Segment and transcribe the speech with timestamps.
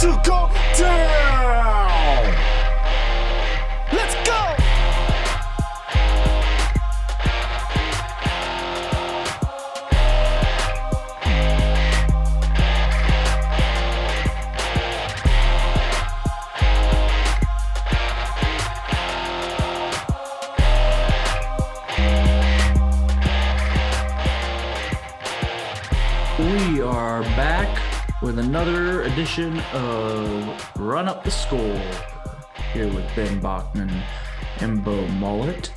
[0.00, 0.47] to go
[28.38, 31.82] with another edition of Run Up the Score
[32.72, 33.90] here with Ben Bachman
[34.60, 35.72] and Bo Mullet.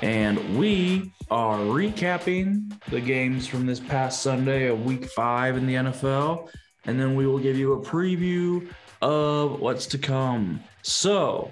[0.00, 5.74] And we are recapping the games from this past Sunday of week five in the
[5.74, 6.48] NFL.
[6.86, 8.66] And then we will give you a preview
[9.02, 10.60] of what's to come.
[10.80, 11.50] So,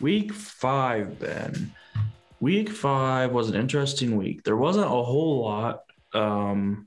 [0.00, 1.74] week five, Ben.
[2.38, 4.44] Week five was an interesting week.
[4.44, 5.82] There wasn't a whole lot
[6.14, 6.86] um,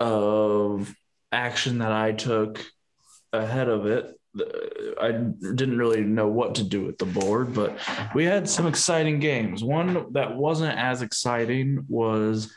[0.00, 0.94] of
[1.32, 2.64] action that I took
[3.32, 4.14] ahead of it.
[5.00, 7.78] I didn't really know what to do with the board, but
[8.14, 9.64] we had some exciting games.
[9.64, 12.52] One that wasn't as exciting was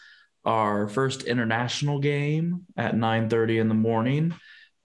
[0.45, 4.33] our first international game at 9:30 in the morning.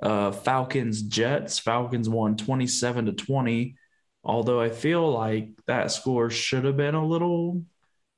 [0.02, 1.58] Uh, Falcons Jets.
[1.58, 3.76] Falcons won 27 to 20.
[4.22, 7.62] Although I feel like that score should have been a little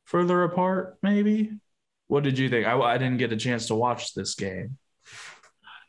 [0.04, 1.52] further apart, maybe.
[2.08, 2.66] What did you think?
[2.66, 4.76] I, I didn't get a chance to watch this game.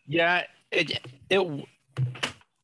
[0.05, 1.65] Yeah, it it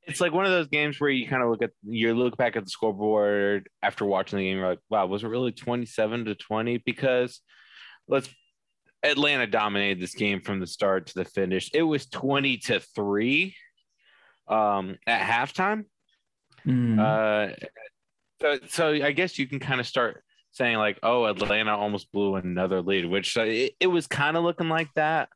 [0.03, 2.55] it's like one of those games where you kind of look at you look back
[2.55, 4.57] at the scoreboard after watching the game.
[4.57, 6.77] You're like, wow, was it really twenty seven to twenty?
[6.77, 7.41] Because
[8.07, 8.29] let's
[9.03, 11.71] Atlanta dominated this game from the start to the finish.
[11.73, 13.55] It was twenty to three
[14.47, 15.85] um, at halftime.
[16.65, 16.99] Mm.
[16.99, 17.55] Uh,
[18.41, 20.23] so, so I guess you can kind of start
[20.55, 24.43] saying like, oh, Atlanta almost blew another lead, which uh, it, it was kind of
[24.43, 25.27] looking like that.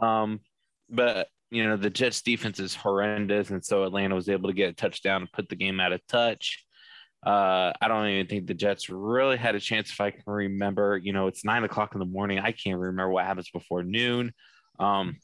[0.00, 0.40] Um,
[0.88, 4.70] but you know, the Jets defense is horrendous, and so Atlanta was able to get
[4.70, 6.64] a touchdown and put the game out of touch.
[7.24, 9.90] Uh, I don't even think the Jets really had a chance.
[9.90, 12.38] If I can remember, you know, it's nine o'clock in the morning.
[12.38, 14.32] I can't remember what happens before noon.
[14.80, 15.18] Um,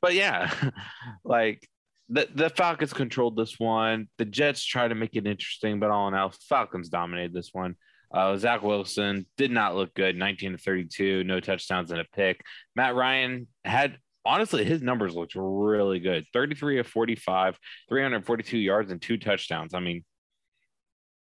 [0.00, 0.54] but yeah,
[1.24, 1.68] like
[2.08, 4.08] the the Falcons controlled this one.
[4.18, 7.74] The Jets tried to make it interesting, but all in all, Falcons dominated this one.
[8.12, 12.40] Uh, Zach Wilson did not look good, 19 to 32, no touchdowns and a pick.
[12.74, 19.00] Matt Ryan had honestly his numbers looked really good 33 of 45, 342 yards and
[19.00, 19.74] two touchdowns.
[19.74, 20.04] I mean,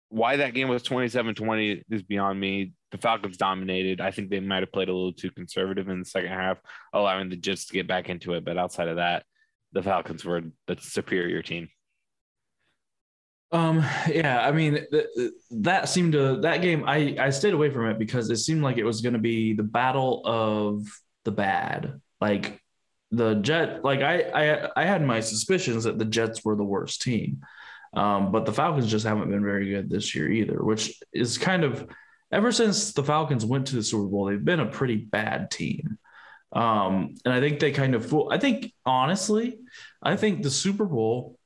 [0.09, 2.73] why that game was 27 20 is beyond me.
[2.91, 4.01] The Falcons dominated.
[4.01, 6.57] I think they might have played a little too conservative in the second half,
[6.91, 8.43] allowing the Jets to get back into it.
[8.43, 9.23] But outside of that,
[9.71, 11.69] the Falcons were the superior team.
[13.51, 16.83] Um, yeah, I mean th- that seemed to that game.
[16.87, 19.53] I I stayed away from it because it seemed like it was going to be
[19.53, 20.85] the battle of
[21.25, 21.99] the bad.
[22.21, 22.61] Like
[23.11, 27.01] the Jet, like I I I had my suspicions that the Jets were the worst
[27.01, 27.41] team,
[27.93, 30.63] um, but the Falcons just haven't been very good this year either.
[30.63, 31.87] Which is kind of
[32.31, 35.97] ever since the Falcons went to the Super Bowl, they've been a pretty bad team.
[36.53, 38.29] Um, and I think they kind of fool.
[38.31, 39.59] I think honestly,
[40.01, 41.37] I think the Super Bowl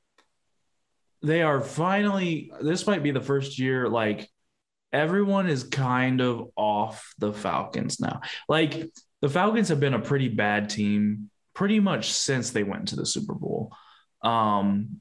[1.22, 4.28] they are finally this might be the first year like
[4.92, 8.20] everyone is kind of off the Falcons now.
[8.48, 8.88] Like
[9.20, 13.06] the Falcons have been a pretty bad team pretty much since they went to the
[13.06, 13.72] Super Bowl.
[14.22, 15.00] Um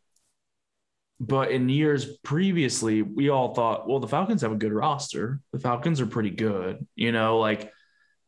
[1.17, 5.39] but in years previously, we all thought, well, the Falcons have a good roster.
[5.53, 7.71] The Falcons are pretty good, you know, like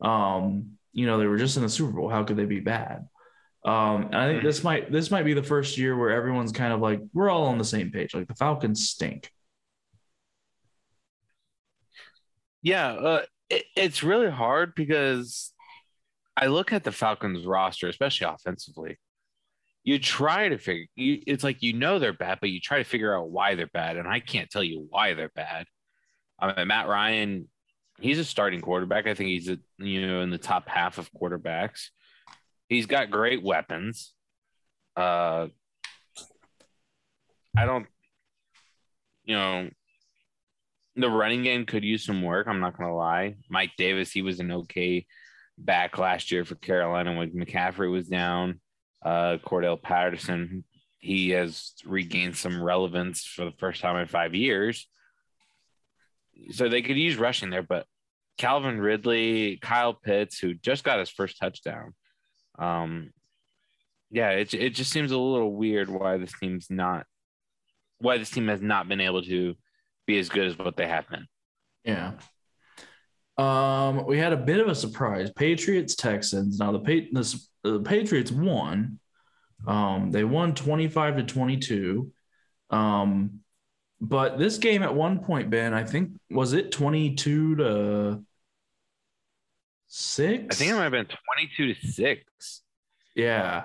[0.00, 2.08] um, you know, they were just in the Super Bowl.
[2.08, 3.08] How could they be bad?
[3.64, 6.80] Um, I think this might this might be the first year where everyone's kind of
[6.80, 8.14] like we're all on the same page.
[8.14, 9.30] Like the Falcons stink.
[12.62, 15.52] Yeah, uh, it, it's really hard because
[16.36, 18.98] I look at the Falcons roster, especially offensively.
[19.84, 20.86] You try to figure.
[20.94, 23.66] You, it's like you know they're bad, but you try to figure out why they're
[23.66, 25.66] bad, and I can't tell you why they're bad.
[26.38, 27.48] I mean, Matt Ryan,
[28.00, 29.06] he's a starting quarterback.
[29.06, 31.88] I think he's a, you know in the top half of quarterbacks.
[32.68, 34.12] He's got great weapons.
[34.96, 35.48] Uh,
[37.56, 37.86] I don't,
[39.24, 39.68] you know,
[40.96, 42.46] the running game could use some work.
[42.46, 43.36] I'm not gonna lie.
[43.48, 45.06] Mike Davis, he was an okay
[45.56, 48.60] back last year for Carolina when McCaffrey was down.
[49.02, 50.64] Uh, Cordarrelle Patterson,
[50.98, 54.88] he has regained some relevance for the first time in five years.
[56.50, 57.86] So they could use rushing there, but
[58.36, 61.94] Calvin Ridley, Kyle Pitts, who just got his first touchdown.
[62.58, 63.12] Um,
[64.10, 67.06] yeah, it it just seems a little weird why this team's not
[67.98, 69.54] why this team has not been able to
[70.06, 71.26] be as good as what they have been.
[71.84, 72.12] Yeah.
[73.36, 75.30] Um, we had a bit of a surprise.
[75.30, 76.58] Patriots Texans.
[76.58, 76.78] Now the,
[77.12, 78.98] the the Patriots won,
[79.66, 82.12] Um, they won 25 to 22.
[82.70, 83.40] Um,
[84.00, 88.24] but this game at one point, Ben, I think was it 22 to
[89.88, 90.54] six?
[90.54, 92.62] I think it might have been 22 to 6.
[93.14, 93.64] Yeah.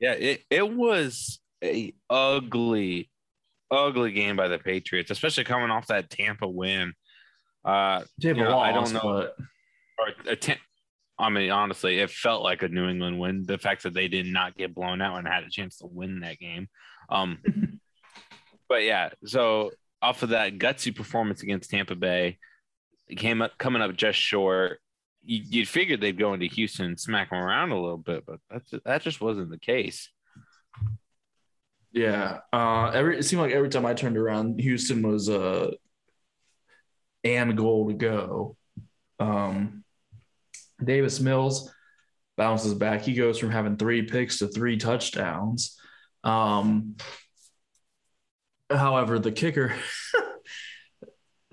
[0.00, 3.10] Yeah, it, it was a ugly,
[3.70, 6.94] ugly game by the Patriots, especially coming off that Tampa win.
[7.64, 9.00] Uh, Tampa You know, I don't know.
[9.02, 9.36] but
[9.98, 10.56] or a ten,
[11.18, 13.44] I mean, honestly, it felt like a New England win.
[13.44, 16.20] The fact that they did not get blown out and had a chance to win
[16.20, 16.68] that game.
[17.08, 17.38] Um,
[18.68, 19.70] but yeah, so
[20.00, 22.38] off of that gutsy performance against Tampa Bay,
[23.16, 24.80] came up coming up just short.
[25.24, 28.40] You, you'd figured they'd go into Houston and smack them around a little bit, but
[28.50, 30.08] that's that just wasn't the case.
[31.92, 32.40] Yeah.
[32.52, 35.70] Uh every it seemed like every time I turned around, Houston was uh
[37.24, 38.56] and goal to go.
[39.20, 39.84] Um
[40.82, 41.70] Davis Mills
[42.36, 43.02] bounces back.
[43.02, 45.78] He goes from having three picks to three touchdowns.
[46.24, 46.96] Um
[48.70, 49.74] however, the kicker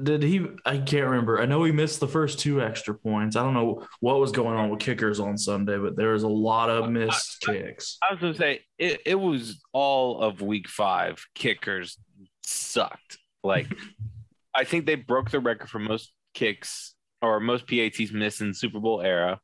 [0.02, 1.42] did he I can't remember.
[1.42, 3.36] I know he missed the first two extra points.
[3.36, 6.28] I don't know what was going on with kickers on Sunday, but there was a
[6.30, 7.98] lot of missed kicks.
[8.08, 11.24] I was gonna say it, it was all of week five.
[11.36, 11.98] Kickers
[12.44, 13.18] sucked.
[13.44, 13.68] Like
[14.56, 18.80] I think they broke the record for most kicks or most PATs missed in Super
[18.80, 19.40] Bowl era.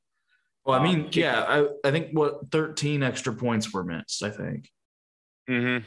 [0.66, 4.32] Well, I mean, Um, yeah, I, I think what 13 extra points were missed, I
[4.32, 4.70] think.
[5.50, 5.86] Mm-hmm.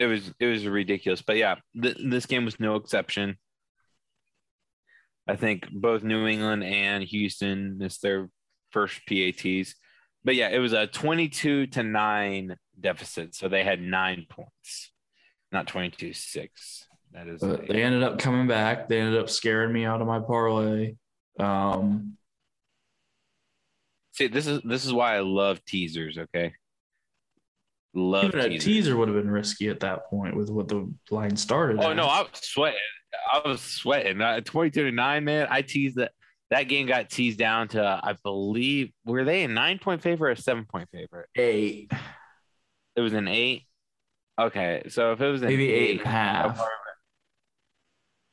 [0.00, 3.36] It was it was ridiculous, but yeah, th- this game was no exception.
[5.28, 8.30] I think both New England and Houston missed their
[8.70, 9.74] first PATs,
[10.24, 14.90] but yeah, it was a twenty-two to nine deficit, so they had nine points,
[15.52, 16.86] not twenty-two six.
[17.12, 18.88] That is But they ended up coming back.
[18.88, 20.94] They ended up scaring me out of my parlay.
[21.38, 22.16] Um,
[24.12, 26.16] see this is this is why I love teasers.
[26.16, 26.54] Okay,
[27.94, 28.64] love even a teasers.
[28.64, 31.78] teaser would have been risky at that point with what the line started.
[31.80, 31.96] Oh at.
[31.96, 32.78] no, I was sweating.
[33.32, 34.20] I was sweating.
[34.20, 35.48] Uh, Twenty-two to nine, man.
[35.50, 36.12] I teased that.
[36.50, 40.36] That game got teased down to, I believe, were they a nine-point favorite or a
[40.36, 41.28] seven-point favorite?
[41.36, 41.92] eight,
[42.96, 43.66] It was an eight.
[44.40, 46.60] Okay, so if it was an maybe eight eight, and a half.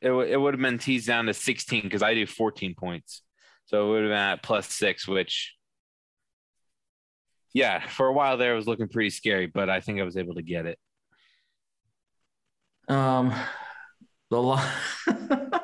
[0.01, 3.21] it would it would have been teased down to sixteen because I do fourteen points,
[3.65, 5.54] so it would have been at plus six, which.
[7.54, 10.18] Yeah, for a while there, it was looking pretty scary, but I think I was
[10.18, 10.80] able to get it.
[12.88, 13.34] Um,
[14.30, 14.62] the li-
[15.08, 15.62] the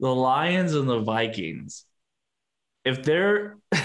[0.00, 1.84] Lions and the Vikings.
[2.84, 3.56] If they're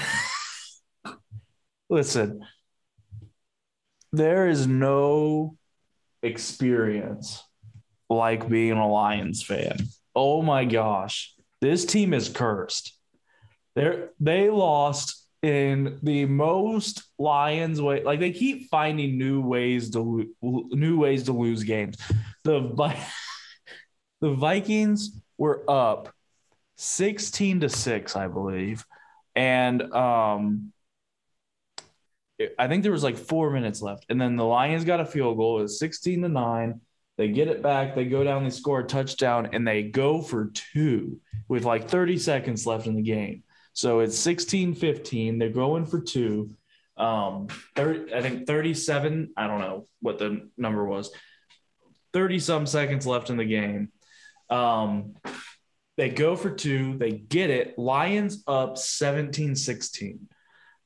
[1.89, 2.45] listen,
[4.11, 5.55] there is no
[6.23, 7.43] experience
[8.09, 9.77] like being a Lions fan.
[10.15, 12.97] Oh my gosh, this team is cursed.
[13.75, 18.03] They they lost in the most Lions way.
[18.03, 21.97] Like they keep finding new ways to new ways to lose games.
[22.43, 22.61] The
[24.21, 26.13] the Vikings were up
[26.77, 28.85] 16 to 6, I believe.
[29.35, 30.73] And um
[32.57, 35.37] I think there was like 4 minutes left and then the Lions got a field
[35.37, 35.59] goal.
[35.59, 36.81] It was 16 to 9.
[37.17, 40.51] They get it back, they go down, they score a touchdown and they go for
[40.53, 41.19] two
[41.49, 43.43] with like 30 seconds left in the game.
[43.79, 45.39] So it's 16-15.
[45.39, 46.49] They're going for two.
[46.97, 51.11] Um 30, I think 37, I don't know what the number was.
[52.11, 53.93] 30 some seconds left in the game.
[54.49, 55.15] Um,
[55.95, 57.79] they go for two, they get it.
[57.79, 60.27] Lions up 17 16.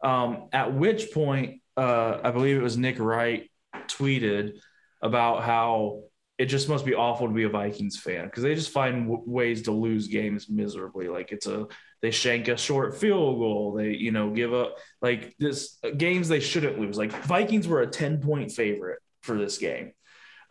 [0.04, 3.50] Um, at which point, uh, I believe it was Nick Wright
[3.88, 4.60] tweeted
[5.02, 6.04] about how
[6.38, 9.24] it just must be awful to be a Vikings fan because they just find w-
[9.26, 11.08] ways to lose games miserably.
[11.08, 11.68] Like it's a,
[12.04, 13.74] they shank a short field goal.
[13.78, 16.98] They, you know, give up like this games they shouldn't lose.
[16.98, 19.94] Like Vikings were a 10 point favorite for this game.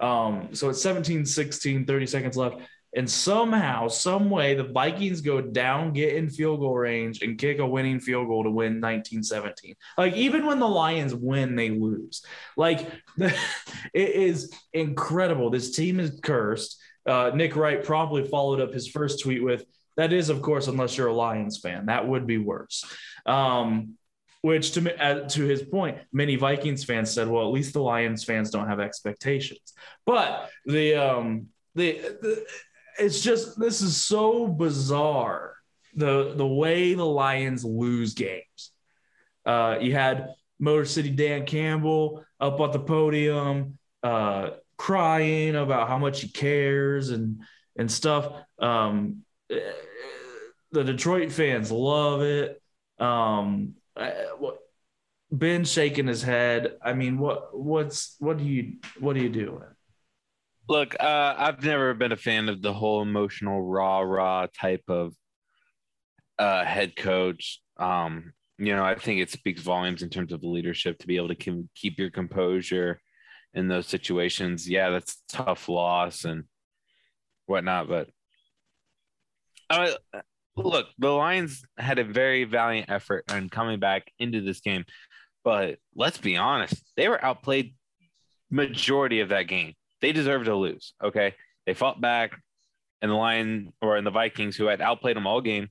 [0.00, 2.56] Um, so it's 17 16, 30 seconds left.
[2.94, 7.58] And somehow, some way, the Vikings go down, get in field goal range, and kick
[7.58, 9.74] a winning field goal to win 19 17.
[9.96, 12.24] Like, even when the Lions win, they lose.
[12.56, 13.32] Like, it
[13.94, 15.50] is incredible.
[15.50, 16.78] This team is cursed.
[17.06, 19.64] Uh, Nick Wright promptly followed up his first tweet with,
[19.96, 21.86] that is, of course, unless you're a Lions fan.
[21.86, 22.84] That would be worse.
[23.26, 23.98] Um,
[24.42, 28.24] which to uh, to his point, many Vikings fans said, "Well, at least the Lions
[28.24, 29.72] fans don't have expectations."
[30.04, 32.44] But the um the, the
[32.98, 35.54] it's just this is so bizarre
[35.94, 38.72] the the way the Lions lose games.
[39.46, 45.98] Uh, you had Motor City Dan Campbell up at the podium, uh, crying about how
[45.98, 47.42] much he cares and
[47.76, 48.32] and stuff.
[48.58, 49.22] Um,
[50.72, 52.60] the Detroit fans love it.
[52.98, 53.74] Um,
[55.30, 56.76] Ben shaking his head.
[56.82, 59.62] I mean, what what's what do you what are you doing?
[60.68, 65.14] Look, uh, I've never been a fan of the whole emotional rah rah type of
[66.38, 67.60] uh, head coach.
[67.78, 71.16] Um, you know, I think it speaks volumes in terms of the leadership to be
[71.16, 73.00] able to keep, your composure
[73.54, 74.68] in those situations.
[74.68, 76.44] Yeah, that's tough loss and
[77.46, 78.08] whatnot, but
[79.70, 79.92] uh,
[80.56, 84.84] look, the Lions had a very valiant effort in coming back into this game,
[85.44, 87.74] but let's be honest, they were outplayed
[88.50, 89.74] majority of that game.
[90.00, 90.94] They deserved to lose.
[91.02, 91.34] Okay,
[91.66, 92.32] they fought back,
[93.00, 95.68] and the Lion or in the Vikings, who had outplayed them all game,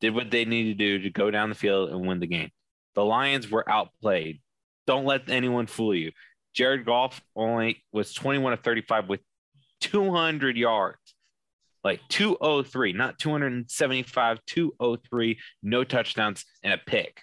[0.00, 2.50] did what they needed to do to go down the field and win the game.
[2.94, 4.40] The Lions were outplayed.
[4.86, 6.12] Don't let anyone fool you.
[6.54, 9.20] Jared Goff only was 21 of 35 with
[9.80, 11.14] 200 yards,
[11.86, 17.20] like 203, not 275, 203, no touchdowns and a pick.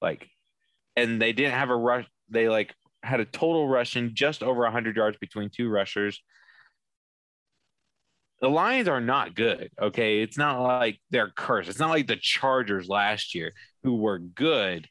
[0.00, 0.28] Like,
[0.96, 2.06] and they didn't have a rush.
[2.28, 6.20] They like had a total rushing just over 100 yards between two rushers.
[8.40, 9.70] The Lions are not good.
[9.80, 10.20] Okay.
[10.20, 11.70] It's not like they're cursed.
[11.70, 14.88] It's not like the Chargers last year who were good,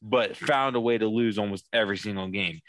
[0.00, 2.60] but found a way to lose almost every single game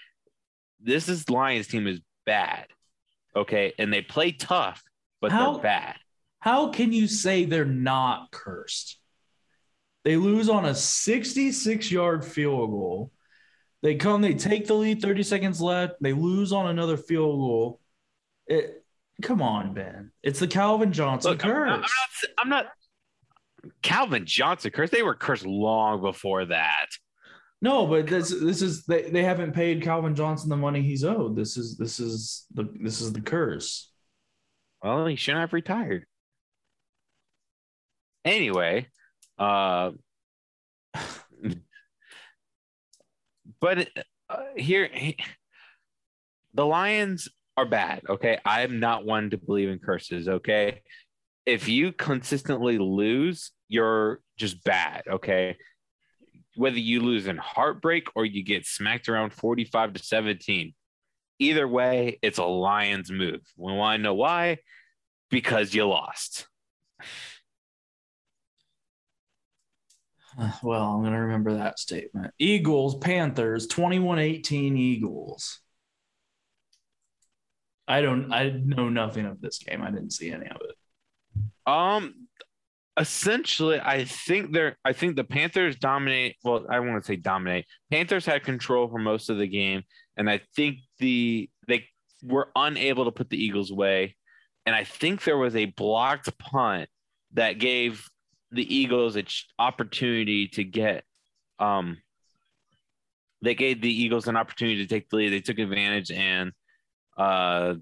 [0.80, 2.68] this is Lions team is bad.
[3.36, 3.74] Okay.
[3.78, 4.84] And they play tough,
[5.22, 5.96] but How- they're bad.
[6.40, 9.00] How can you say they're not cursed?
[10.06, 13.12] They lose on a 66 yard field goal.
[13.82, 15.96] They come, they take the lead, 30 seconds left.
[16.00, 17.82] They lose on another field goal.
[18.46, 18.86] It,
[19.22, 20.12] come on, Ben.
[20.24, 21.70] It's the Calvin Johnson Look, I'm, curse.
[21.70, 21.90] I'm not,
[22.40, 22.66] I'm not
[23.82, 24.90] Calvin Johnson curse.
[24.90, 26.88] They were cursed long before that.
[27.62, 31.36] No, but this this is they, they haven't paid Calvin Johnson the money he's owed.
[31.36, 33.92] This is this is the this is the curse.
[34.84, 36.06] Well, he shouldn't have retired.
[38.26, 38.88] Anyway,
[39.40, 39.92] uh,
[43.60, 43.90] but
[44.30, 44.90] uh, here,
[46.54, 48.02] the Lions are bad.
[48.10, 50.28] Okay, I am not one to believe in curses.
[50.28, 50.82] Okay,
[51.46, 55.04] if you consistently lose, you're just bad.
[55.10, 55.58] Okay,
[56.56, 60.74] whether you lose in heartbreak or you get smacked around forty-five to seventeen,
[61.40, 63.42] either way, it's a Lions move.
[63.58, 64.58] We want to know why?
[65.30, 66.48] Because you lost.
[70.40, 72.34] Uh, Well, I'm going to remember that statement.
[72.38, 75.60] Eagles, Panthers, 21 18 Eagles.
[77.88, 79.82] I don't, I know nothing of this game.
[79.82, 80.76] I didn't see any of it.
[81.66, 82.28] Um,
[82.98, 84.78] essentially, I think they're.
[84.84, 86.36] I think the Panthers dominate.
[86.44, 87.66] Well, I want to say dominate.
[87.92, 89.84] Panthers had control for most of the game,
[90.18, 91.86] and I think the they
[92.24, 94.16] were unable to put the Eagles away.
[94.66, 96.90] And I think there was a blocked punt
[97.34, 98.06] that gave
[98.52, 99.28] the Eagles an
[99.60, 101.04] opportunity to get.
[101.60, 101.98] Um,
[103.42, 105.30] they gave the Eagles an opportunity to take the lead.
[105.30, 106.52] They took advantage, and
[107.18, 107.76] uh,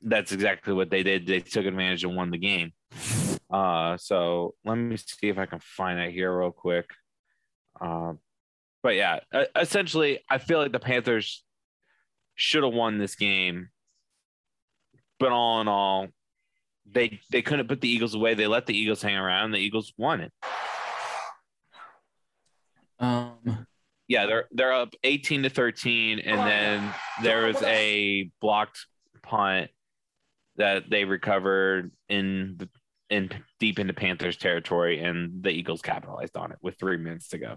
[0.00, 1.26] that's exactly what they did.
[1.26, 2.72] They took advantage and won the game.
[3.50, 6.86] Uh, so let me see if I can find it here real quick.
[7.80, 8.14] Uh,
[8.82, 9.20] but yeah,
[9.56, 11.43] essentially, I feel like the Panthers
[12.34, 13.68] should have won this game,
[15.18, 16.08] but all in all,
[16.90, 18.34] they they couldn't put the Eagles away.
[18.34, 19.52] They let the Eagles hang around.
[19.52, 20.32] The Eagles won it.
[22.98, 23.66] Um,
[24.06, 28.86] Yeah, they're they're up eighteen to thirteen, and then there was a blocked
[29.22, 29.70] punt
[30.56, 32.68] that they recovered in the
[33.10, 37.38] in deep into Panthers territory, and the Eagles capitalized on it with three minutes to
[37.38, 37.56] go.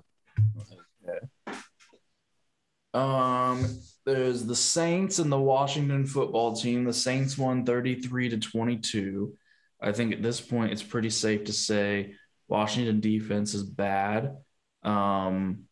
[2.94, 3.66] um,
[4.08, 6.86] there's the Saints and the Washington football team.
[6.86, 9.34] The Saints won 33 to 22.
[9.82, 12.14] I think at this point, it's pretty safe to say
[12.48, 14.38] Washington defense is bad.
[14.82, 15.66] Um,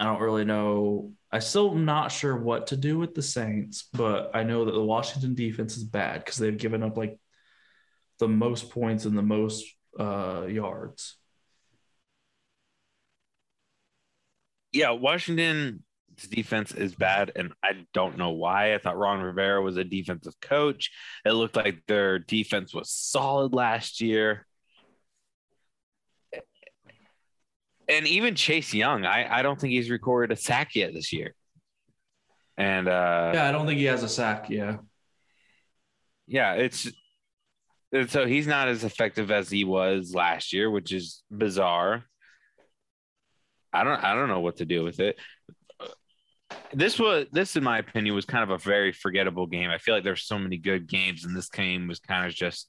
[0.00, 1.12] I don't really know.
[1.30, 4.72] I still am not sure what to do with the Saints, but I know that
[4.72, 7.16] the Washington defense is bad because they've given up like
[8.18, 9.64] the most points and the most
[10.00, 11.16] uh, yards.
[14.72, 14.90] Yeah,
[16.26, 18.74] Defense is bad, and I don't know why.
[18.74, 20.90] I thought Ron Rivera was a defensive coach.
[21.24, 24.46] It looked like their defense was solid last year.
[27.88, 31.34] And even Chase Young, I, I don't think he's recorded a sack yet this year.
[32.56, 34.48] And uh, Yeah, I don't think he has a sack.
[34.48, 34.76] Yeah.
[36.26, 36.88] yeah, it's
[37.92, 42.04] and so he's not as effective as he was last year, which is bizarre.
[43.72, 45.18] I don't I don't know what to do with it.
[46.72, 49.70] This was this, in my opinion, was kind of a very forgettable game.
[49.70, 52.68] I feel like there's so many good games, and this game was kind of just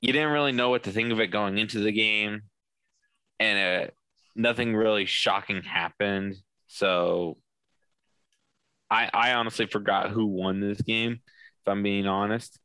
[0.00, 2.42] you didn't really know what to think of it going into the game,
[3.40, 3.90] and uh,
[4.34, 6.36] nothing really shocking happened.
[6.66, 7.38] So
[8.90, 12.58] I I honestly forgot who won this game, if I'm being honest.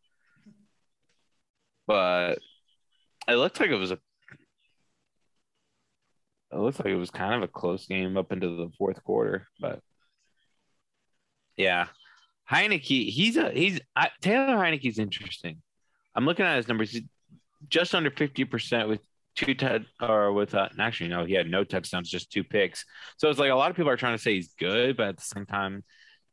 [1.87, 2.39] But
[3.27, 3.99] it looked like it was a
[6.51, 9.47] it looks like it was kind of a close game up into the fourth quarter,
[9.59, 9.79] but
[11.57, 11.87] yeah,
[12.49, 15.61] Heineke, he's a he's I, Taylor Heineke's interesting.
[16.15, 17.03] I'm looking at his numbers, he's
[17.69, 19.01] just under fifty percent with
[19.35, 22.85] two touch or with uh, actually no, he had no touchdowns, just two picks.
[23.17, 25.17] So it's like a lot of people are trying to say he's good, but at
[25.17, 25.83] the same time,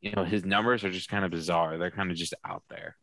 [0.00, 1.78] you know, his numbers are just kind of bizarre.
[1.78, 2.96] They're kind of just out there.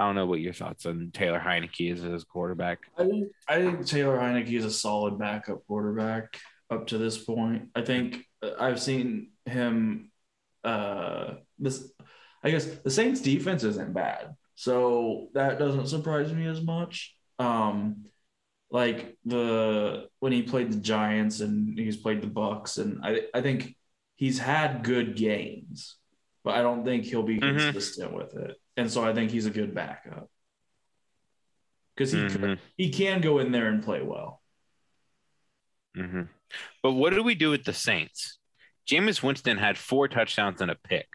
[0.00, 2.78] I don't know what your thoughts on Taylor Heineke is as quarterback.
[2.96, 6.40] I think I think Taylor Heineke is a solid backup quarterback
[6.70, 7.68] up to this point.
[7.74, 10.10] I think uh, I've seen him.
[10.64, 11.92] Uh, this,
[12.42, 17.14] I guess, the Saints' defense isn't bad, so that doesn't surprise me as much.
[17.38, 18.06] Um,
[18.70, 23.42] like the when he played the Giants and he's played the Bucks, and I I
[23.42, 23.76] think
[24.16, 25.96] he's had good games,
[26.42, 27.72] but I don't think he'll be Mhm.
[27.72, 28.56] consistent with it.
[28.80, 30.30] And so I think he's a good backup
[31.94, 32.58] because he Mhm.
[32.78, 34.42] he can go in there and play well.
[35.94, 36.22] hmm
[36.82, 38.38] But what do we do with the Saints?
[38.86, 41.08] Jameis Winston had four touchdowns and a pick.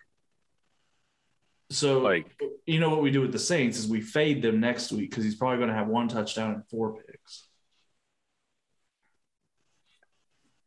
[1.72, 4.92] So Like- you know what we do with the Saints is we fade them next
[4.92, 7.48] week because he's probably going to have one touchdown and four picks.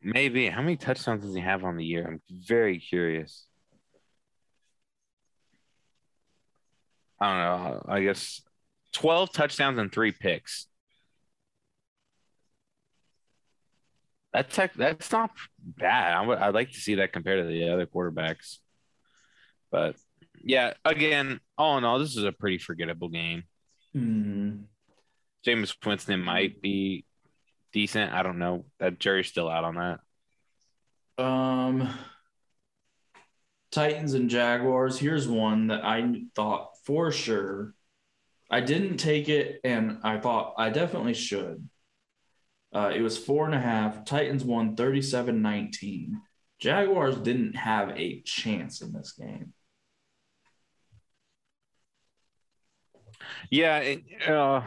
[0.01, 0.49] Maybe.
[0.49, 2.05] How many touchdowns does he have on the year?
[2.05, 3.45] I'm very curious.
[7.19, 7.85] I don't know.
[7.87, 8.41] I guess
[8.93, 10.67] 12 touchdowns and three picks.
[14.31, 16.13] That's tech, that's not bad.
[16.13, 18.57] I would I'd like to see that compared to the other quarterbacks.
[19.71, 19.95] But
[20.41, 23.43] yeah, again, all in all, this is a pretty forgettable game.
[23.93, 24.51] Hmm.
[25.43, 27.05] James Winston might be
[27.73, 28.13] decent.
[28.13, 28.65] I don't know.
[28.79, 29.75] That jury's still out on
[31.17, 31.23] that.
[31.23, 31.89] Um,
[33.71, 34.97] Titans and Jaguars.
[34.97, 37.75] Here's one that I thought for sure.
[38.49, 41.69] I didn't take it, and I thought I definitely should.
[42.73, 44.05] Uh, it was four and a half.
[44.05, 46.19] Titans won 37 19.
[46.59, 49.53] Jaguars didn't have a chance in this game.
[53.51, 53.77] Yeah.
[53.77, 54.61] It, uh,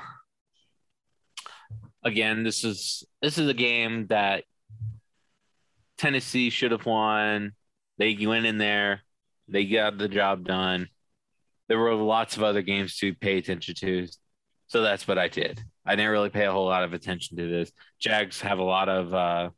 [2.04, 4.44] again, this is this is a game that
[5.98, 7.54] Tennessee should have won.
[7.98, 9.00] They went in there,
[9.48, 10.88] they got the job done.
[11.72, 14.06] There were lots of other games to pay attention to,
[14.66, 15.58] so that's what I did.
[15.86, 17.72] I didn't really pay a whole lot of attention to this.
[17.98, 19.48] Jags have a lot of uh,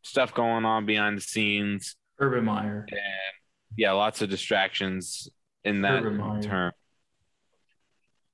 [0.00, 1.96] stuff going on behind the scenes.
[2.18, 2.86] Urban Meyer.
[2.90, 3.00] and
[3.76, 5.28] yeah, lots of distractions
[5.64, 6.02] in that
[6.42, 6.72] term.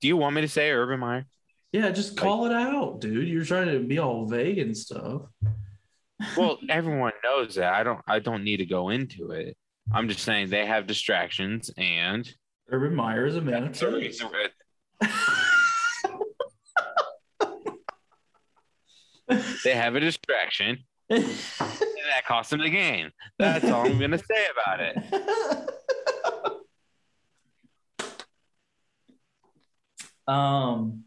[0.01, 1.27] Do you want me to say Urban Meyer?
[1.73, 3.27] Yeah, just call it out, dude.
[3.27, 5.23] You're trying to be all vague and stuff.
[6.37, 7.75] Well, everyone knows that.
[7.75, 8.03] I don't.
[8.07, 9.57] I don't need to go into it.
[9.93, 12.29] I'm just saying they have distractions, and
[12.71, 14.23] Urban Meyer is a man of that's the taste.
[14.23, 14.51] reason-
[19.65, 23.11] they have a distraction, and that cost them the game.
[23.39, 24.97] That's all I'm gonna say about it.
[30.33, 31.05] um,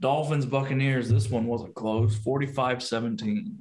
[0.00, 1.08] Dolphins Buccaneers.
[1.08, 2.16] This one wasn't close.
[2.18, 3.56] 45-17.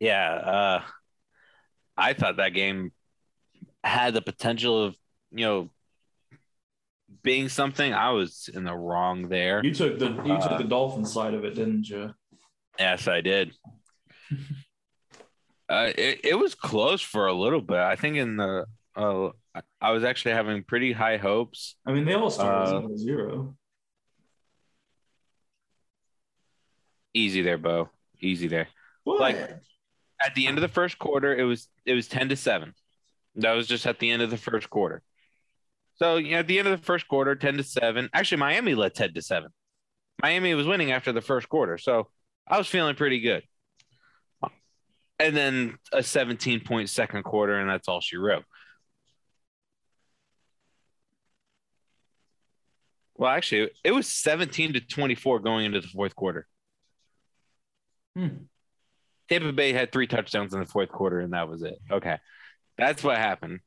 [0.00, 0.82] Yeah, uh,
[1.96, 2.92] I thought that game
[3.84, 4.96] had the potential of
[5.30, 5.70] you know
[7.22, 7.92] being something.
[7.92, 9.64] I was in the wrong there.
[9.64, 12.14] You took the you Uh, took the Dolphins side of it, didn't you?
[12.78, 13.52] Yes, I did.
[15.68, 17.76] uh, it, it was close for a little bit.
[17.78, 19.30] I think in the uh,
[19.80, 21.76] I- was actually having pretty high hopes.
[21.86, 23.56] I mean, they all started Uh, zero zero.
[27.14, 27.90] Easy there, Bo.
[28.20, 28.68] Easy there.
[29.04, 29.20] What?
[29.20, 29.58] like-
[30.24, 32.74] At the end of the first quarter, it was it was ten to seven.
[33.36, 35.02] That was just at the end of the first quarter.
[35.96, 38.08] So you know, at the end of the first quarter, ten to seven.
[38.12, 39.50] Actually, Miami led ten to seven.
[40.22, 42.08] Miami was winning after the first quarter, so
[42.46, 43.42] I was feeling pretty good.
[45.18, 48.44] And then a 17 point second quarter, and that's all she wrote.
[53.14, 56.46] Well, actually, it was 17 to 24 going into the fourth quarter.
[58.16, 58.46] Hmm.
[59.28, 61.78] Tampa Bay had three touchdowns in the fourth quarter, and that was it.
[61.90, 62.18] Okay.
[62.76, 63.60] That's what happened.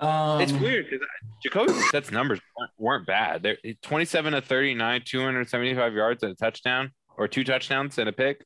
[0.00, 1.04] Um, it's weird because
[1.42, 3.42] Jacoby Brissett's numbers weren't, weren't bad.
[3.42, 8.44] They're 27 to 39, 275 yards and a touchdown, or two touchdowns and a pick.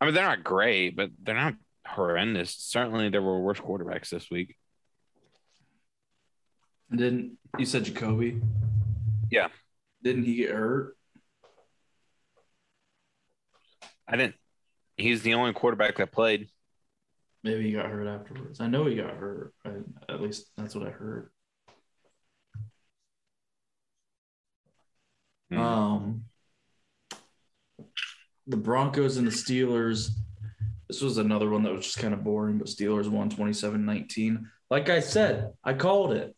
[0.00, 1.54] I mean, they're not great, but they're not
[1.86, 2.56] horrendous.
[2.58, 4.56] Certainly, there were worse quarterbacks this week.
[6.90, 8.40] Didn't you said Jacoby?
[9.30, 9.48] Yeah.
[10.02, 10.96] Didn't he get hurt?
[14.06, 14.34] I didn't.
[14.96, 16.48] He's the only quarterback that played.
[17.42, 18.60] Maybe he got hurt afterwards.
[18.60, 19.52] I know he got hurt.
[19.64, 19.70] I,
[20.08, 21.30] at least that's what I heard.
[25.50, 25.58] Hmm.
[25.58, 26.24] Um,
[28.46, 30.10] the Broncos and the Steelers.
[30.88, 34.50] This was another one that was just kind of boring, but Steelers won 27 19.
[34.70, 36.34] Like I said, I called it.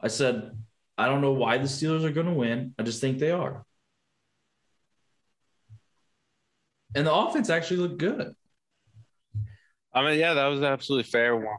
[0.00, 0.50] I said,
[0.98, 2.74] I don't know why the Steelers are going to win.
[2.78, 3.64] I just think they are.
[6.94, 8.34] And the offense actually looked good.
[9.94, 11.36] I mean, yeah, that was absolutely fair.
[11.36, 11.56] one.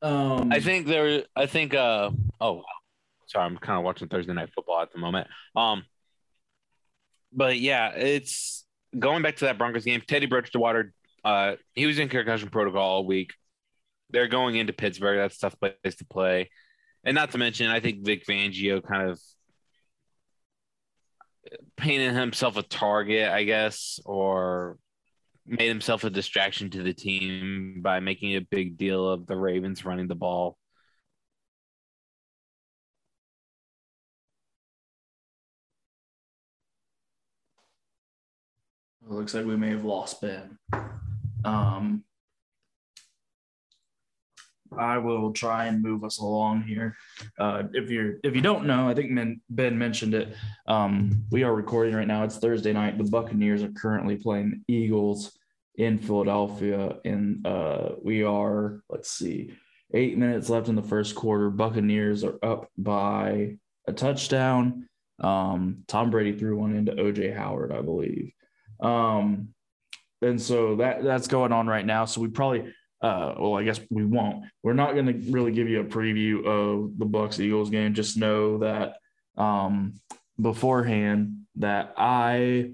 [0.00, 1.24] Um, I think there.
[1.34, 1.74] I think.
[1.74, 2.10] Uh.
[2.40, 2.62] Oh,
[3.26, 3.46] sorry.
[3.46, 5.28] I'm kind of watching Thursday night football at the moment.
[5.56, 5.84] Um.
[7.32, 8.64] But yeah, it's
[8.98, 10.02] going back to that Broncos game.
[10.06, 10.92] Teddy Bridgewater.
[11.24, 13.32] Uh, he was in concussion protocol all week.
[14.10, 15.18] They're going into Pittsburgh.
[15.18, 16.50] That's a tough place to play,
[17.04, 19.20] and not to mention, I think Vic Fangio kind of
[21.76, 24.78] painted himself a target, I guess, or
[25.46, 29.84] made himself a distraction to the team by making a big deal of the Ravens
[29.84, 30.58] running the ball.
[39.02, 40.58] It looks like we may have lost Ben.
[41.44, 42.04] Um,
[44.78, 46.96] I will try and move us along here.
[47.38, 49.12] Uh, if you're if you don't know, I think
[49.50, 50.34] Ben, mentioned it.
[50.66, 52.24] Um, we are recording right now.
[52.24, 52.98] It's Thursday night.
[52.98, 55.36] The Buccaneers are currently playing Eagles
[55.76, 59.52] in Philadelphia, and uh, we are let's see,
[59.94, 61.50] eight minutes left in the first quarter.
[61.50, 64.88] Buccaneers are up by a touchdown.
[65.20, 68.32] Um, Tom Brady threw one into OJ Howard, I believe.
[68.80, 69.48] Um,
[70.22, 72.04] and so that that's going on right now.
[72.04, 74.44] So we probably, uh, well, I guess we won't.
[74.62, 77.94] We're not going to really give you a preview of the Bucks Eagles game.
[77.94, 78.96] Just know that
[79.36, 79.94] um,
[80.40, 82.72] beforehand that I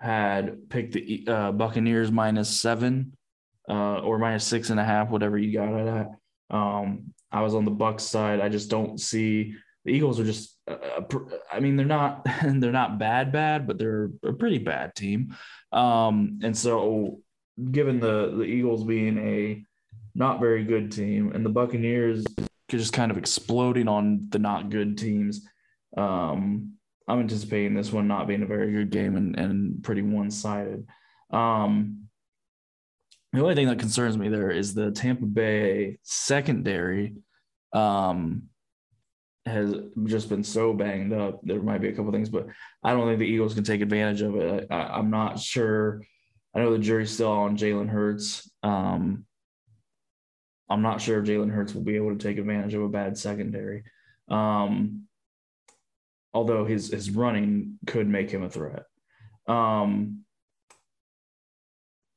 [0.00, 3.12] had picked the uh, Buccaneers minus seven
[3.68, 6.56] uh, or minus six and a half, whatever you got it at.
[6.56, 8.40] Um, I was on the Bucks side.
[8.40, 9.54] I just don't see
[9.84, 10.56] the Eagles are just.
[10.66, 11.02] Uh,
[11.52, 15.36] I mean, they're not they're not bad, bad, but they're a pretty bad team.
[15.72, 17.20] Um, and so,
[17.70, 19.64] given the the Eagles being a
[20.14, 22.24] not very good team, and the Buccaneers
[22.68, 25.46] just kind of exploding on the not good teams,
[25.96, 26.74] um,
[27.08, 30.86] I'm anticipating this one not being a very good game and, and pretty one sided.
[31.30, 32.04] Um,
[33.32, 37.14] the only thing that concerns me there is the Tampa Bay secondary.
[37.72, 38.50] Um,
[39.46, 41.40] has just been so banged up.
[41.42, 42.46] There might be a couple things, but
[42.82, 44.66] I don't think the Eagles can take advantage of it.
[44.70, 46.02] I, am not sure.
[46.54, 48.50] I know the jury's still on Jalen Hurts.
[48.62, 49.24] Um,
[50.68, 53.16] I'm not sure if Jalen Hurts will be able to take advantage of a bad
[53.18, 53.84] secondary.
[54.28, 55.06] Um,
[56.32, 58.84] although his his running could make him a threat.
[59.46, 60.24] Um,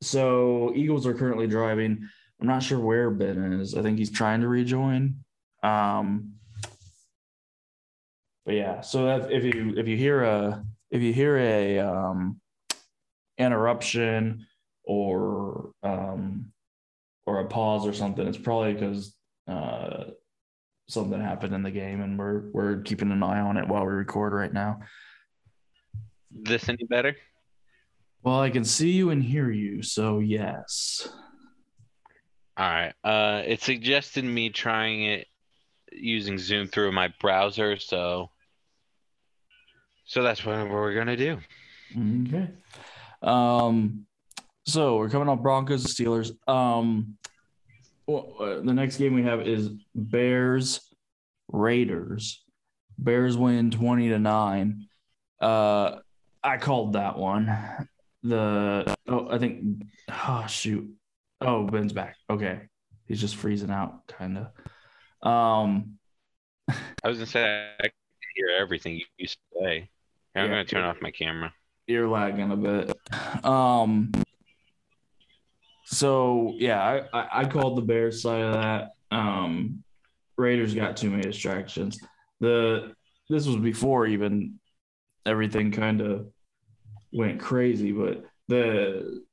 [0.02, 2.08] so Eagles are currently driving.
[2.40, 3.76] I'm not sure where Ben is.
[3.76, 5.24] I think he's trying to rejoin.
[5.64, 6.34] Um,
[8.46, 12.42] but yeah, so if, if you if you hear a if you hear a um,
[13.38, 14.46] interruption
[14.84, 16.52] or um,
[17.26, 19.16] or a pause or something, it's probably because
[19.48, 20.06] uh,
[20.88, 23.94] something happened in the game, and we're we're keeping an eye on it while we
[23.94, 24.80] record right now.
[26.32, 27.16] This any better?
[28.24, 31.08] Well, I can see you and hear you, so yes.
[32.56, 32.94] All right.
[33.04, 35.28] Uh, it suggested me trying it
[35.92, 38.30] using Zoom through my browser, so
[40.06, 41.40] so that's what we're gonna do.
[41.92, 42.50] Okay.
[43.24, 44.06] Um,
[44.66, 46.32] so we're coming off Broncos Steelers.
[46.48, 47.18] Um,
[48.08, 50.82] well, uh, the next game we have is Bears
[51.52, 52.44] Raiders.
[52.98, 54.88] Bears win twenty to nine.
[55.42, 55.98] Uh,
[56.44, 57.46] I called that one.
[58.24, 60.90] The oh, I think oh shoot.
[61.42, 62.16] Oh, Ben's back.
[62.30, 62.62] Okay,
[63.06, 65.28] he's just freezing out, kind of.
[65.28, 65.98] Um,
[66.70, 67.92] I was gonna say I can
[68.36, 69.90] hear everything you used to say.
[70.36, 70.48] I'm Yeah.
[70.48, 71.54] gonna turn off my camera.
[71.88, 72.98] You're lagging a bit.
[73.46, 74.12] Um,
[75.86, 78.92] so yeah, I, I, I called the Bears side of that.
[79.12, 79.84] Um,
[80.38, 82.00] Raiders got too many distractions.
[82.40, 82.94] The
[83.30, 84.60] this was before even
[85.26, 86.28] everything kind of
[87.12, 89.24] went crazy, but the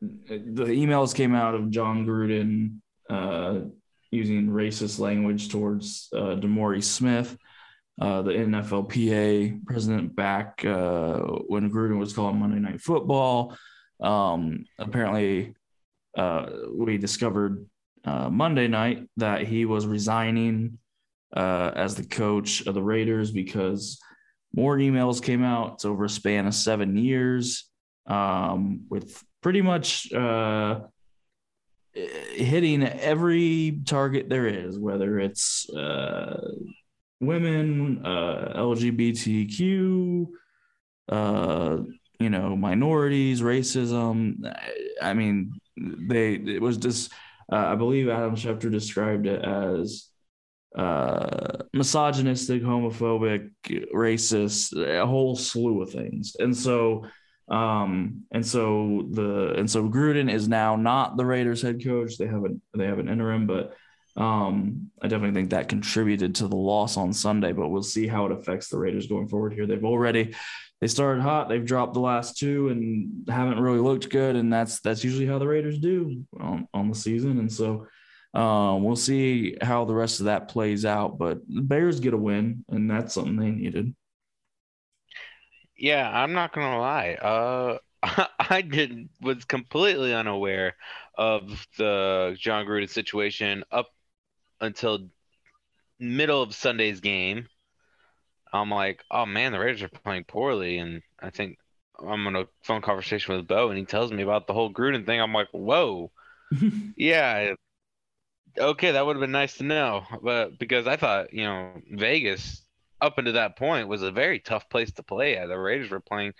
[0.00, 2.78] the emails came out of Jon Gruden
[3.10, 3.66] uh,
[4.10, 7.36] using racist language towards uh, DeMaurice Smith
[8.00, 13.54] uh, the NFLPA president back uh, when Gruden was calling Monday Night Football.
[14.00, 15.54] Um, apparently,
[16.16, 17.66] uh, we discovered
[18.04, 20.78] uh, Monday night that he was resigning
[21.36, 24.00] uh, as the coach of the Raiders because
[24.54, 25.74] more emails came out.
[25.74, 27.68] It's over a span of seven years
[28.06, 30.08] um, with pretty much
[31.92, 35.68] hitting every target there is, whether it's
[37.20, 40.26] women, uh, LGBTQ,
[41.08, 41.78] uh,
[42.18, 44.52] you know, minorities, racism.
[45.00, 47.12] I mean, they it was just.
[47.52, 50.10] Uh, I believe Adam Schefter described it as
[50.76, 53.50] uh, misogynistic, homophobic,
[53.92, 56.36] racist, a whole slew of things.
[56.38, 57.06] And so,
[57.48, 62.16] um, and so the and so Gruden is now not the Raiders head coach.
[62.16, 63.74] They have an they have an interim, but
[64.16, 67.52] um, I definitely think that contributed to the loss on Sunday.
[67.52, 69.66] But we'll see how it affects the Raiders going forward here.
[69.66, 70.34] They've already
[70.80, 71.48] they started hot.
[71.48, 74.36] They've dropped the last two and haven't really looked good.
[74.36, 77.38] And that's that's usually how the Raiders do on, on the season.
[77.38, 77.86] And so
[78.32, 82.18] um, we'll see how the rest of that plays out, but the Bears get a
[82.18, 83.94] win, and that's something they needed.
[85.76, 87.14] Yeah, I'm not gonna lie.
[87.14, 87.78] Uh,
[88.38, 90.76] I did was completely unaware
[91.16, 93.88] of the Jon Gruden situation up
[94.60, 95.08] until
[95.98, 97.46] middle of Sunday's game.
[98.52, 101.58] I'm like, oh man, the Raiders are playing poorly, and I think
[101.98, 105.06] I'm on a phone conversation with Bo, and he tells me about the whole Gruden
[105.06, 105.20] thing.
[105.20, 106.10] I'm like, whoa,
[106.96, 107.54] yeah,
[108.58, 110.04] okay, that would have been nice to know.
[110.22, 112.62] But because I thought, you know, Vegas
[113.00, 115.46] up until that point was a very tough place to play at.
[115.46, 116.32] The Raiders were playing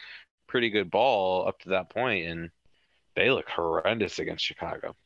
[0.46, 2.50] pretty good ball up to that point, and
[3.16, 4.96] they look horrendous against Chicago.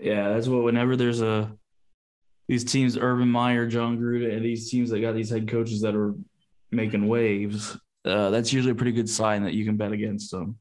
[0.00, 0.62] Yeah, that's what.
[0.62, 1.52] Whenever there's a
[2.48, 5.94] these teams, Urban Meyer, Jon Gruden, and these teams that got these head coaches that
[5.94, 6.14] are
[6.70, 10.58] making waves, uh, that's usually a pretty good sign that you can bet against them.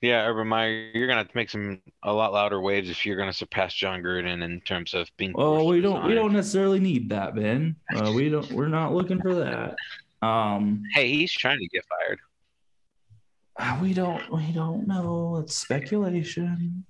[0.00, 3.16] Yeah, Urban Meyer, you're gonna have to make some a lot louder waves if you're
[3.16, 5.32] gonna surpass Jon Gruden in terms of being.
[5.32, 7.76] Well, we don't we don't necessarily need that, Ben.
[7.94, 8.50] Uh, we don't.
[8.52, 9.76] We're not looking for that.
[10.26, 13.80] Um, hey, he's trying to get fired.
[13.80, 14.32] We don't.
[14.32, 15.36] We don't know.
[15.36, 16.84] It's speculation.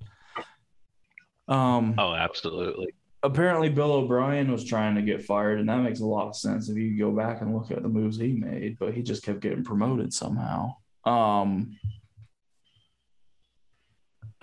[1.48, 1.94] Um.
[1.98, 2.94] Oh, absolutely.
[3.24, 6.68] Apparently, Bill O'Brien was trying to get fired, and that makes a lot of sense
[6.68, 8.78] if you go back and look at the moves he made.
[8.78, 10.76] But he just kept getting promoted somehow.
[11.04, 11.76] Um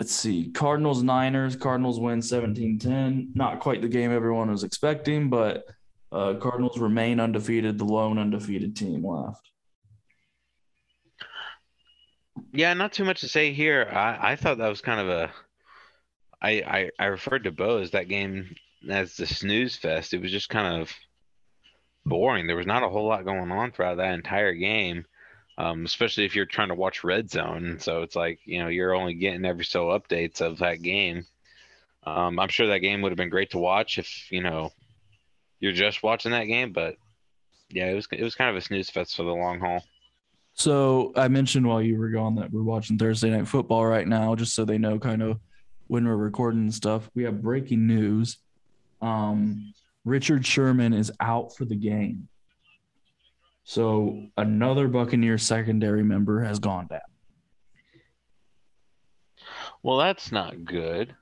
[0.00, 5.66] let's see cardinals niners cardinals win 17-10 not quite the game everyone was expecting but
[6.10, 9.50] uh, cardinals remain undefeated the lone undefeated team left
[12.52, 15.30] yeah not too much to say here i, I thought that was kind of a
[16.42, 18.54] I, I i referred to bo as that game
[18.88, 20.92] as the snooze fest it was just kind of
[22.06, 25.04] boring there was not a whole lot going on throughout that entire game
[25.60, 27.76] um, especially if you're trying to watch Red Zone.
[27.80, 31.26] So it's like you know you're only getting every so updates of that game.
[32.04, 34.72] Um, I'm sure that game would have been great to watch if you know
[35.58, 36.96] you're just watching that game, but
[37.68, 39.84] yeah, it was it was kind of a snooze fest for the long haul.
[40.54, 44.34] So I mentioned while you were gone that we're watching Thursday night football right now,
[44.34, 45.38] just so they know kind of
[45.90, 47.10] when we're recording and stuff.
[47.16, 48.36] We have breaking news.
[49.02, 49.74] Um,
[50.04, 52.28] Richard Sherman is out for the game.
[53.64, 57.00] So another Buccaneer secondary member has gone down.
[59.82, 61.16] Well, that's not good.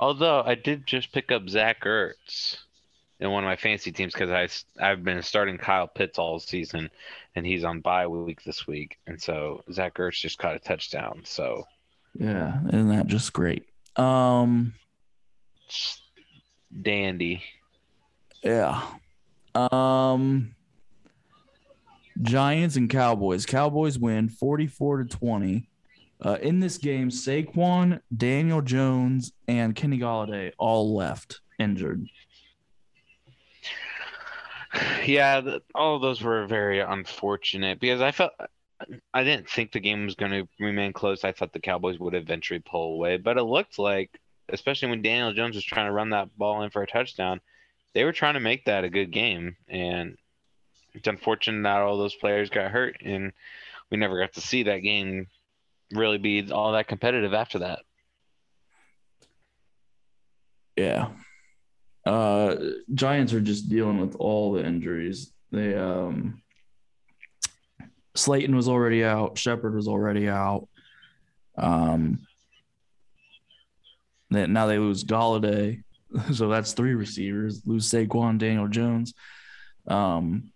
[0.00, 2.56] Although I did just pick up Zach Ertz
[3.20, 4.48] in one of my fancy teams because I
[4.84, 6.90] I've been starting Kyle Pitts all season,
[7.36, 11.22] and he's on bye week this week, and so Zach Ertz just caught a touchdown.
[11.24, 11.64] So
[12.14, 13.64] yeah, isn't that just great?
[13.98, 14.74] Um,
[16.80, 17.42] dandy.
[18.42, 18.82] Yeah.
[19.54, 20.54] Um.
[22.22, 23.46] Giants and Cowboys.
[23.46, 25.68] Cowboys win 44 to 20.
[26.20, 32.06] Uh, in this game, Saquon, Daniel Jones, and Kenny Golladay all left injured.
[35.06, 38.32] Yeah, the, all of those were very unfortunate because I felt
[39.12, 41.24] I didn't think the game was going to remain close.
[41.24, 45.32] I thought the Cowboys would eventually pull away, but it looked like, especially when Daniel
[45.32, 47.40] Jones was trying to run that ball in for a touchdown,
[47.94, 49.56] they were trying to make that a good game.
[49.68, 50.16] And
[50.94, 53.32] it's unfortunate that all those players got hurt and
[53.90, 55.26] we never got to see that game
[55.92, 57.80] really be all that competitive after that.
[60.76, 61.08] Yeah.
[62.04, 62.56] Uh
[62.94, 65.32] Giants are just dealing with all the injuries.
[65.50, 66.42] They um
[68.18, 70.68] Slayton was already out, Shepard was already out.
[71.56, 72.20] Um
[74.30, 75.82] that now they lose Golladay.
[76.32, 77.60] So that's three receivers.
[77.66, 79.12] Lose Saquon, Daniel Jones.
[79.86, 80.52] Um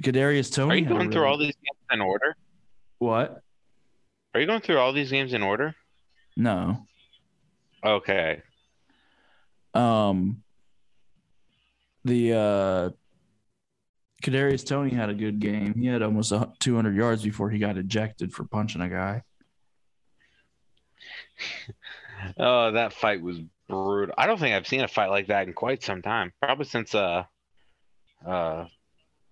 [0.00, 0.72] Kadarius Toney.
[0.72, 2.36] Are you going through all these games in order?
[2.98, 3.42] What?
[4.34, 5.74] Are you going through all these games in order?
[6.36, 6.86] No.
[7.84, 8.42] Okay.
[9.72, 10.42] Um,
[12.04, 12.90] the uh
[14.22, 15.74] Kadarius Toney had a good game.
[15.74, 19.22] He had almost 200 yards before he got ejected for punching a guy.
[22.38, 24.14] Oh, that fight was brutal.
[24.16, 26.32] I don't think I've seen a fight like that in quite some time.
[26.40, 27.24] Probably since uh
[28.26, 28.64] uh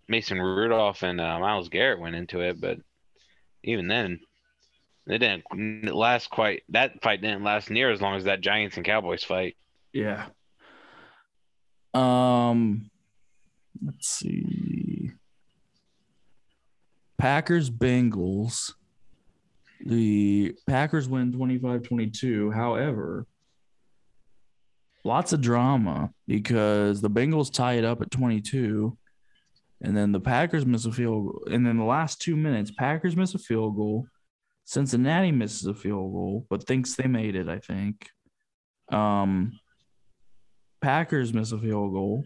[0.06, 2.78] Mason Rudolph and uh, Myles Garrett went into it, but
[3.62, 4.20] even then
[5.06, 8.86] it didn't last quite that fight didn't last near as long as that Giants and
[8.86, 9.56] Cowboys fight.
[9.92, 10.26] Yeah.
[11.94, 12.90] Um
[13.82, 15.12] let's see.
[17.18, 18.74] Packers Bengals.
[19.80, 22.54] The Packers win 25-22.
[22.54, 23.26] However,
[25.04, 28.96] lots of drama because the Bengals tie it up at 22
[29.82, 31.44] and then the Packers miss a field goal.
[31.50, 34.06] And then the last 2 minutes Packers miss a field goal.
[34.64, 38.08] Cincinnati misses a field goal but thinks they made it, I think.
[38.90, 39.58] Um
[40.80, 42.24] Packers miss a field goal.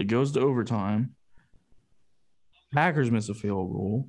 [0.00, 1.14] It goes to overtime.
[2.72, 4.08] Packers miss a field goal.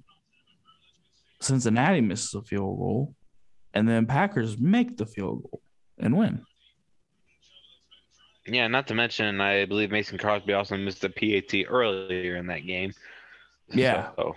[1.42, 3.14] Cincinnati misses a field goal.
[3.74, 5.62] And then Packers make the field goal
[5.98, 6.46] and win.
[8.46, 12.66] Yeah, not to mention I believe Mason Crosby also missed a PAT earlier in that
[12.66, 12.94] game.
[13.68, 14.12] Yeah.
[14.16, 14.36] So,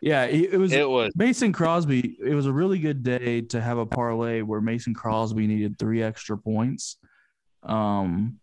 [0.00, 2.16] Yeah, it, it was it was Mason Crosby.
[2.18, 6.02] It was a really good day to have a parlay where Mason Crosby needed three
[6.02, 6.96] extra points.
[7.62, 8.40] Um,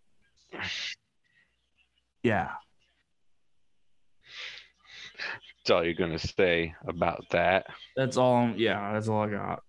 [2.23, 2.49] yeah,
[5.63, 7.67] that's all you're gonna say about that.
[7.95, 8.51] that's all.
[8.55, 9.63] Yeah, that's all I got.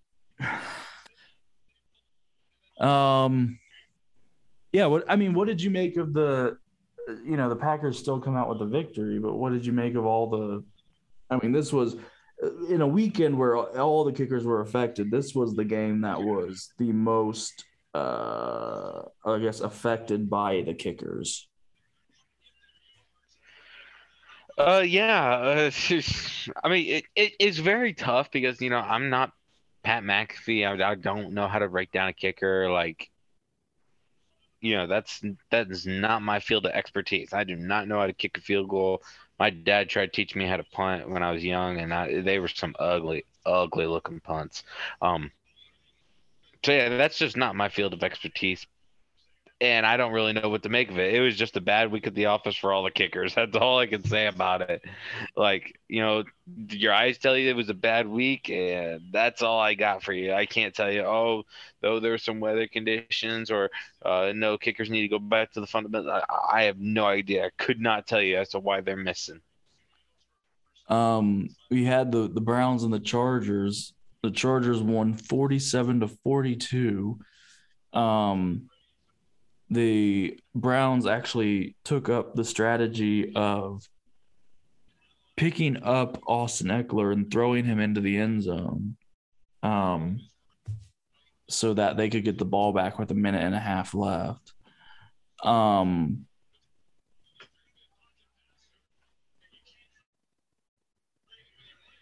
[2.80, 3.58] Um,
[4.72, 4.86] yeah.
[4.86, 6.58] What I mean, what did you make of the?
[7.24, 9.94] You know, the Packers still come out with the victory, but what did you make
[9.94, 10.64] of all the?
[11.30, 11.96] I mean, this was
[12.68, 15.10] in a weekend where all the kickers were affected.
[15.10, 17.64] This was the game that was the most,
[17.94, 21.48] uh, I guess, affected by the kickers.
[24.56, 25.34] Uh, yeah.
[25.34, 25.70] Uh,
[26.64, 29.32] I mean, it, it, it's very tough because you know I'm not
[29.82, 30.66] Pat McAfee.
[30.66, 32.70] I, I don't know how to break down a kicker.
[32.70, 33.10] Like,
[34.60, 37.32] you know, that's that is not my field of expertise.
[37.32, 39.02] I do not know how to kick a field goal.
[39.38, 42.20] My dad tried to teach me how to punt when I was young, and I,
[42.20, 44.62] they were some ugly, ugly looking punts.
[45.02, 45.32] Um,
[46.64, 48.66] so yeah, that's just not my field of expertise
[49.60, 51.14] and I don't really know what to make of it.
[51.14, 53.34] It was just a bad week at the office for all the kickers.
[53.36, 54.82] That's all I can say about it.
[55.36, 56.24] Like, you know,
[56.70, 60.12] your eyes tell you it was a bad week, and that's all I got for
[60.12, 60.32] you.
[60.34, 61.44] I can't tell you, oh,
[61.80, 63.70] though there were some weather conditions or
[64.04, 66.22] uh, no kickers need to go back to the fundamentals.
[66.28, 67.46] I, I have no idea.
[67.46, 69.40] I could not tell you as to why they're missing.
[70.88, 73.94] Um, we had the the Browns and the Chargers.
[74.22, 77.18] The Chargers won forty seven to forty two.
[77.94, 78.68] Um,
[79.74, 83.88] the Browns actually took up the strategy of
[85.36, 88.96] picking up Austin Ekeler and throwing him into the end zone,
[89.62, 90.20] um,
[91.48, 94.52] so that they could get the ball back with a minute and a half left.
[95.42, 96.26] Um,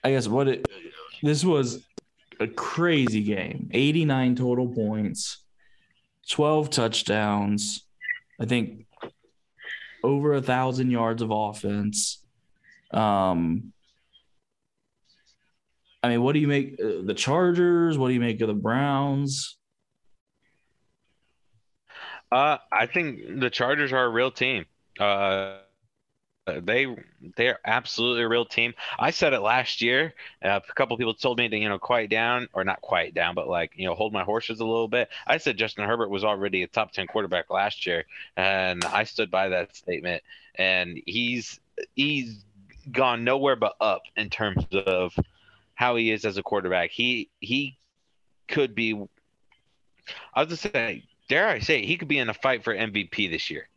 [0.05, 0.67] I guess what it
[1.23, 1.85] this was
[2.41, 3.71] a crazy game.
[3.73, 5.45] 89 total points,
[6.33, 7.85] 12 touchdowns.
[8.40, 8.87] I think
[10.03, 12.25] over a thousand yards of offense.
[12.90, 13.73] Um,
[16.03, 17.99] I mean, what do you make uh, the Chargers?
[17.99, 19.59] What do you make of the Browns?
[22.33, 24.64] Uh, I think the Chargers are a real team.
[24.99, 25.59] Uh,
[26.61, 26.87] they
[27.37, 28.75] they're absolutely a real team.
[28.99, 30.15] I said it last year.
[30.45, 33.35] Uh, a couple people told me to you know quiet down or not quiet down,
[33.35, 35.09] but like you know hold my horses a little bit.
[35.27, 38.05] I said Justin Herbert was already a top ten quarterback last year,
[38.37, 40.23] and I stood by that statement.
[40.57, 41.61] And he's
[41.95, 42.44] he's
[42.90, 45.17] gone nowhere but up in terms of
[45.75, 46.90] how he is as a quarterback.
[46.90, 47.79] He he
[48.48, 48.94] could be.
[50.35, 53.31] I was just saying, dare I say, he could be in a fight for MVP
[53.31, 53.69] this year.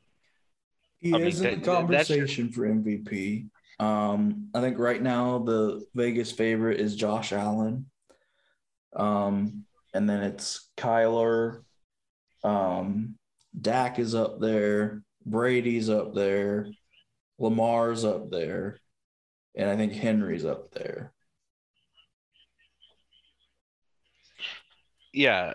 [1.06, 3.46] He I mean, is in that- the conversation for MVP.
[3.78, 7.92] Um, I think right now the Vegas favorite is Josh Allen.
[8.96, 11.64] Um, and then it's Kyler.
[12.44, 13.20] Um,
[13.62, 15.04] Dak is up there.
[15.28, 16.72] Brady's up there.
[17.38, 18.80] Lamar's up there.
[19.56, 21.14] And I think Henry's up there.
[25.14, 25.54] Yeah.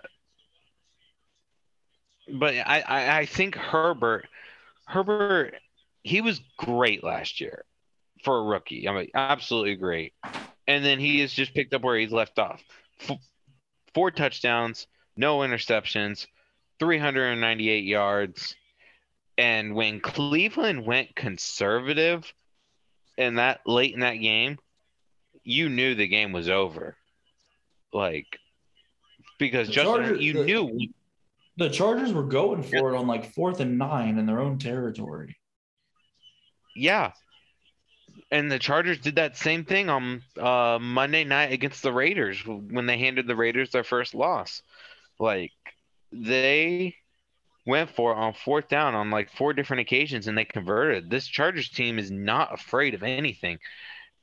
[2.31, 4.29] But I, I, I think Herbert
[4.87, 5.55] Herbert
[6.03, 7.63] he was great last year
[8.23, 8.87] for a rookie.
[8.87, 10.13] I mean absolutely great.
[10.67, 12.61] And then he has just picked up where he's left off.
[13.01, 13.17] F-
[13.93, 16.27] four touchdowns, no interceptions,
[16.79, 18.55] 398 yards.
[19.37, 22.31] And when Cleveland went conservative
[23.17, 24.59] in that late in that game,
[25.43, 26.95] you knew the game was over.
[27.91, 28.39] Like
[29.39, 30.79] because Justin, Chargers- you the- knew
[31.57, 35.37] The Chargers were going for it on like fourth and nine in their own territory.
[36.75, 37.11] Yeah.
[38.31, 42.85] And the Chargers did that same thing on uh, Monday night against the Raiders when
[42.85, 44.61] they handed the Raiders their first loss.
[45.19, 45.51] Like
[46.11, 46.95] they
[47.65, 51.09] went for it on fourth down on like four different occasions and they converted.
[51.09, 53.59] This Chargers team is not afraid of anything.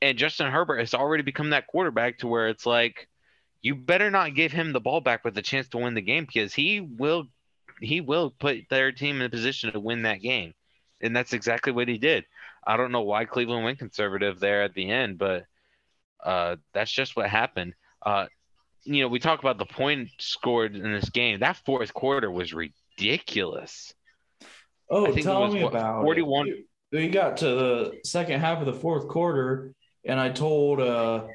[0.01, 3.07] And Justin Herbert has already become that quarterback to where it's like
[3.61, 6.25] you better not give him the ball back with a chance to win the game
[6.25, 7.25] because he will
[7.81, 10.53] he will put their team in a position to win that game.
[11.01, 12.25] And that's exactly what he did.
[12.65, 15.45] I don't know why Cleveland went conservative there at the end, but
[16.23, 17.73] uh, that's just what happened.
[18.05, 18.25] Uh,
[18.83, 21.39] you know, we talk about the point scored in this game.
[21.39, 23.93] That fourth quarter was ridiculous.
[24.89, 26.65] Oh, I think it tell was, me what, about 41 it.
[26.91, 31.27] We we got to the second half of the fourth quarter, and I told uh,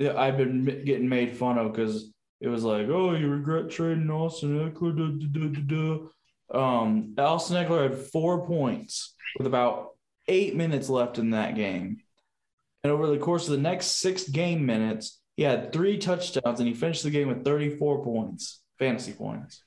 [0.00, 4.10] yeah, I've been getting made fun of because it was like, oh, you regret trading
[4.10, 4.96] Austin Ekeler.
[5.32, 6.08] Da, da,
[6.50, 6.82] da.
[6.82, 9.90] Um, Austin Ekeler had four points with about
[10.26, 11.98] eight minutes left in that game,
[12.82, 16.68] and over the course of the next six game minutes, he had three touchdowns, and
[16.68, 19.62] he finished the game with thirty-four points, fantasy points.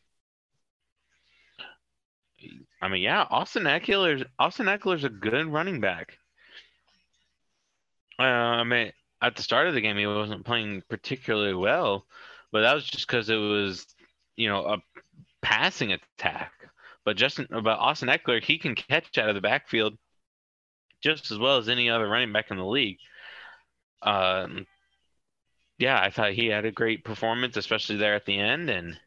[2.81, 6.17] I mean, yeah, Austin Ekeler's Austin Ekeler's a good running back.
[8.19, 8.91] Uh, I mean,
[9.23, 12.05] at the start of the game, he wasn't playing particularly well,
[12.51, 13.87] but that was just because it was,
[14.35, 14.77] you know, a
[15.41, 16.51] passing attack.
[17.05, 19.97] But Justin, but Austin Ekeler, he can catch out of the backfield
[21.01, 22.99] just as well as any other running back in the league.
[24.01, 24.67] Um,
[25.77, 28.69] yeah, I thought he had a great performance, especially there at the end.
[28.69, 28.97] And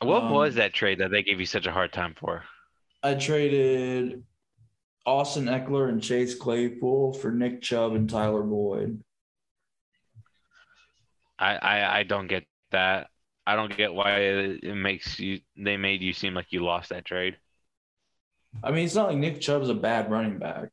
[0.00, 2.44] what Um, was that trade that they gave you such a hard time for?
[3.02, 4.22] I traded
[5.08, 9.02] Austin Ekeler and Chase Claypool for Nick Chubb and Tyler Boyd.
[11.38, 13.08] I, I, I don't get that.
[13.46, 17.06] I don't get why it, makes you they made you seem like you lost that
[17.06, 17.38] trade.
[18.62, 20.68] I mean, it's not like Nick Chubb's a bad running back.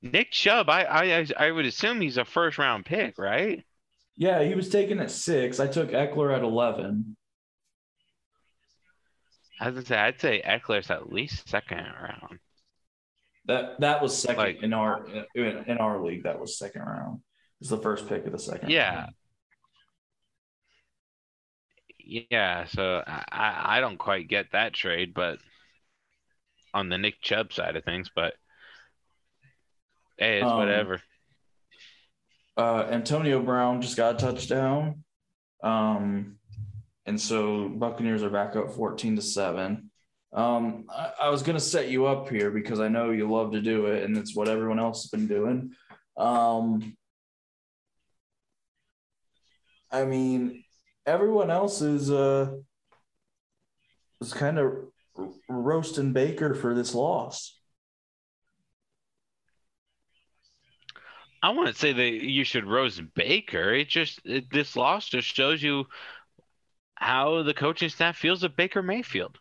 [0.00, 3.64] Nick Chubb, I, I I would assume he's a first round pick, right?
[4.16, 5.58] Yeah, he was taken at six.
[5.58, 7.16] I took Ekeler at eleven.
[9.60, 12.38] As I was gonna say I'd say Ekeler's at least second round.
[13.46, 16.22] That that was second Like- in our in, in our league.
[16.24, 17.16] That was second round.
[17.16, 18.70] It was the first pick of the second.
[18.70, 18.94] Yeah.
[18.94, 19.12] round.
[22.06, 25.38] Yeah, so I, I don't quite get that trade, but
[26.74, 28.34] on the Nick Chubb side of things, but
[30.18, 31.00] hey, it's Um, whatever.
[32.58, 35.02] Uh, Antonio Brown just got a touchdown.
[35.62, 36.36] Um,
[37.06, 39.90] and so Buccaneers are back up 14 to 7.
[40.34, 43.52] Um, I, I was going to set you up here because I know you love
[43.52, 45.72] to do it, and it's what everyone else has been doing.
[46.16, 46.96] Um,
[49.90, 50.64] I mean,
[51.06, 52.52] everyone else is uh
[54.20, 54.72] is kind of
[55.48, 57.56] roasting Baker for this loss.
[61.42, 63.74] I wouldn't say that you should roast Baker.
[63.74, 65.84] It just it, this loss just shows you
[66.96, 69.38] how the coaching staff feels of Baker Mayfield.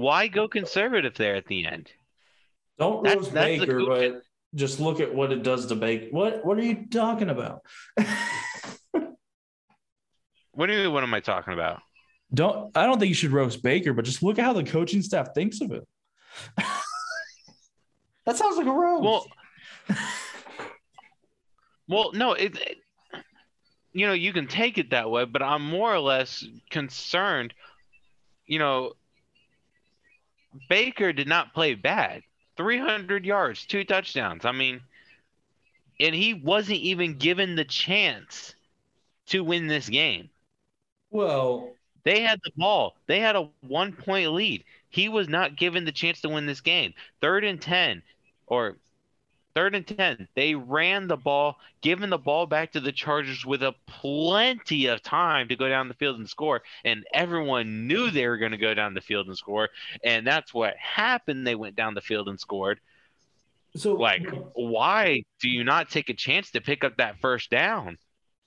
[0.00, 1.90] Why go conservative there at the end?
[2.78, 4.22] Don't That's- roast that's Baker, but
[4.54, 6.06] just look at what it does to Baker.
[6.10, 7.60] What What are you talking about?
[10.52, 10.90] What do you?
[10.90, 11.80] What am I talking about?
[12.34, 15.00] don't I don't think you should roast Baker, but just look at how the coaching
[15.00, 15.86] staff thinks of it.
[18.26, 19.02] that sounds like a roast.
[19.04, 19.26] Well,
[21.88, 22.78] well, no, it, it-
[23.92, 27.54] you know, you can take it that way, but I'm more or less concerned.
[28.46, 28.92] You know,
[30.68, 32.22] Baker did not play bad.
[32.56, 34.44] 300 yards, two touchdowns.
[34.44, 34.80] I mean,
[36.00, 38.54] and he wasn't even given the chance
[39.26, 40.30] to win this game.
[41.10, 42.96] well, They had the ball.
[43.06, 44.64] They had a one point lead.
[44.88, 46.94] He was not given the chance to win this game.
[47.20, 48.02] Third and 10
[48.46, 48.76] or
[49.54, 50.28] third and 10.
[50.34, 55.02] They ran the ball, giving the ball back to the Chargers with a plenty of
[55.02, 56.62] time to go down the field and score.
[56.84, 59.68] And everyone knew they were going to go down the field and score.
[60.04, 61.46] And that's what happened.
[61.46, 62.80] They went down the field and scored.
[63.76, 67.98] so Like, why do you not take a chance to pick up that first down?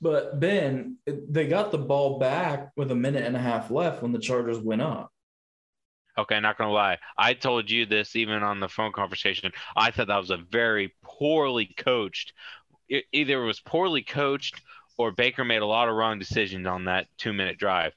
[0.04, 4.12] but Ben, they got the ball back with a minute and a half left when
[4.12, 5.10] the Chargers went up.
[6.18, 7.00] Okay, not gonna lie.
[7.18, 9.52] I told you this even on the phone conversation.
[9.76, 12.34] I thought that was a very poorly coached.
[12.90, 14.62] e- Either it was poorly coached
[14.98, 17.94] or Baker made a lot of wrong decisions on that two minute drive.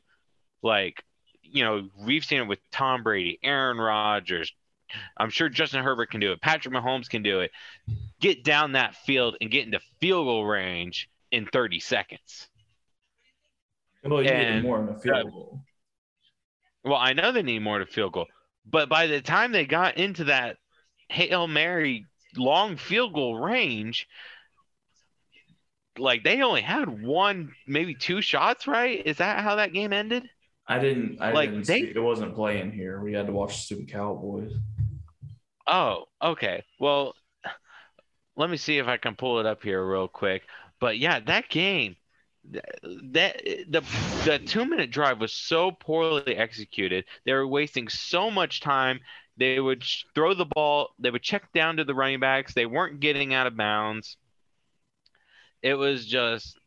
[0.62, 1.02] Like
[1.42, 4.52] you know, we've seen it with Tom Brady, Aaron Rodgers.
[5.16, 6.40] I'm sure Justin Herbert can do it.
[6.40, 7.50] Patrick Mahomes can do it.
[8.20, 12.48] Get down that field and get into field goal range in 30 seconds.
[14.04, 15.60] Well, you And- more in a field goal.
[16.86, 18.26] Well, I know they need more to field goal,
[18.64, 20.56] but by the time they got into that
[21.08, 22.06] Hail Mary
[22.36, 24.06] long field goal range,
[25.98, 29.04] like they only had one, maybe two shots, right?
[29.04, 30.28] Is that how that game ended?
[30.68, 31.18] I didn't.
[31.20, 31.92] I Like, didn't they- see.
[31.94, 33.00] It wasn't playing here.
[33.00, 34.52] We had to watch the stupid Cowboys.
[35.66, 36.62] Oh, okay.
[36.78, 37.14] Well,
[38.36, 40.42] let me see if I can pull it up here real quick.
[40.78, 41.96] But yeah, that game,
[42.52, 43.82] that the
[44.24, 47.04] the two minute drive was so poorly executed.
[47.24, 49.00] They were wasting so much time.
[49.36, 50.90] They would sh- throw the ball.
[50.98, 52.54] They would check down to the running backs.
[52.54, 54.16] They weren't getting out of bounds.
[55.62, 56.58] It was just,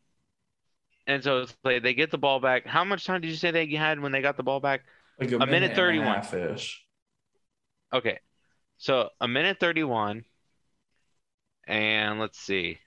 [1.06, 2.66] and so it's like they get the ball back.
[2.66, 4.82] How much time did you say they had when they got the ball back?
[5.18, 6.06] Like a, minute minute, 31.
[6.06, 6.84] and a half ish.
[7.92, 8.18] Okay.
[8.78, 10.24] So a minute 31.
[11.66, 12.78] And let's see.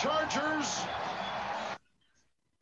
[0.00, 0.80] Chargers.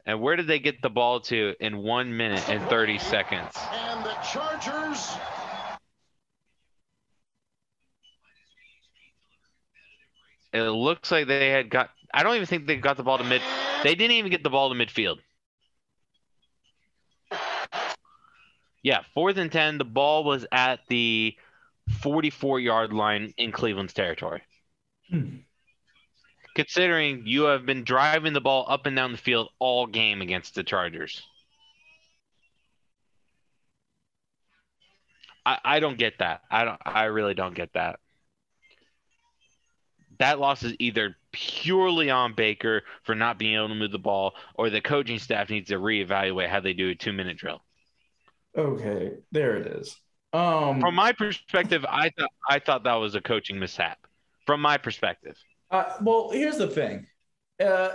[0.07, 3.57] And where did they get the ball to in one minute and 30 seconds?
[3.73, 5.17] And the Chargers.
[10.53, 13.25] It looks like they had got, I don't even think they got the ball to
[13.25, 13.43] mid.
[13.83, 15.19] They didn't even get the ball to midfield.
[18.83, 19.79] Yeah, fourth and 10.
[19.79, 21.35] The ball was at the
[22.03, 24.43] 44 yard line in Cleveland's territory.
[25.11, 25.39] Hmm.
[26.55, 30.55] Considering you have been driving the ball up and down the field all game against
[30.55, 31.23] the Chargers.
[35.45, 36.43] I, I don't get that.
[36.51, 37.99] I don't I really don't get that.
[40.19, 44.35] That loss is either purely on Baker for not being able to move the ball,
[44.55, 47.63] or the coaching staff needs to reevaluate how they do a two minute drill.
[48.57, 49.97] Okay, there it is.
[50.33, 53.99] Um, From my perspective, I thought I thought that was a coaching mishap.
[54.47, 55.37] From my perspective.
[55.75, 57.05] Uh, well, here's the thing.
[57.61, 57.89] Uh,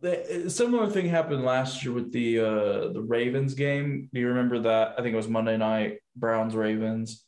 [0.00, 4.08] the, similar thing happened last year with the uh, the Ravens game.
[4.12, 4.94] Do you remember that?
[4.96, 7.24] I think it was Monday night, Browns Ravens,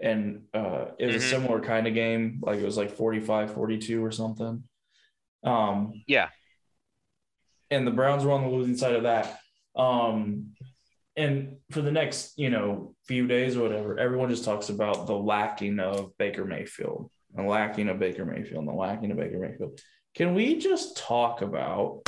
[0.00, 1.18] and uh, it was Mhm.
[1.18, 2.40] a similar kind of game.
[2.42, 4.64] Like it was like 45-42 or something.
[5.44, 6.28] Um, Yeah.
[7.70, 9.38] and the Browns were on the losing side of that.
[9.76, 10.54] Um,
[11.16, 15.16] and for the next, you know, few days or whatever, everyone just talks about the
[15.16, 19.80] lacking of Baker Mayfield, the lacking of Baker Mayfield, and the lacking of Baker Mayfield.
[20.14, 22.02] Can we just talk about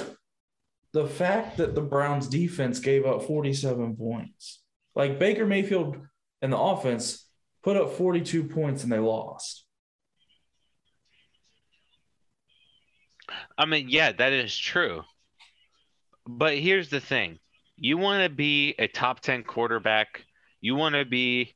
[0.93, 4.63] the fact that the Browns defense gave up 47 points?
[4.95, 5.97] Like Baker Mayfield
[6.43, 7.27] and the offense
[7.63, 9.65] put up 42 points and they lost.
[13.57, 15.03] I mean, yeah, that is true.
[16.27, 17.39] But here's the thing.
[17.77, 20.25] You want to be a top 10 quarterback.
[20.61, 21.55] You want to be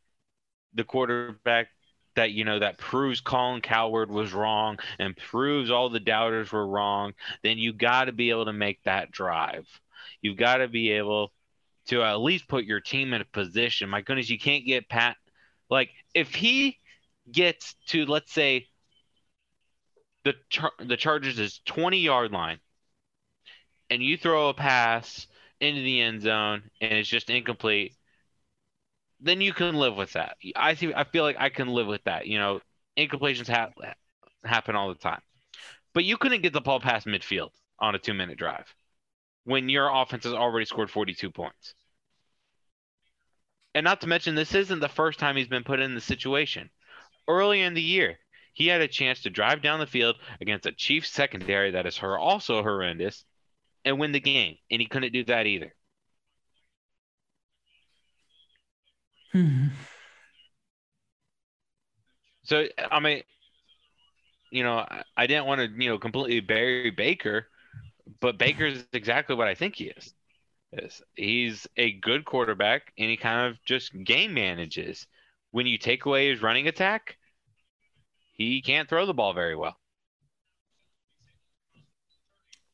[0.74, 1.68] the quarterback
[2.16, 6.66] that, you know, that proves Colin Cowherd was wrong and proves all the doubters were
[6.66, 7.12] wrong.
[7.42, 9.66] Then you got to be able to make that drive.
[10.20, 11.32] You've got to be able
[11.88, 13.88] to at least put your team in a position.
[13.88, 15.16] My goodness, you can't get Pat.
[15.70, 16.78] Like, if he
[17.30, 18.66] gets to, let's say,
[20.24, 22.58] the char- the Chargers is 20 yard line,
[23.90, 25.26] and you throw a pass
[25.60, 27.94] into the end zone and it's just incomplete,
[29.20, 30.36] then you can live with that.
[30.54, 30.92] I see.
[30.94, 32.26] I feel like I can live with that.
[32.26, 32.60] You know,
[32.96, 33.70] incompletions ha-
[34.44, 35.20] happen all the time,
[35.94, 38.66] but you couldn't get the ball past midfield on a two minute drive
[39.44, 41.74] when your offense has already scored 42 points.
[43.74, 46.70] And not to mention, this isn't the first time he's been put in the situation.
[47.28, 48.18] Early in the year,
[48.54, 51.98] he had a chance to drive down the field against a Chiefs secondary that is
[51.98, 53.24] her also horrendous
[53.84, 55.75] and win the game, and he couldn't do that either.
[62.44, 63.22] So I mean,
[64.50, 67.48] you know, I, I didn't want to you know completely bury Baker,
[68.20, 70.14] but Baker is exactly what I think he is.
[71.14, 75.06] He's a good quarterback, and he kind of just game manages.
[75.50, 77.16] When you take away his running attack,
[78.34, 79.76] he can't throw the ball very well.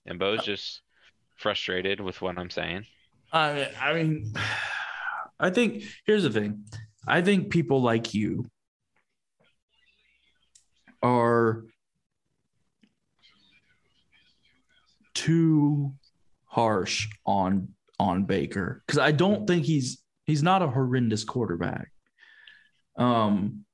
[0.06, 0.82] And Bo's uh, just
[1.36, 2.86] frustrated with what I'm saying.
[3.32, 4.32] I I mean,
[5.43, 6.64] I think here's the thing.
[7.07, 8.47] I think people like you
[11.03, 11.64] are
[15.14, 15.93] too
[16.47, 21.90] harsh on on Baker because I don't think he's he's not a horrendous quarterback.
[22.97, 23.64] Um,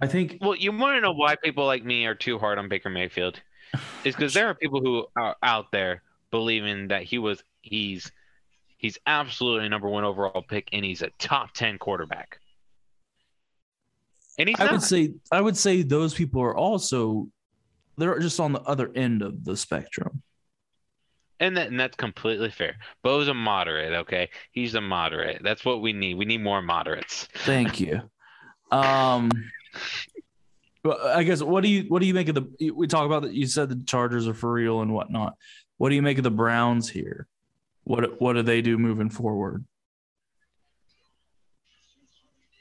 [0.00, 2.68] I think Well, you want to know why people like me are too hard on
[2.68, 3.40] Baker Mayfield?
[4.04, 8.10] Is because there are people who are out there believing that he was he's
[8.76, 12.38] He's absolutely a number one overall pick, and he's a top ten quarterback.
[14.38, 14.72] And he's I not.
[14.72, 17.28] would say I would say those people are also
[17.96, 20.22] they're just on the other end of the spectrum.
[21.40, 22.76] And that and that's completely fair.
[23.02, 24.30] Bo's a moderate, okay?
[24.52, 25.42] He's a moderate.
[25.42, 26.14] That's what we need.
[26.14, 27.28] We need more moderates.
[27.34, 28.00] Thank you.
[28.70, 29.30] Um,
[30.82, 32.70] well, I guess what do you what do you make of the?
[32.72, 33.32] We talk about that.
[33.32, 35.34] You said the Chargers are for real and whatnot.
[35.78, 37.26] What do you make of the Browns here?
[37.86, 39.64] What what do they do moving forward?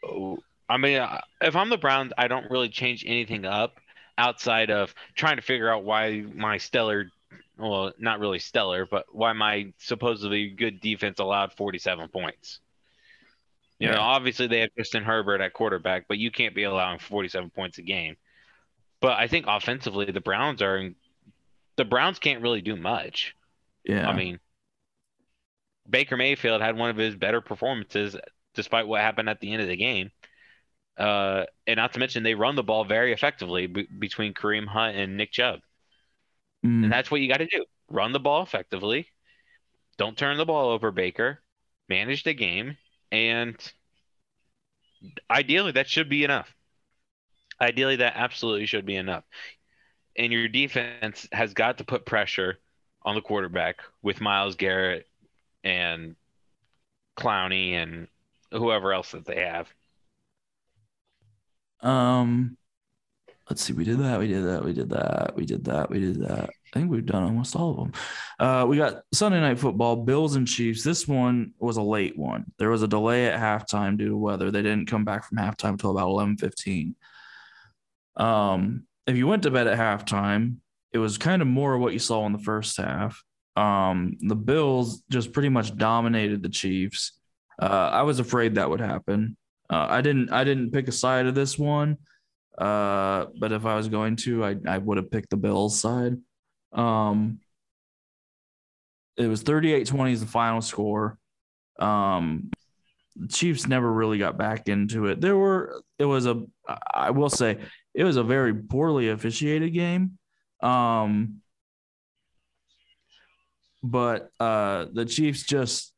[0.04, 0.38] Oh,
[0.70, 3.80] I mean, uh, if I'm the Browns, I don't really change anything up
[4.20, 7.10] outside of trying to figure out why my stellar,
[7.58, 12.60] well, not really stellar, but why my supposedly good defense allowed 47 points.
[13.80, 17.50] You know, obviously they have Justin Herbert at quarterback, but you can't be allowing 47
[17.50, 18.16] points a game.
[19.02, 20.92] But I think offensively, the Browns are,
[21.78, 23.36] the Browns can't really do much.
[23.84, 24.40] Yeah, I mean,
[25.90, 28.16] Baker Mayfield had one of his better performances
[28.56, 30.12] despite what happened at the end of the game.
[30.98, 34.98] Uh, and not to mention, they run the ball very effectively b- between Kareem Hunt
[34.98, 35.62] and Nick Chubb.
[36.66, 39.08] Mm, And that's what you got to do run the ball effectively.
[39.98, 41.44] Don't turn the ball over, Baker.
[41.90, 42.78] Manage the game.
[43.12, 43.58] And
[45.30, 46.54] ideally, that should be enough.
[47.60, 49.24] Ideally, that absolutely should be enough.
[50.18, 52.60] And your defense has got to put pressure
[53.04, 55.08] on the quarterback with Myles Garrett
[55.66, 56.16] and
[57.18, 58.08] Clowney and
[58.52, 59.68] whoever else that they have.
[61.82, 62.56] Um,
[63.50, 63.74] let's see.
[63.74, 64.20] We did that.
[64.20, 64.64] We did that.
[64.64, 65.36] We did that.
[65.36, 65.90] We did that.
[65.90, 66.50] We did that.
[66.50, 67.92] I think we've done almost all of them.
[68.40, 70.84] Uh, we got Sunday night football, Bills and Chiefs.
[70.84, 72.46] This one was a late one.
[72.60, 74.52] There was a delay at halftime due to weather.
[74.52, 76.96] They didn't come back from halftime until about eleven fifteen.
[78.16, 80.58] Um, if you went to bed at halftime,
[80.92, 83.24] it was kind of more what you saw in the first half.
[83.56, 87.14] Um, the Bills just pretty much dominated the Chiefs.
[87.62, 89.38] Uh, I was afraid that would happen.
[89.70, 90.32] Uh, I didn't.
[90.32, 91.98] I didn't pick a side of this one.
[92.58, 96.18] Uh, but if I was going to, I I would have picked the Bills side.
[96.74, 97.40] Um,
[99.18, 101.18] it was 38-20 is the final score.
[101.80, 102.52] Um,
[103.16, 105.22] the Chiefs never really got back into it.
[105.22, 105.82] There were.
[105.98, 106.44] It was a.
[106.94, 107.60] I will say
[107.94, 110.18] it was a very poorly officiated game.
[110.62, 111.42] Um,
[113.86, 115.94] but uh, the Chiefs just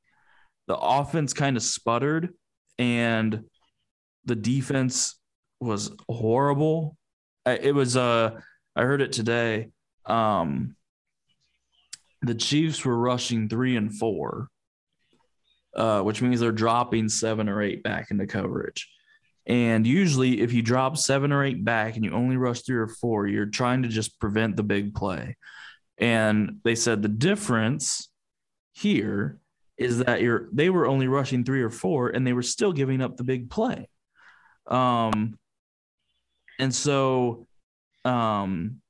[0.68, 2.34] the offense kind of sputtered
[2.78, 3.46] and
[4.26, 5.18] the defense
[5.60, 6.98] was horrible.
[7.46, 8.40] It was uh
[8.76, 9.70] I heard it today.
[10.06, 10.76] Um
[12.22, 14.48] the Chiefs were rushing 3 and 4.
[15.76, 18.90] Uh which means they're dropping 7 or 8 back into coverage.
[19.48, 22.88] And usually if you drop 7 or 8 back and you only rush 3 or
[22.88, 25.38] 4, you're trying to just prevent the big play.
[25.98, 28.10] And they said the difference
[28.74, 29.40] here
[29.78, 33.02] is that you're they were only rushing three or four and they were still giving
[33.02, 33.88] up the big play.
[34.68, 35.38] Um
[36.60, 37.48] and so
[38.06, 38.82] um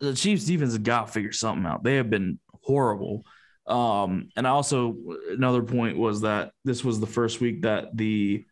[0.00, 1.84] the Chiefs defense has got to figure something out.
[1.84, 3.24] They have been horrible.
[3.66, 4.96] Um and also
[5.30, 8.44] another point was that this was the first week that the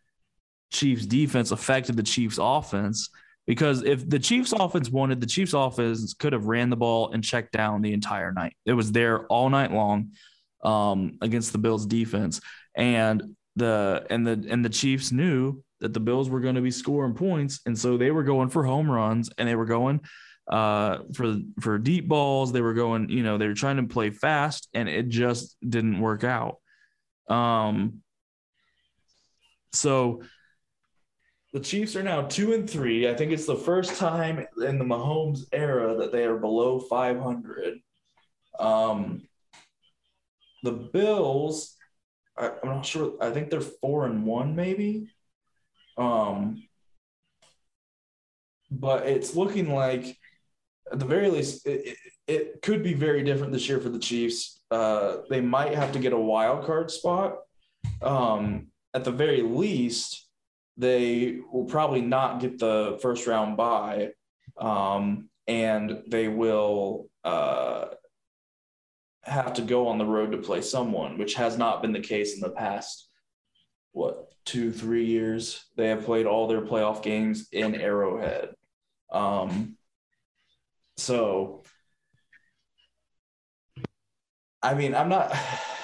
[0.71, 3.09] Chiefs defense affected the Chiefs offense
[3.49, 7.23] because if the Chiefs offense wanted, the Chiefs offense could have ran the ball and
[7.23, 8.55] checked down the entire night.
[8.63, 10.11] It was there all night long
[10.63, 12.41] um, against the Bills defense,
[12.75, 16.69] and the and the and the Chiefs knew that the Bills were going to be
[16.69, 20.01] scoring points, and so they were going for home runs and they were going
[20.47, 22.51] uh, for for deep balls.
[22.51, 25.99] They were going, you know, they were trying to play fast, and it just didn't
[25.99, 26.57] work out.
[27.27, 28.03] Um,
[29.73, 30.21] so
[31.53, 33.09] the Chiefs are now two and three.
[33.09, 37.79] I think it's the first time in the Mahomes era that they are below 500.
[38.59, 39.23] Um,
[40.61, 41.75] the Bills,
[42.37, 43.13] I, I'm not sure.
[43.19, 45.07] I think they're four and one, maybe.
[45.97, 46.63] Um,
[48.69, 50.17] but it's looking like,
[50.91, 51.97] at the very least, it, it,
[52.27, 54.61] it could be very different this year for the Chiefs.
[54.69, 57.37] Uh, they might have to get a wild card spot.
[58.03, 60.28] Um, at the very least,
[60.79, 64.11] they will probably not get the first round bye,
[64.57, 67.87] um, and they will uh,
[69.23, 72.33] have to go on the road to play someone, which has not been the case
[72.33, 73.09] in the past.
[73.91, 75.65] What two, three years?
[75.75, 78.51] They have played all their playoff games in Arrowhead.
[79.11, 79.75] Um,
[80.95, 81.63] so,
[84.63, 85.35] I mean, I'm not,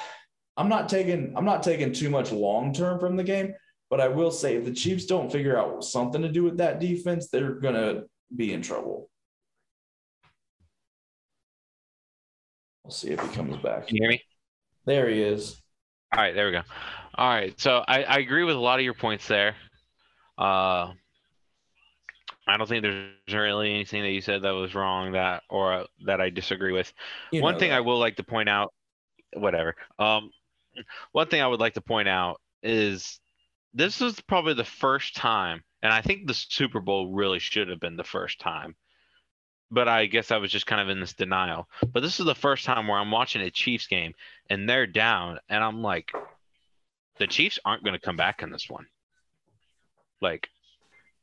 [0.57, 3.55] I'm not taking, I'm not taking too much long term from the game.
[3.89, 6.79] But I will say, if the Chiefs don't figure out something to do with that
[6.79, 8.03] defense, they're gonna
[8.35, 9.09] be in trouble.
[12.83, 13.87] We'll see if he comes back.
[13.87, 14.21] Can you hear me?
[14.85, 15.61] There he is.
[16.13, 16.61] All right, there we go.
[17.15, 19.55] All right, so I, I agree with a lot of your points there.
[20.37, 20.91] Uh,
[22.47, 25.83] I don't think there's really anything that you said that was wrong that or uh,
[26.05, 26.93] that I disagree with.
[27.31, 27.77] You one thing that.
[27.77, 28.73] I will like to point out,
[29.33, 29.75] whatever.
[29.97, 30.29] Um,
[31.11, 33.19] one thing I would like to point out is
[33.75, 37.81] this is probably the first time, and I think the Super Bowl really should have
[37.81, 38.75] been the first time.
[39.69, 41.67] But I guess I was just kind of in this denial.
[41.91, 44.13] But this is the first time where I'm watching a Chiefs game
[44.49, 46.13] and they're down, and I'm like,
[47.17, 48.85] the Chiefs aren't going to come back in this one.
[50.21, 50.47] Like,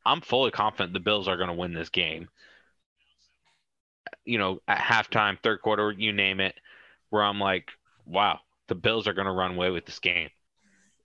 [0.05, 2.29] I'm fully confident the Bills are going to win this game.
[4.25, 6.55] You know, at halftime, third quarter, you name it,
[7.09, 7.71] where I'm like,
[8.05, 10.29] wow, the Bills are going to run away with this game.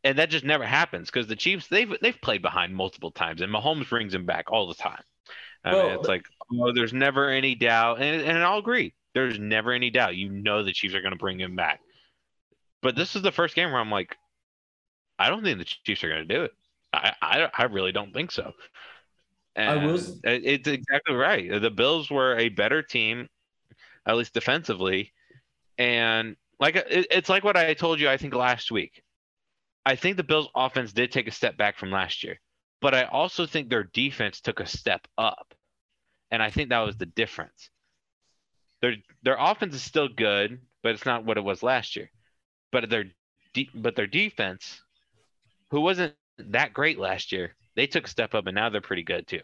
[0.08, 3.54] And that just never happens because the Chiefs they've they've played behind multiple times, and
[3.54, 5.04] Mahomes brings them back all the time.
[5.66, 9.72] I mean, it's like, oh, there's never any doubt, and and I'll agree, there's never
[9.74, 10.16] any doubt.
[10.16, 11.82] You know the Chiefs are going to bring him back.
[12.82, 14.18] But this is the first game where I'm like,
[15.20, 16.52] I don't think the Chiefs are going to do it.
[16.94, 18.54] I, I I really don't think so.
[19.66, 21.62] I will And s- it- It's exactly right.
[21.62, 23.30] The Bills were a better team,
[24.06, 25.14] at least defensively,
[25.78, 28.10] and like it, it's like what I told you.
[28.10, 29.04] I think last week.
[29.88, 32.42] I think the Bills' offense did take a step back from last year,
[32.82, 35.54] but I also think their defense took a step up,
[36.30, 37.70] and I think that was the difference.
[38.82, 42.12] Their their offense is still good, but it's not what it was last year.
[42.70, 43.06] But their
[43.54, 44.82] de- but their defense,
[45.72, 49.04] who wasn't that great last year, they took a step up, and now they're pretty
[49.04, 49.42] good too.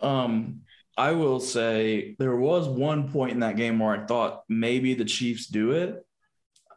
[0.00, 0.60] Um,
[0.96, 5.04] I will say there was one point in that game where I thought maybe the
[5.04, 6.04] Chiefs do it.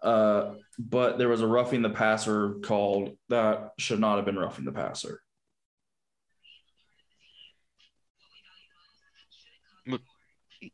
[0.01, 4.65] Uh, but there was a roughing the passer called that should not have been roughing
[4.65, 5.21] the passer.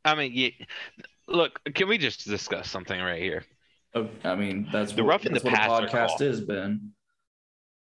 [0.04, 0.50] I mean, yeah,
[1.28, 3.46] look, can we just discuss something right here?
[3.94, 6.22] Oh, I mean, that's The roughing that's the passer podcast call.
[6.28, 6.92] is, Ben.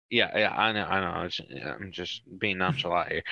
[0.09, 1.29] Yeah, yeah, I know, I know.
[1.69, 3.23] I'm just being nonchalant here.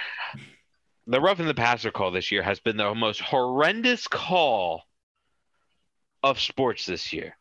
[1.08, 4.84] The roughing the passer call this year has been the most horrendous call
[6.22, 7.36] of sports this year.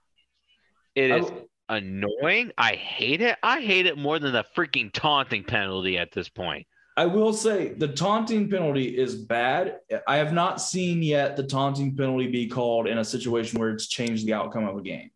[0.99, 1.25] It
[1.69, 2.53] I annoying.
[2.59, 3.37] I hate it.
[3.43, 6.67] I hate it more than the freaking taunting penalty at this point.
[6.97, 9.79] I will say the taunting penalty is bad.
[10.09, 13.87] I have not seen yet the taunting penalty be called in a situation where it's
[13.87, 15.11] changed the outcome of a game.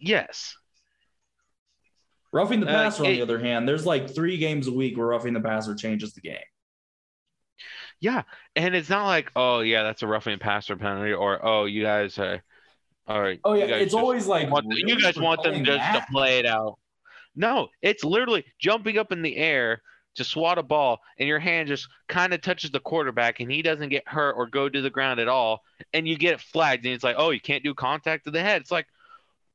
[0.00, 0.56] Yes.
[2.32, 5.06] Roughing the Uh, passer, on the other hand, there's like three games a week where
[5.06, 6.38] roughing the passer changes the game.
[8.00, 8.22] Yeah,
[8.56, 12.18] and it's not like, oh yeah, that's a roughing passer penalty, or oh you guys
[12.18, 12.42] are,
[13.10, 13.40] all right.
[13.42, 16.06] Oh yeah, it's always like want- really you guys want them just that?
[16.06, 16.78] to play it out.
[17.34, 19.82] No, it's literally jumping up in the air
[20.14, 23.62] to swat a ball, and your hand just kind of touches the quarterback, and he
[23.62, 26.84] doesn't get hurt or go to the ground at all, and you get it flagged,
[26.84, 28.60] and it's like, oh, you can't do contact to the head.
[28.60, 28.86] It's like,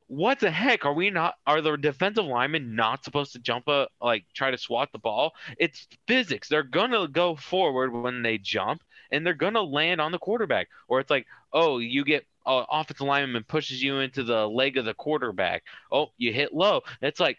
[0.07, 1.35] what the heck are we not?
[1.47, 5.31] Are the defensive linemen not supposed to jump a like try to swat the ball?
[5.57, 6.49] It's physics.
[6.49, 10.67] They're gonna go forward when they jump, and they're gonna land on the quarterback.
[10.89, 14.85] Or it's like, oh, you get uh, offensive lineman pushes you into the leg of
[14.85, 15.63] the quarterback.
[15.91, 16.81] Oh, you hit low.
[17.01, 17.37] It's like,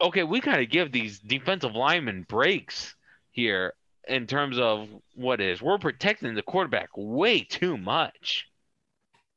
[0.00, 2.94] okay, we gotta give these defensive linemen breaks
[3.30, 3.74] here
[4.06, 5.60] in terms of what is.
[5.60, 8.46] We're protecting the quarterback way too much.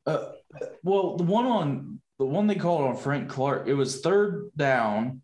[0.06, 0.32] Uh,
[0.84, 5.22] well, the one on the one they called on Frank Clark, it was third down,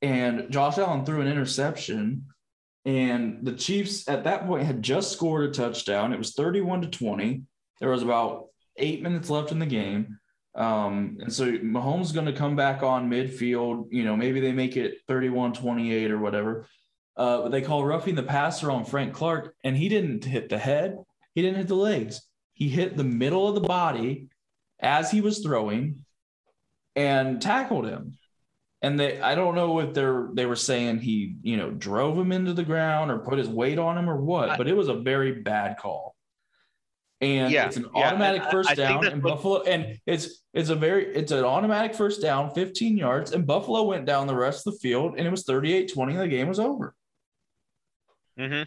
[0.00, 2.26] and Josh Allen threw an interception,
[2.84, 6.12] and the Chiefs at that point had just scored a touchdown.
[6.12, 7.42] It was 31 to 20.
[7.80, 10.18] There was about eight minutes left in the game.
[10.54, 13.86] Um, and so Mahomes is going to come back on midfield.
[13.90, 16.66] You know, maybe they make it 31 28 or whatever.
[17.16, 20.58] Uh, but they call roughing the passer on Frank Clark, and he didn't hit the
[20.58, 20.96] head,
[21.34, 22.22] he didn't hit the legs.
[22.54, 24.28] He hit the middle of the body
[24.80, 26.04] as he was throwing
[26.96, 28.18] and tackled him.
[28.82, 32.32] And they I don't know if they're they were saying he, you know, drove him
[32.32, 34.88] into the ground or put his weight on him or what, I- but it was
[34.88, 36.16] a very bad call.
[37.20, 40.42] And Yeah, it's an yeah, automatic first I down that's and what- Buffalo and it's
[40.52, 44.34] it's a very it's an automatic first down, 15 yards, and Buffalo went down the
[44.34, 46.94] rest of the field and it was 38-20 and the game was over.
[48.38, 48.64] Mm-hmm.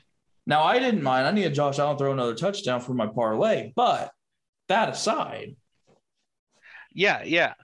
[0.48, 1.28] Now I didn't mind.
[1.28, 4.12] I needed Josh Allen to throw another touchdown for my parlay, but
[4.70, 5.58] that aside,
[6.94, 7.56] Yeah, yeah.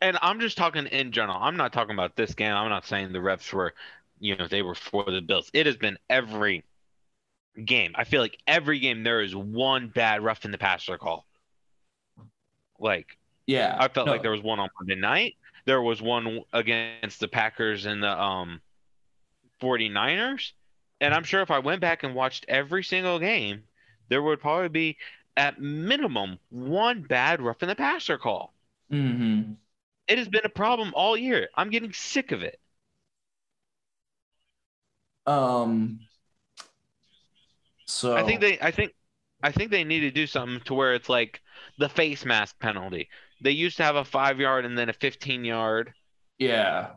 [0.00, 1.38] And I'm just talking in general.
[1.40, 2.52] I'm not talking about this game.
[2.52, 3.74] I'm not saying the refs were,
[4.20, 5.50] you know, they were for the Bills.
[5.52, 6.64] It has been every
[7.64, 7.92] game.
[7.94, 11.26] I feel like every game there is one bad rough in the passer call.
[12.78, 15.36] Like yeah, I felt no, like there was one on Monday night.
[15.64, 18.60] There was one against the Packers and the um
[19.60, 20.52] 49ers.
[21.00, 23.64] And I'm sure if I went back and watched every single game,
[24.08, 24.96] there would probably be
[25.36, 28.54] at minimum one bad rough in the passer call.
[28.92, 29.52] Mm-hmm.
[30.08, 31.50] It has been a problem all year.
[31.54, 32.58] I'm getting sick of it.
[35.26, 36.00] Um.
[37.86, 38.92] So I think they I think
[39.42, 41.40] I think they need to do something to where it's like
[41.78, 43.08] the face mask penalty.
[43.40, 45.94] They used to have a 5 yard and then a 15 yard
[46.38, 46.94] yeah.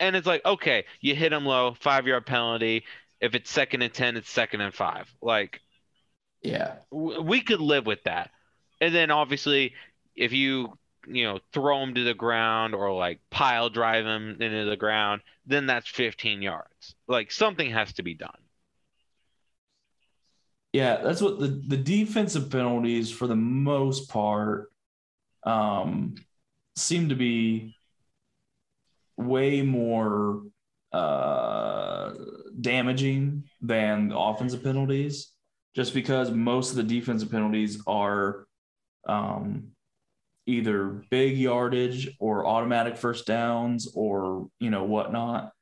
[0.00, 2.84] and it's like okay, you hit them low, 5 yard penalty.
[3.20, 5.12] If it's second and 10, it's second and 5.
[5.20, 5.60] Like
[6.42, 6.78] Yeah.
[6.90, 8.30] w- we could live with that.
[8.80, 9.74] And then obviously,
[10.14, 10.78] if you
[11.10, 15.22] you know throw them to the ground or like pile drive them into the ground,
[15.46, 16.94] then that's 15 yards.
[17.06, 18.30] Like something has to be done.
[20.72, 24.70] Yeah, that's what the the defensive penalties for the most part
[25.44, 26.14] um
[26.76, 27.74] seem to be
[29.16, 30.42] way more
[30.92, 32.12] uh
[32.60, 35.32] damaging than the offensive penalties
[35.74, 38.46] just because most of the defensive penalties are
[39.06, 39.68] um
[40.48, 45.52] either big yardage or automatic first downs or you know whatnot.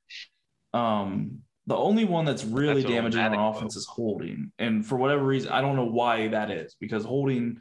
[0.73, 4.53] Um the only one that's really That's damaging on offense is holding.
[4.61, 7.61] And for whatever reason i don't know why that is because holding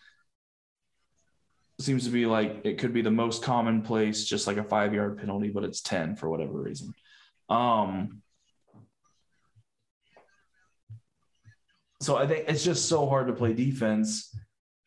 [1.79, 5.17] seems to be like it could be the most commonplace just like a five yard
[5.17, 6.93] penalty but it's 10 for whatever reason.
[7.49, 8.21] Um
[12.01, 14.31] so i think it's just so hard to play defense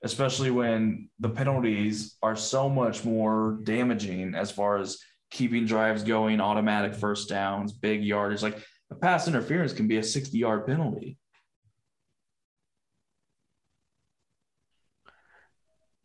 [0.03, 4.99] especially when the penalties are so much more damaging as far as
[5.31, 8.59] keeping drives going automatic first downs big yardage like
[8.91, 11.19] a pass interference can be a 60 yard penalty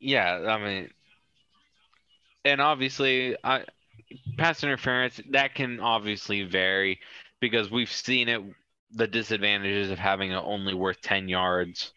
[0.04, 0.90] Yeah, I mean,
[2.44, 3.64] and obviously, I
[4.38, 7.00] pass interference that can obviously vary
[7.40, 8.42] because we've seen it.
[8.96, 11.94] The disadvantages of having it only worth ten yards.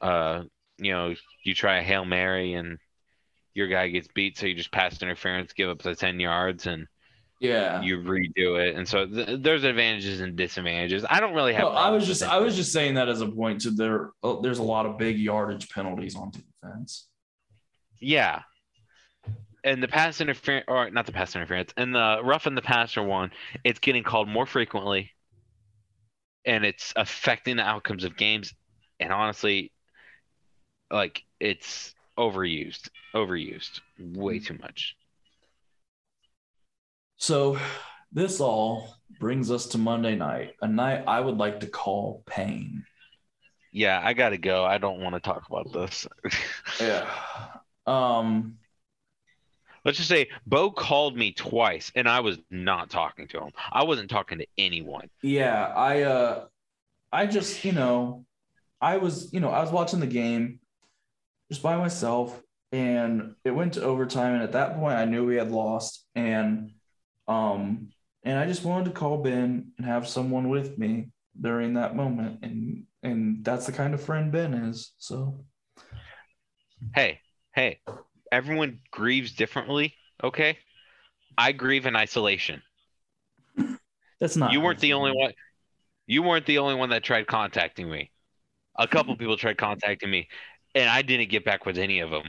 [0.00, 0.44] Uh,
[0.78, 2.78] you know, you try a hail mary and
[3.54, 6.86] your guy gets beat, so you just pass interference, give up the ten yards, and
[7.40, 8.76] yeah you redo it.
[8.76, 11.04] And so th- there's advantages and disadvantages.
[11.08, 11.62] I don't really have.
[11.62, 14.10] No, I was just I was just saying that as a point to there.
[14.22, 17.08] oh, There's a lot of big yardage penalties on defense.
[18.00, 18.42] Yeah.
[19.64, 23.02] And the pass interference, or not the pass interference, and the rough and the passer
[23.02, 23.32] one,
[23.64, 25.10] it's getting called more frequently,
[26.44, 28.54] and it's affecting the outcomes of games.
[29.00, 29.72] And honestly,
[30.90, 34.96] like it's overused, overused, way too much.
[37.16, 37.58] So
[38.12, 42.84] this all brings us to Monday night, a night I would like to call pain.
[43.72, 44.64] Yeah, I gotta go.
[44.64, 46.06] I don't want to talk about this.
[46.80, 47.08] Yeah.
[47.86, 48.56] Um.
[49.84, 53.52] Let's just say Bo called me twice, and I was not talking to him.
[53.70, 55.08] I wasn't talking to anyone.
[55.22, 55.66] Yeah.
[55.66, 56.02] I.
[56.02, 56.44] Uh.
[57.12, 58.26] I just you know,
[58.80, 60.60] I was you know I was watching the game,
[61.50, 62.40] just by myself,
[62.72, 66.72] and it went to overtime, and at that point I knew we had lost, and
[67.28, 67.88] um,
[68.24, 72.40] and I just wanted to call Ben and have someone with me during that moment,
[72.42, 74.92] and and that's the kind of friend Ben is.
[74.98, 75.44] So
[76.94, 77.20] hey,
[77.54, 77.80] hey,
[78.32, 80.58] everyone grieves differently, okay?
[81.38, 82.62] I grieve in isolation.
[84.20, 85.32] that's not You weren't the only one.
[86.06, 88.10] You weren't the only one that tried contacting me.
[88.78, 90.28] A couple people tried contacting me,
[90.76, 92.24] and I didn't get back with any of them.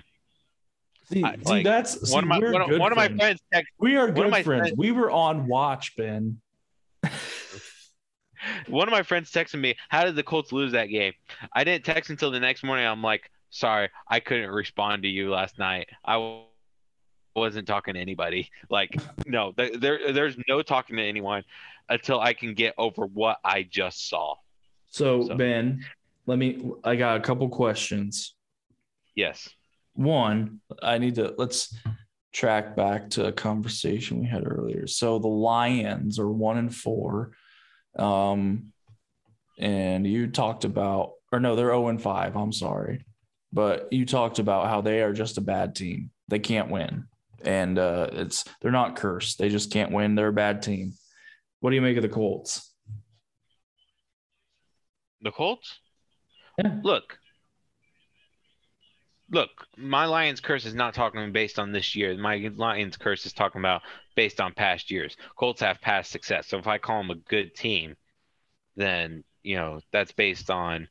[1.11, 3.19] See, I- see, like, that's see, one of my one, of- one of my friends.
[3.21, 4.45] friends text, We are good friends.
[4.45, 6.39] friends- We were on watch, Ben.
[8.67, 11.13] one of my friends texted me, "How did the Colts lose that game?"
[11.53, 12.85] I didn't text until the next morning.
[12.85, 15.89] I'm like, "Sorry, I couldn't respond to you last night.
[16.05, 16.41] I
[17.35, 18.49] wasn't talking to anybody.
[18.69, 18.95] Like,
[19.25, 21.43] no, there, there there's no talking to anyone
[21.89, 24.35] until I can get over what I just saw."
[24.89, 25.85] So, So- Ben,
[26.25, 26.71] let me.
[26.83, 28.33] I got a couple questions.
[29.17, 29.49] Yes.
[29.95, 31.75] One, I need to let's
[32.31, 34.85] track back to a conversation we had earlier.
[34.85, 37.31] So the Lions are one and four,
[37.97, 38.71] um,
[39.59, 42.37] and you talked about, or no, they're zero and five.
[42.37, 43.05] I'm sorry,
[43.51, 46.11] but you talked about how they are just a bad team.
[46.27, 47.07] They can't win,
[47.43, 49.39] and uh, it's they're not cursed.
[49.39, 50.13] They just can't win.
[50.13, 50.93] They're a bad team.
[51.59, 52.71] What do you make of the Colts?
[55.21, 55.79] The Colts?
[56.59, 56.75] Yeah.
[56.83, 57.17] Look.
[59.29, 62.15] Look, my Lions curse is not talking based on this year.
[62.17, 63.81] My Lions curse is talking about
[64.15, 65.17] based on past years.
[65.37, 66.47] Colts have past success.
[66.47, 67.95] So if I call them a good team,
[68.77, 70.87] then, you know, that's based on,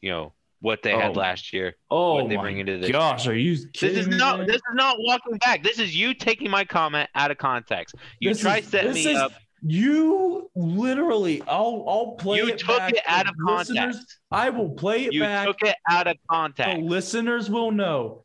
[0.00, 1.20] you know, what they had Oh.
[1.20, 1.74] last year.
[1.90, 4.62] Oh What they bring into this- gosh, are you This is me, not this is
[4.74, 5.62] not walking back.
[5.62, 7.96] This is you taking my comment out of context.
[8.20, 9.32] You This try is- set this me is- up.
[9.66, 14.18] You literally, I'll I'll play You it took back it out of context.
[14.30, 15.46] I will play it You back.
[15.46, 16.82] took it out of context.
[16.82, 18.24] listeners will know.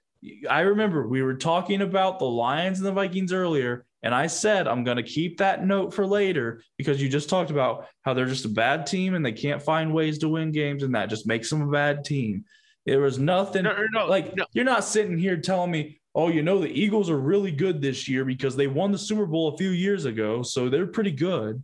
[0.50, 4.68] I remember we were talking about the Lions and the Vikings earlier, and I said
[4.68, 8.26] I'm going to keep that note for later because you just talked about how they're
[8.26, 11.26] just a bad team and they can't find ways to win games, and that just
[11.26, 12.44] makes them a bad team.
[12.86, 14.06] There was nothing No, no, no.
[14.08, 14.46] like no.
[14.52, 18.10] you're not sitting here telling me, oh, you know, the Eagles are really good this
[18.10, 21.64] year because they won the Super Bowl a few years ago, so they're pretty good.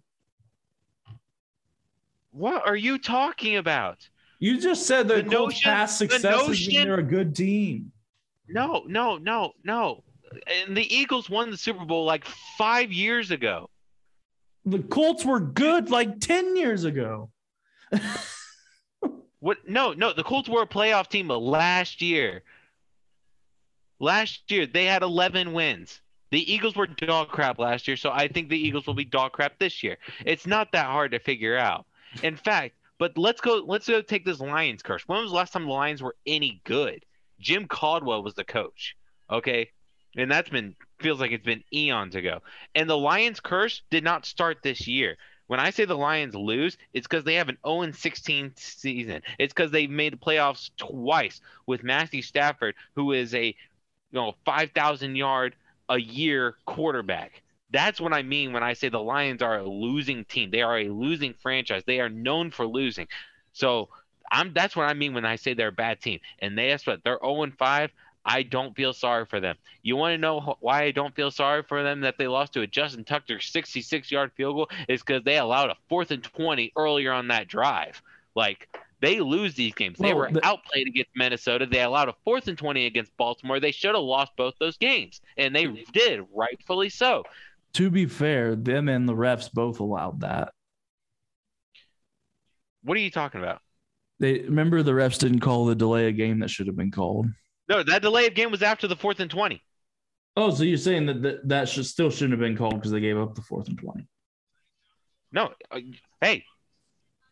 [2.31, 4.07] What are you talking about?
[4.39, 7.91] You just said the, The Colts past the successes notion- they're a good team.
[8.47, 10.03] No, no, no, no.
[10.47, 12.25] And the Eagles won the Super Bowl like
[12.57, 13.69] five years ago.
[14.65, 17.29] The Colts were good like 10 years ago.
[19.45, 19.57] What?
[19.69, 20.11] No, no.
[20.11, 22.41] The Colts were a playoff team last year.
[23.99, 26.01] Last year they had 11 wins.
[26.31, 29.31] The Eagles were dog crap last year, so I think the Eagles will be dog
[29.31, 29.97] crap this year.
[30.25, 31.85] It's not that hard to figure out.
[32.23, 33.63] In fact, but let's go.
[33.65, 35.07] Let's go take this Lions curse.
[35.07, 37.05] When was the last time the Lions were any good?
[37.39, 38.95] Jim Caldwell was the coach.
[39.29, 39.69] Okay,
[40.15, 42.41] and that's been feels like it's been eons ago.
[42.73, 45.17] And the Lions curse did not start this year.
[45.47, 49.21] When I say the Lions lose, it's because they have an 0 16 season.
[49.37, 53.55] It's because they made the playoffs twice with Matthew Stafford, who is a
[54.15, 55.55] you know 5,000 yard
[55.89, 57.41] a year quarterback.
[57.71, 60.51] That's what I mean when I say the Lions are a losing team.
[60.51, 61.83] They are a losing franchise.
[61.85, 63.07] They are known for losing.
[63.53, 63.89] So
[64.31, 66.19] I'm that's what I mean when I say they're a bad team.
[66.39, 67.91] And they that's what they're 0 5.
[68.27, 69.57] I don't feel sorry for them.
[69.83, 72.61] You want to know why I don't feel sorry for them that they lost to
[72.61, 74.69] a Justin Tucker 66 yard field goal?
[74.87, 78.01] Is because they allowed a fourth and 20 earlier on that drive.
[78.33, 78.69] Like
[79.01, 79.97] they lose these games.
[79.99, 81.65] They were the- outplayed against Minnesota.
[81.65, 83.59] They allowed a fourth and 20 against Baltimore.
[83.59, 87.23] They should have lost both those games, and they did, rightfully so.
[87.73, 90.53] To be fair, them and the refs both allowed that.
[92.83, 93.61] What are you talking about?
[94.19, 97.27] They remember the refs didn't call the delay a game that should have been called.
[97.67, 99.61] No, that delay of game was after the fourth and 20.
[100.37, 102.99] Oh, so you're saying that that, that should still shouldn't have been called because they
[102.99, 104.07] gave up the fourth and twenty?
[105.31, 105.79] No, uh,
[106.21, 106.43] hey,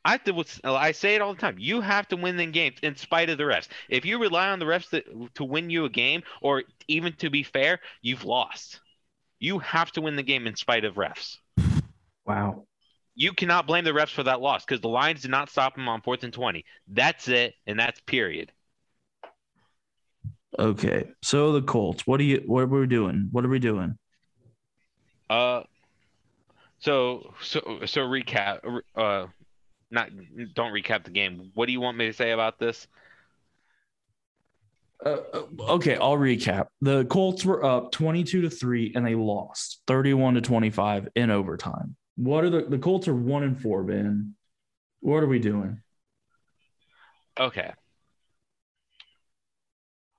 [0.06, 0.20] I
[0.66, 1.56] I say it all the time.
[1.58, 3.68] You have to win the games in spite of the refs.
[3.90, 7.30] If you rely on the refs to, to win you a game, or even to
[7.30, 8.82] be fair, you've lost.
[9.40, 11.38] You have to win the game in spite of refs.
[12.26, 12.66] Wow.
[13.16, 15.88] You cannot blame the refs for that loss because the Lions did not stop them
[15.88, 16.66] on fourth and 20.
[16.88, 18.52] That's it, and that's period.
[20.58, 21.12] Okay.
[21.22, 22.06] So the Colts.
[22.08, 22.44] What do you?
[22.46, 23.30] What are we doing?
[23.32, 23.98] What are we doing?
[25.30, 25.64] Uh,
[26.80, 28.82] so so so recap.
[28.96, 29.28] Uh,
[29.94, 30.10] not
[30.54, 31.52] don't recap the game.
[31.54, 32.88] What do you want me to say about this?
[35.06, 36.68] Uh, uh, okay, I'll recap.
[36.82, 41.96] The Colts were up 22 to 3 and they lost 31 to 25 in overtime.
[42.16, 44.36] What are the the Colts are 1 and 4, Ben.
[45.02, 45.82] What are we doing?
[47.40, 47.72] Okay.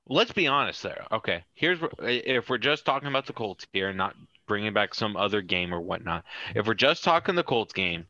[0.06, 1.06] Let's be honest there.
[1.10, 4.14] Okay, here's if we're just talking about the Colts here, and not
[4.46, 6.24] bringing back some other game or whatnot.
[6.54, 8.06] If we're just talking the Colts game,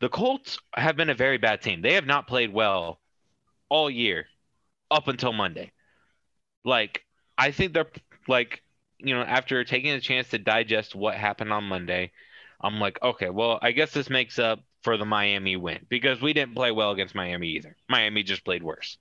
[0.00, 1.82] the Colts have been a very bad team.
[1.82, 3.00] They have not played well
[3.68, 4.26] all year
[4.90, 5.72] up until Monday.
[6.64, 7.04] Like,
[7.38, 7.90] I think they're
[8.26, 8.62] like,
[8.98, 12.12] you know, after taking a chance to digest what happened on Monday,
[12.60, 16.32] I'm like, okay, well, I guess this makes up for the Miami win because we
[16.32, 17.76] didn't play well against Miami either.
[17.88, 18.98] Miami just played worse.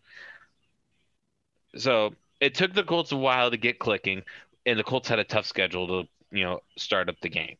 [1.76, 4.24] So it took the Colts a while to get clicking,
[4.66, 7.58] and the Colts had a tough schedule to, you know, start up the game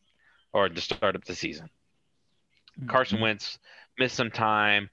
[0.52, 1.70] or to start up the season.
[2.88, 3.24] Carson mm-hmm.
[3.24, 3.58] Wentz
[3.98, 4.90] missed some time.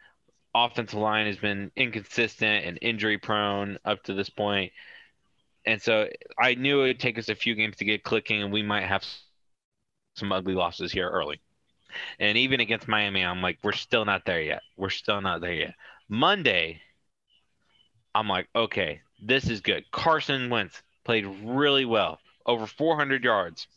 [0.55, 4.71] Offensive line has been inconsistent and injury prone up to this point.
[5.65, 6.07] And so
[6.39, 8.85] I knew it would take us a few games to get clicking, and we might
[8.85, 9.03] have
[10.15, 11.41] some ugly losses here early.
[12.19, 14.61] And even against Miami, I'm like, we're still not there yet.
[14.77, 15.75] We're still not there yet.
[16.09, 16.81] Monday,
[18.15, 19.83] I'm like, okay, this is good.
[19.91, 23.67] Carson Wentz played really well, over 400 yards.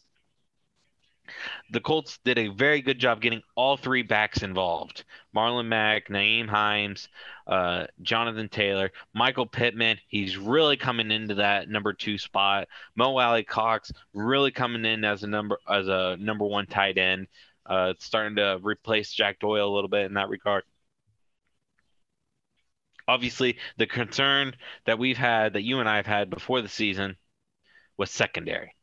[1.71, 5.05] The Colts did a very good job getting all three backs involved
[5.35, 7.09] Marlon Mack, Nyheim Hines,
[7.47, 9.99] uh, Jonathan Taylor, Michael Pittman.
[10.09, 12.69] He's really coming into that number two spot.
[12.97, 17.29] Mo Alie-Cox really coming in as a number as a number one tight end.
[17.67, 20.65] Uh, starting to replace Jack Doyle a little bit in that regard.
[23.07, 24.55] Obviously, the concern
[24.87, 27.17] that we've had, that you and I have had before the season,
[27.97, 28.75] was secondary,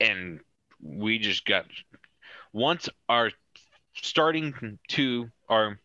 [0.00, 0.40] and
[0.84, 1.64] we just got
[2.52, 3.32] once our
[3.94, 5.80] starting two our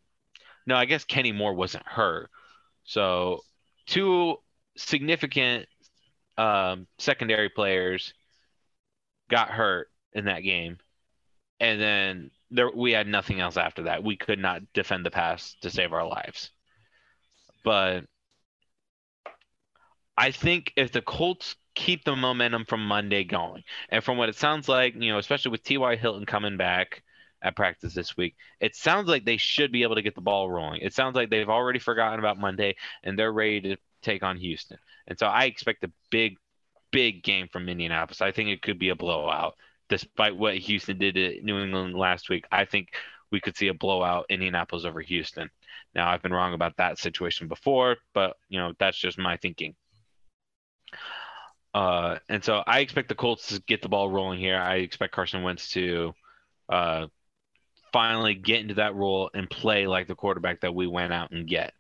[0.68, 2.30] no, I guess Kenny Moore wasn't hurt,
[2.84, 3.42] so
[3.88, 4.38] two
[4.78, 5.68] significant
[6.38, 8.14] um, secondary players
[9.30, 10.78] got hurt in that game
[11.60, 14.04] and then there we had nothing else after that.
[14.04, 16.52] We could not defend the pass to save our lives.
[17.64, 18.06] But
[20.18, 24.36] I think if the Colts keep the momentum from Monday going, and from what it
[24.36, 25.96] sounds like, you know, especially with T.Y.
[25.96, 27.04] Hilton coming back
[27.42, 30.50] at practice this week, it sounds like they should be able to get the ball
[30.50, 30.82] rolling.
[30.82, 34.78] It sounds like they've already forgotten about Monday and they're ready to take on Houston.
[35.08, 36.36] And so I expect a big,
[36.92, 38.22] big game from Indianapolis.
[38.22, 39.56] I think it could be a blowout
[39.90, 42.90] despite what Houston did to New England last week, I think
[43.32, 45.50] we could see a blowout Indianapolis over Houston.
[45.94, 49.76] Now, I've been wrong about that situation before, but you know that's just my thinking.
[51.74, 54.58] Uh, and so I expect the Colts to get the ball rolling here.
[54.58, 56.14] I expect Carson Wentz to
[56.68, 57.08] uh,
[57.94, 61.48] finally get into that role and play like the quarterback that we went out and
[61.48, 61.74] get.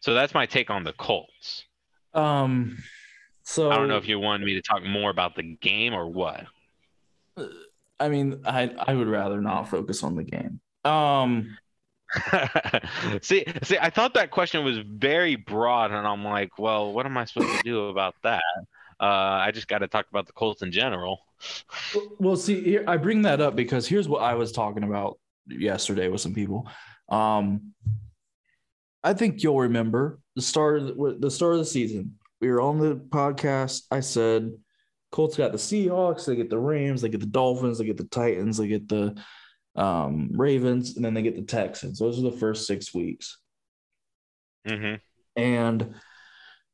[0.00, 1.64] So that's my take on the Colts.
[2.14, 2.78] Um,
[3.42, 6.08] so I don't know if you wanted me to talk more about the game or
[6.08, 6.46] what.
[7.98, 10.60] I mean, I I would rather not focus on the game.
[10.84, 11.56] Um,
[13.22, 17.16] see, see, I thought that question was very broad, and I'm like, well, what am
[17.16, 18.42] I supposed to do about that?
[19.00, 21.20] Uh, I just got to talk about the Colts in general.
[22.18, 26.08] Well, see, here, I bring that up because here's what I was talking about yesterday
[26.08, 26.68] with some people.
[27.08, 27.74] Um,
[29.04, 32.18] I think you'll remember the start of the, the start of the season.
[32.40, 33.82] We were on the podcast.
[33.90, 34.52] I said
[35.12, 38.04] Colts got the Seahawks, they get the Rams, they get the Dolphins, they get the
[38.04, 39.16] Titans, they get the
[39.76, 41.98] um, Ravens, and then they get the Texans.
[41.98, 43.38] Those are the first six weeks.
[44.66, 44.96] Mm-hmm.
[45.40, 45.94] And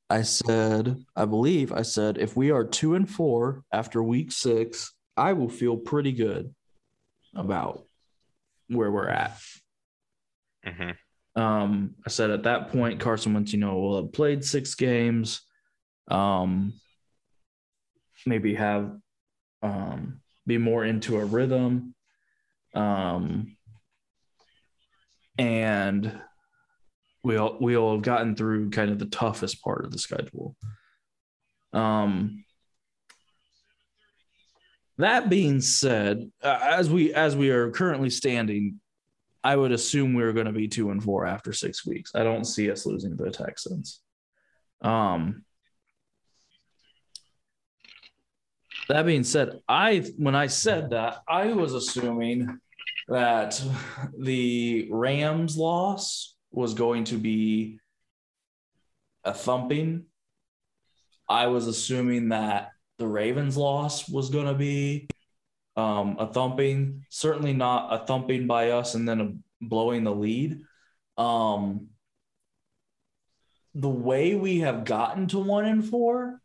[0.08, 4.94] I said, I believe I said, if we are two and four after week six,
[5.16, 6.54] I will feel pretty good
[7.34, 7.84] about
[8.68, 9.38] where we're at.
[10.66, 11.40] Mm-hmm.
[11.40, 15.42] Um, I said at that point, Carson Wentz, you know, will have played six games.
[16.08, 16.74] Um,
[18.26, 18.92] maybe have
[19.62, 21.94] um, be more into a rhythm.
[22.74, 23.56] Um,
[25.38, 26.20] and
[27.24, 30.56] we all we all have gotten through kind of the toughest part of the schedule.
[31.72, 32.44] Um,
[34.98, 38.80] that being said, as we as we are currently standing,
[39.42, 42.12] I would assume we are going to be two and four after six weeks.
[42.14, 44.00] I don't see us losing to the Texans.
[44.82, 45.44] Um,
[48.88, 52.58] that being said, I when I said that, I was assuming
[53.08, 53.62] that
[54.18, 57.78] the Rams loss was going to be
[59.24, 60.04] a thumping.
[61.28, 65.08] I was assuming that the Ravens loss was going to be
[65.76, 69.32] um, a thumping, certainly not a thumping by us and then a
[69.64, 70.60] blowing the lead.
[71.16, 71.88] Um,
[73.74, 76.41] the way we have gotten to one and four,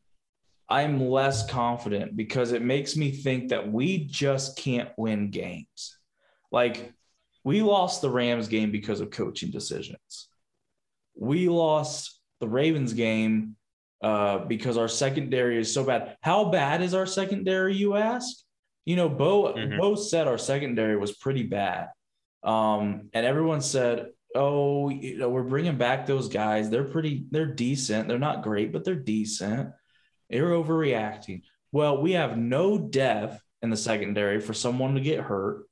[0.69, 5.97] I'm less confident because it makes me think that we just can't win games.
[6.51, 6.93] Like
[7.43, 10.29] we lost the Rams game because of coaching decisions.
[11.15, 13.55] We lost the Ravens game
[14.01, 16.17] uh, because our secondary is so bad.
[16.21, 18.43] How bad is our secondary, you ask?
[18.87, 19.77] you know, Bo mm-hmm.
[19.77, 21.89] Bo said our secondary was pretty bad,
[22.41, 26.69] um, and everyone said, "Oh, you know, we're bringing back those guys.
[26.69, 27.25] They're pretty.
[27.29, 28.07] They're decent.
[28.07, 29.71] They're not great, but they're decent.
[30.29, 35.65] They're overreacting." Well, we have no depth in the secondary for someone to get hurt.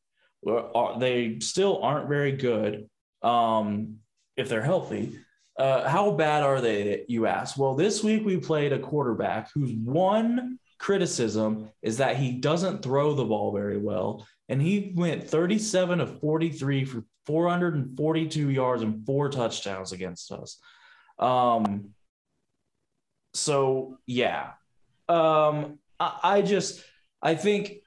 [0.47, 2.89] Uh, they still aren't very good
[3.21, 3.97] um,
[4.37, 5.17] if they're healthy.
[5.57, 7.57] Uh, how bad are they, you ask?
[7.57, 13.13] Well, this week we played a quarterback who's one criticism is that he doesn't throw
[13.13, 14.27] the ball very well.
[14.49, 20.59] And he went 37 of 43 for 442 yards and four touchdowns against us.
[21.17, 21.91] Um,
[23.35, 24.51] so, yeah.
[25.07, 26.83] Um, I, I just,
[27.21, 27.77] I think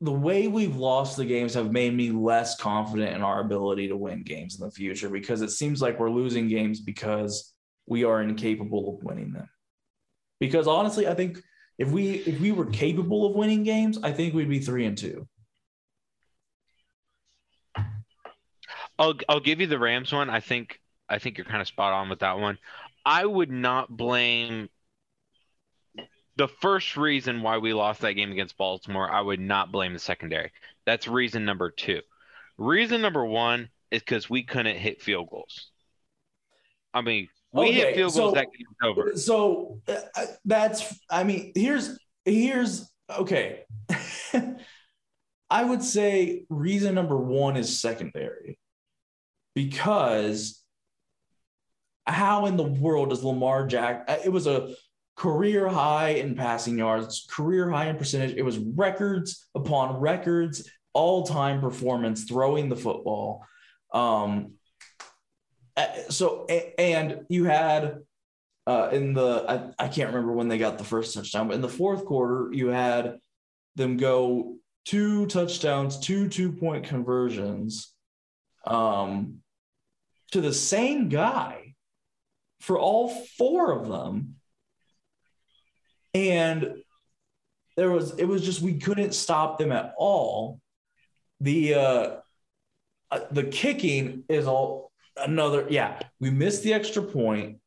[0.00, 3.96] the way we've lost the games have made me less confident in our ability to
[3.96, 7.54] win games in the future because it seems like we're losing games because
[7.86, 9.48] we are incapable of winning them.
[10.38, 11.40] Because honestly, I think
[11.78, 14.98] if we if we were capable of winning games, I think we'd be three and
[14.98, 15.26] two.
[18.98, 20.28] I'll I'll give you the Rams one.
[20.28, 22.58] I think I think you're kind of spot on with that one.
[23.06, 24.68] I would not blame
[26.36, 29.08] the first reason why we lost that game against Baltimore.
[29.08, 30.50] I would not blame the secondary.
[30.84, 32.02] That's reason number two.
[32.58, 35.70] Reason number one is because we couldn't hit field goals.
[36.92, 39.16] I mean, we okay, hit field goals so, that game's over.
[39.16, 43.62] So uh, that's, I mean, here's, here's, okay.
[45.48, 48.58] I would say reason number one is secondary
[49.54, 50.60] because
[52.06, 54.04] how in the world does Lamar Jack?
[54.08, 54.74] Uh, it was a
[55.16, 58.36] career high in passing yards, career high in percentage.
[58.36, 63.44] It was records upon records, all time performance throwing the football.
[63.92, 64.52] Um,
[66.08, 67.98] so, and you had
[68.66, 71.60] uh, in the, I, I can't remember when they got the first touchdown, but in
[71.60, 73.18] the fourth quarter, you had
[73.76, 77.92] them go two touchdowns, two two point conversions
[78.66, 79.38] um,
[80.32, 81.65] to the same guy
[82.60, 83.08] for all
[83.38, 84.36] four of them.
[86.14, 86.76] And
[87.76, 90.60] there was, it was just, we couldn't stop them at all.
[91.40, 92.16] The, uh,
[93.10, 97.58] uh the kicking is all another, yeah, we missed the extra point.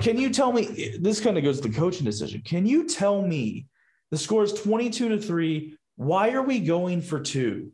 [0.00, 2.42] Can you tell me, this kind of goes to the coaching decision.
[2.44, 3.66] Can you tell me
[4.10, 5.76] the score is 22 to 3.
[5.96, 7.72] Why are we going for two?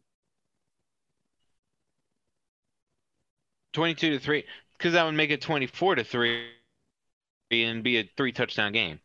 [3.72, 4.44] 22 to 3
[4.84, 6.44] because that would make it 24 to 3
[7.50, 9.00] and be a three touchdown game.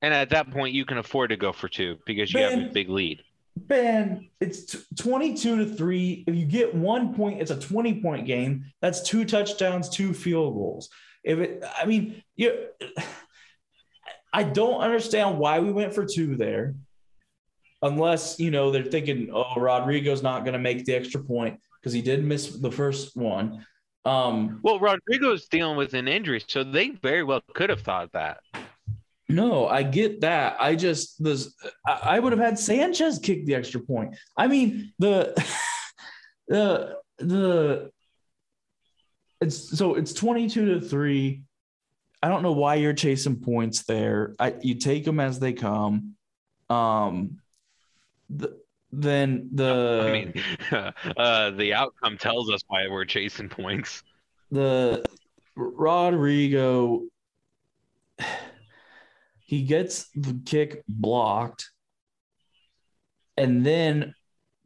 [0.00, 2.70] And at that point you can afford to go for two because you ben, have
[2.70, 3.20] a big lead.
[3.56, 8.28] Ben it's t- 22 to 3 if you get one point it's a 20 point
[8.28, 8.66] game.
[8.80, 10.88] That's two touchdowns two field goals.
[11.24, 12.68] If it i mean you
[14.32, 16.74] I don't understand why we went for two there,
[17.80, 21.94] unless you know they're thinking, oh, Rodrigo's not going to make the extra point because
[21.94, 23.64] he did miss the first one.
[24.06, 28.38] Um, well, Rodrigo's dealing with an injury, so they very well could have thought that.
[29.28, 30.56] No, I get that.
[30.60, 31.52] I just this
[31.84, 34.14] I, would have had Sanchez kick the extra point.
[34.36, 35.34] I mean the
[36.48, 37.90] the the
[39.40, 41.42] it's so it's 22 to 3
[42.22, 44.34] I don't know why you're chasing points there.
[44.38, 46.14] I, you take them as they come.
[46.70, 47.38] Um,
[48.30, 48.58] the,
[48.92, 50.02] then the
[50.70, 54.02] I mean, uh, the outcome tells us why we're chasing points.
[54.50, 55.04] The
[55.56, 57.02] Rodrigo,
[59.40, 61.70] he gets the kick blocked,
[63.36, 64.14] and then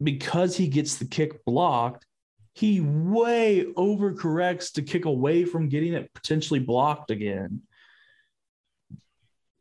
[0.03, 2.07] because he gets the kick blocked,
[2.53, 7.63] he way overcorrects to kick away from getting it potentially blocked again.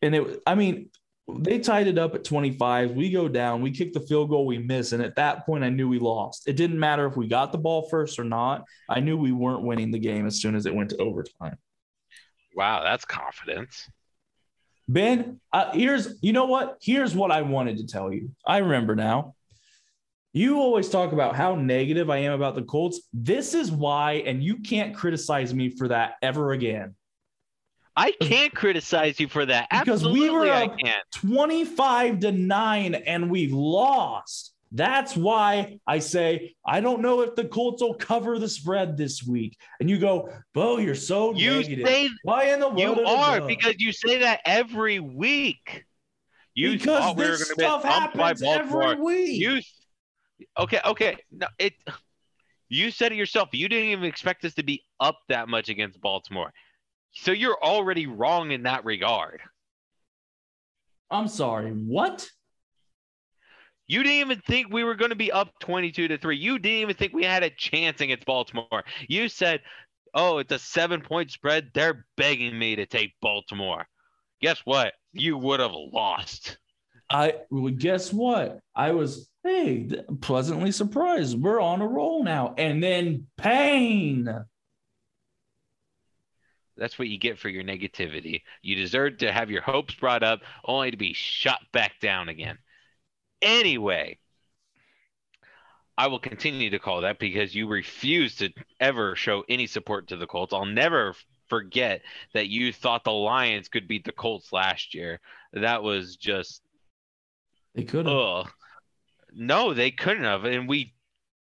[0.01, 0.89] And it, I mean,
[1.37, 2.91] they tied it up at 25.
[2.91, 4.91] We go down, we kick the field goal, we miss.
[4.91, 6.47] And at that point, I knew we lost.
[6.47, 8.65] It didn't matter if we got the ball first or not.
[8.87, 11.57] I knew we weren't winning the game as soon as it went to overtime.
[12.55, 13.89] Wow, that's confidence.
[14.87, 16.77] Ben, uh, here's, you know what?
[16.81, 18.31] Here's what I wanted to tell you.
[18.45, 19.35] I remember now.
[20.33, 23.01] You always talk about how negative I am about the Colts.
[23.13, 26.95] This is why, and you can't criticize me for that ever again.
[27.95, 29.67] I can't criticize you for that.
[29.69, 30.93] Because Absolutely, we were can.
[31.15, 34.53] 25 to 9 and we lost.
[34.71, 39.25] That's why I say I don't know if the Colts will cover the spread this
[39.25, 39.57] week.
[39.79, 41.87] And you go, Bo, you're so you negative.
[41.87, 42.97] Say, why in the world?
[42.97, 45.85] You are because you say that every week.
[46.53, 49.41] You because this we stuff happens every week.
[49.41, 49.61] You
[50.57, 51.17] Okay, okay.
[51.31, 51.73] No, it.
[52.69, 53.49] You said it yourself.
[53.51, 56.53] You didn't even expect us to be up that much against Baltimore,
[57.11, 59.41] so you're already wrong in that regard.
[61.09, 61.71] I'm sorry.
[61.71, 62.27] What?
[63.87, 66.37] You didn't even think we were going to be up 22 to 3.
[66.37, 68.83] You didn't even think we had a chance against Baltimore.
[69.07, 69.61] You said,
[70.13, 71.71] "Oh, it's a 7-point spread.
[71.73, 73.87] They're begging me to take Baltimore."
[74.41, 74.93] Guess what?
[75.11, 76.59] You would have lost.
[77.09, 78.59] I well, guess what?
[78.75, 79.89] I was hey,
[80.21, 81.41] pleasantly surprised.
[81.41, 82.53] We're on a roll now.
[82.57, 84.29] And then pain.
[86.79, 88.41] That's what you get for your negativity.
[88.61, 92.57] You deserve to have your hopes brought up only to be shot back down again.
[93.41, 94.17] Anyway,
[95.97, 98.49] I will continue to call that because you refuse to
[98.79, 100.53] ever show any support to the Colts.
[100.53, 101.13] I'll never
[101.49, 102.01] forget
[102.33, 105.19] that you thought the Lions could beat the Colts last year.
[105.51, 106.61] That was just
[107.75, 108.51] they could have.
[109.33, 110.93] No, they couldn't have, and we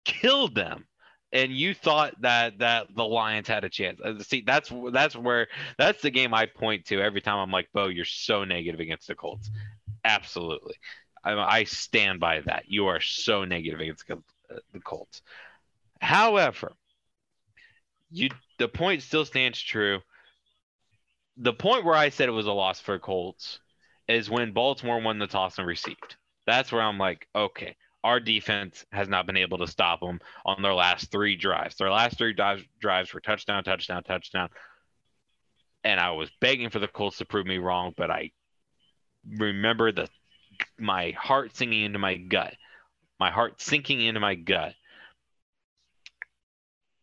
[0.03, 0.87] killed them.
[1.33, 3.99] And you thought that that the Lions had a chance.
[4.03, 5.47] Uh, see, that's that's where
[5.77, 9.07] that's the game I point to every time I'm like, Bo, you're so negative against
[9.07, 9.51] the Colts.
[10.05, 10.75] Absolutely,
[11.23, 12.63] I, I stand by that.
[12.67, 14.21] You are so negative against the,
[14.71, 15.21] the Colts.
[15.99, 16.73] However,
[18.09, 19.99] you the point still stands true.
[21.37, 23.59] The point where I said it was a loss for Colts
[24.07, 26.15] is when Baltimore won the toss and received.
[26.45, 27.75] That's where I'm like, okay,
[28.07, 31.75] our defense has not been able to stop them on their last three drives.
[31.75, 34.47] Their last three drives, drives were touchdown, touchdown, touchdown.
[35.83, 38.31] And I was begging for the Colts to prove me wrong, but I
[39.37, 40.07] remember the
[40.79, 42.55] my heart sinking into my gut,
[43.19, 44.73] my heart sinking into my gut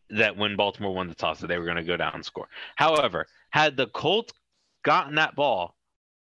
[0.09, 2.49] that when Baltimore won the toss, that they were going to go down and score.
[2.77, 4.33] However, had the Colts
[4.83, 5.77] gotten that ball,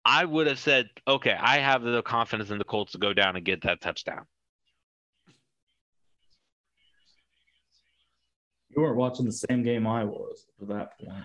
[0.04, 3.36] I would have said, okay, I have the confidence in the Colts to go down
[3.36, 4.26] and get that touchdown.
[8.70, 11.24] You weren't watching the same game I was at that point.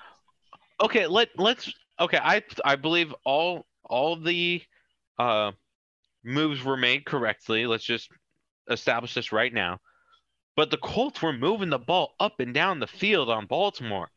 [0.82, 2.20] Okay, let let's okay.
[2.22, 4.62] I I believe all all the
[5.20, 5.52] uh
[6.24, 7.66] moves were made correctly.
[7.66, 8.10] Let's just
[8.70, 9.80] establish this right now.
[10.56, 14.10] But the Colts were moving the ball up and down the field on Baltimore.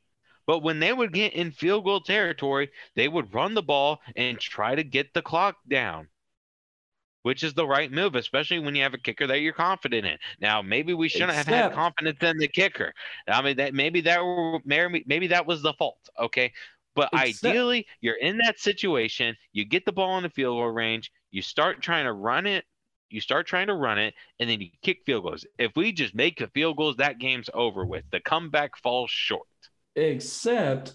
[0.46, 4.38] But when they would get in field goal territory, they would run the ball and
[4.38, 6.08] try to get the clock down,
[7.24, 10.18] which is the right move, especially when you have a kicker that you're confident in.
[10.40, 12.92] Now, maybe we shouldn't have had confidence in the kicker.
[13.26, 15.98] I mean, that maybe that were maybe maybe that was the fault.
[16.20, 16.52] Okay,
[16.94, 19.34] but Except- ideally, you're in that situation.
[19.52, 21.10] You get the ball in the field goal range.
[21.30, 22.64] You start trying to run it.
[23.08, 25.46] You start trying to run it, and then you kick field goals.
[25.58, 28.04] If we just make the field goals, that game's over with.
[28.10, 29.46] The comeback falls short.
[29.96, 30.94] Except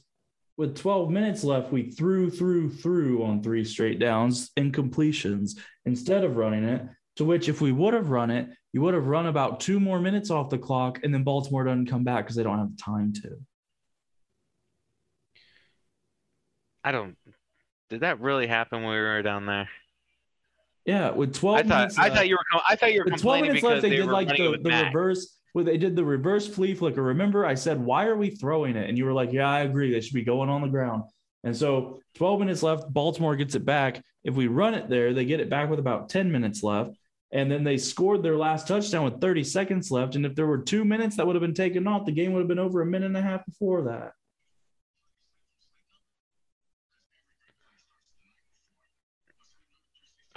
[0.60, 6.26] with 12 minutes left, we threw, threw, threw on three straight downs and completions instead
[6.26, 6.86] of running it.
[7.16, 10.02] To which, if we would have run it, you would have run about two more
[10.02, 13.14] minutes off the clock, and then Baltimore doesn't come back because they don't have time
[13.14, 13.38] to.
[16.84, 17.16] I don't.
[17.90, 19.70] Did that really happen when we were down there?
[20.86, 23.12] Yeah, with 12 I thought minutes I left, thought you were I thought you were
[23.12, 25.39] with 12 complaining minutes because left, they, they, did like the, the reverse.
[25.54, 27.02] Well, they did the reverse flea flicker.
[27.02, 29.92] Remember, I said, "Why are we throwing it?" And you were like, "Yeah, I agree.
[29.92, 31.04] They should be going on the ground."
[31.44, 32.92] And so, 12 minutes left.
[32.94, 34.04] Baltimore gets it back.
[34.24, 36.92] If we run it there, they get it back with about 10 minutes left.
[37.32, 40.16] And then they scored their last touchdown with 30 seconds left.
[40.16, 42.40] And if there were two minutes that would have been taken off, the game would
[42.40, 44.14] have been over a minute and a half before that.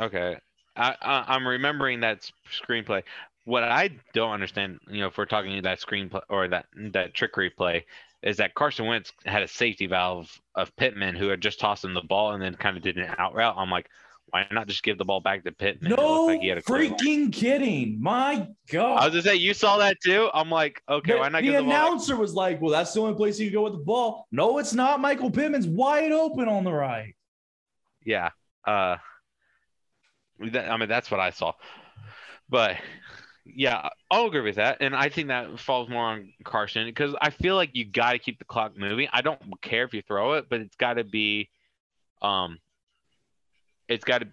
[0.01, 0.37] Okay,
[0.77, 3.03] I, I I'm remembering that screenplay.
[3.45, 7.51] What I don't understand, you know, if we're talking that screenplay or that that trickery
[7.51, 7.87] play,
[8.23, 11.93] is that Carson Wentz had a safety valve of Pittman who had just tossed him
[11.95, 13.57] the ball and then kind of did an out route.
[13.59, 13.89] I'm like,
[14.27, 15.91] why not just give the ball back to Pittman?
[15.97, 16.95] No like he had a clear line.
[16.97, 18.01] freaking kidding.
[18.01, 18.99] My God.
[19.01, 20.31] I was gonna say you saw that too.
[20.33, 21.71] I'm like, okay, The, why not the give the ball?
[21.71, 21.83] back?
[21.89, 24.59] announcer was like, "Well, that's the only place you can go with the ball." No,
[24.59, 25.01] it's not.
[25.01, 27.17] Michael Pittman's wide open on the right.
[28.05, 28.31] Yeah.
[28.65, 28.99] Uh,
[30.53, 31.53] that, I mean, that's what I saw.
[32.49, 32.77] But
[33.45, 34.79] yeah, I'll agree with that.
[34.81, 38.19] And I think that falls more on Carson because I feel like you got to
[38.19, 39.09] keep the clock moving.
[39.13, 41.51] I don't care if you throw it, but it's got to be,
[42.21, 42.59] um,
[43.89, 44.29] it's got to,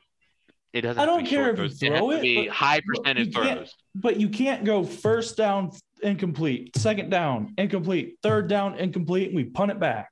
[0.71, 1.01] it doesn't.
[1.01, 1.81] I don't be care if you throws.
[1.81, 3.73] it throw it, be high percentage you throws.
[3.95, 5.71] But you can't go first down
[6.03, 10.09] incomplete, second down incomplete, third down incomplete, and we punt it back.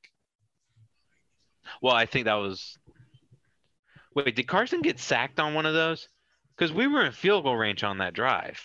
[1.81, 2.77] Well, I think that was.
[4.15, 6.09] Wait, did Carson get sacked on one of those?
[6.57, 8.59] Because we were in field goal range on that drive.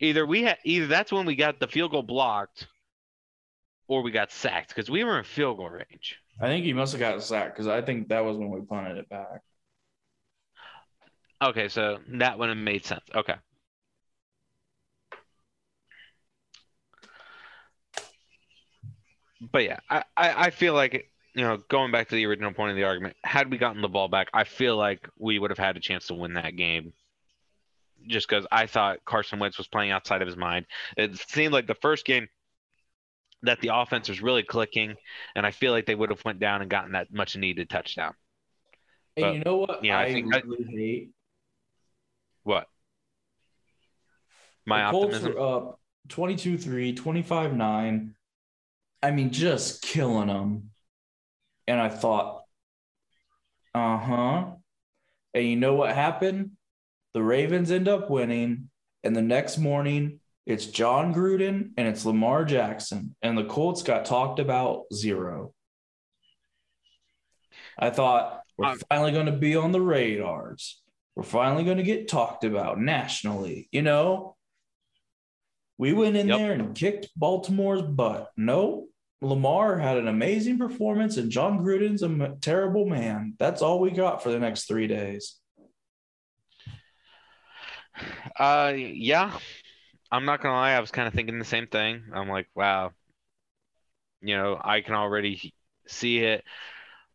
[0.00, 2.66] Either we had, either that's when we got the field goal blocked,
[3.86, 6.18] or we got sacked because we were in field goal range.
[6.40, 8.96] I think he must have got sacked because I think that was when we punted
[8.96, 9.42] it back.
[11.42, 13.04] Okay, so that would have made sense.
[13.14, 13.34] Okay.
[19.52, 22.70] But yeah, I, I, I feel like you know, going back to the original point
[22.70, 25.58] of the argument, had we gotten the ball back, I feel like we would have
[25.58, 26.92] had a chance to win that game.
[28.06, 30.66] Just because I thought Carson Wentz was playing outside of his mind.
[30.96, 32.28] It seemed like the first game
[33.42, 34.94] that the offense was really clicking,
[35.34, 38.14] and I feel like they would have went down and gotten that much needed touchdown.
[39.16, 39.84] And But, you know what?
[39.84, 41.10] yeah, I I, think I- really hate.
[42.42, 42.66] What?
[44.66, 45.34] My the Colts optimism.
[45.40, 48.14] were up 22-3, 25-9.
[49.02, 50.70] I mean, just killing them.
[51.66, 52.42] And I thought,
[53.74, 54.46] uh-huh.
[55.32, 56.52] And you know what happened?
[57.14, 58.70] The Ravens end up winning.
[59.02, 63.14] And the next morning, it's Jon Gruden and it's Lamar Jackson.
[63.22, 65.54] And the Colts got talked about zero.
[67.78, 70.82] I thought we're Um, finally going to be on the radars.
[71.16, 73.68] We're finally going to get talked about nationally.
[73.72, 74.36] You know,
[75.78, 76.38] we went in Yep.
[76.38, 78.30] there and kicked Baltimore's butt.
[78.36, 78.88] No,
[79.22, 83.34] Lamar had an amazing performance, and Jon Gruden's a terrible man.
[83.38, 85.36] That's all we got for the next three days.
[88.38, 89.38] Uh, yeah,
[90.10, 90.72] I'm not gonna lie.
[90.72, 92.04] I was kind of thinking the same thing.
[92.14, 92.92] I'm like, wow,
[94.20, 95.52] you know, I can already
[95.86, 96.44] see it.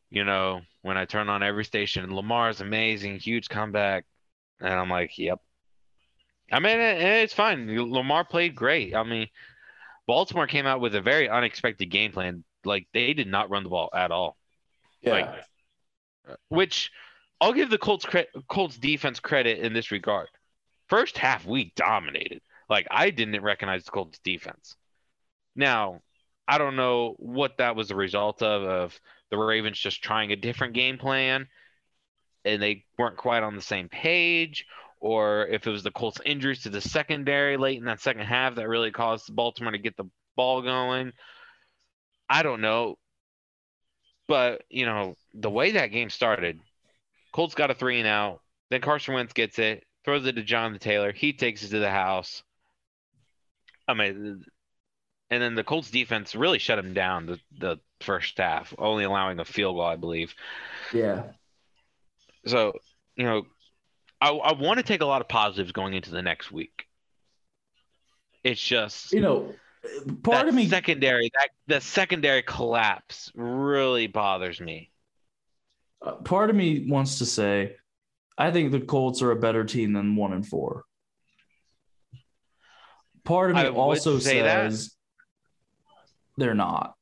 [0.09, 4.05] You know, when I turn on every station, Lamar's amazing, huge comeback,
[4.59, 5.39] and I'm like, yep.
[6.51, 7.67] I mean, it, it's fine.
[7.91, 8.95] Lamar played great.
[8.95, 9.27] I mean,
[10.07, 12.43] Baltimore came out with a very unexpected game plan.
[12.63, 14.37] Like they did not run the ball at all.
[15.11, 15.45] Like,
[16.49, 16.91] which
[17.41, 20.29] I'll give the Colts cre- Colts defense credit in this regard.
[20.89, 22.41] First half, we dominated.
[22.69, 24.75] Like I didn't recognize the Colts defense.
[25.55, 26.01] Now,
[26.47, 28.99] I don't know what that was the result of of
[29.31, 31.47] the Ravens just trying a different game plan
[32.45, 34.65] and they weren't quite on the same page,
[34.99, 38.55] or if it was the Colts' injuries to the secondary late in that second half
[38.55, 41.11] that really caused Baltimore to get the ball going.
[42.29, 42.97] I don't know.
[44.27, 46.59] But, you know, the way that game started,
[47.31, 48.41] Colts got a three and out.
[48.69, 51.11] Then Carson Wentz gets it, throws it to Jonathan Taylor.
[51.11, 52.43] He takes it to the house.
[53.87, 54.43] I mean,
[55.29, 59.39] and then the Colts defense really shut him down the, the first half, only allowing
[59.39, 60.33] a field goal, I believe.
[60.93, 61.23] Yeah.
[62.45, 62.73] So,
[63.15, 63.43] you know,
[64.21, 66.85] I, I want to take a lot of positives going into the next week.
[68.43, 69.53] It's just You know,
[70.23, 74.91] part of me secondary that the secondary collapse really bothers me.
[76.01, 77.75] uh, part of me wants to say
[78.37, 80.83] I think the Colts are a better team than one and four.
[83.23, 84.71] Part of me I also say that.
[84.71, 84.95] says
[86.37, 86.95] they're not.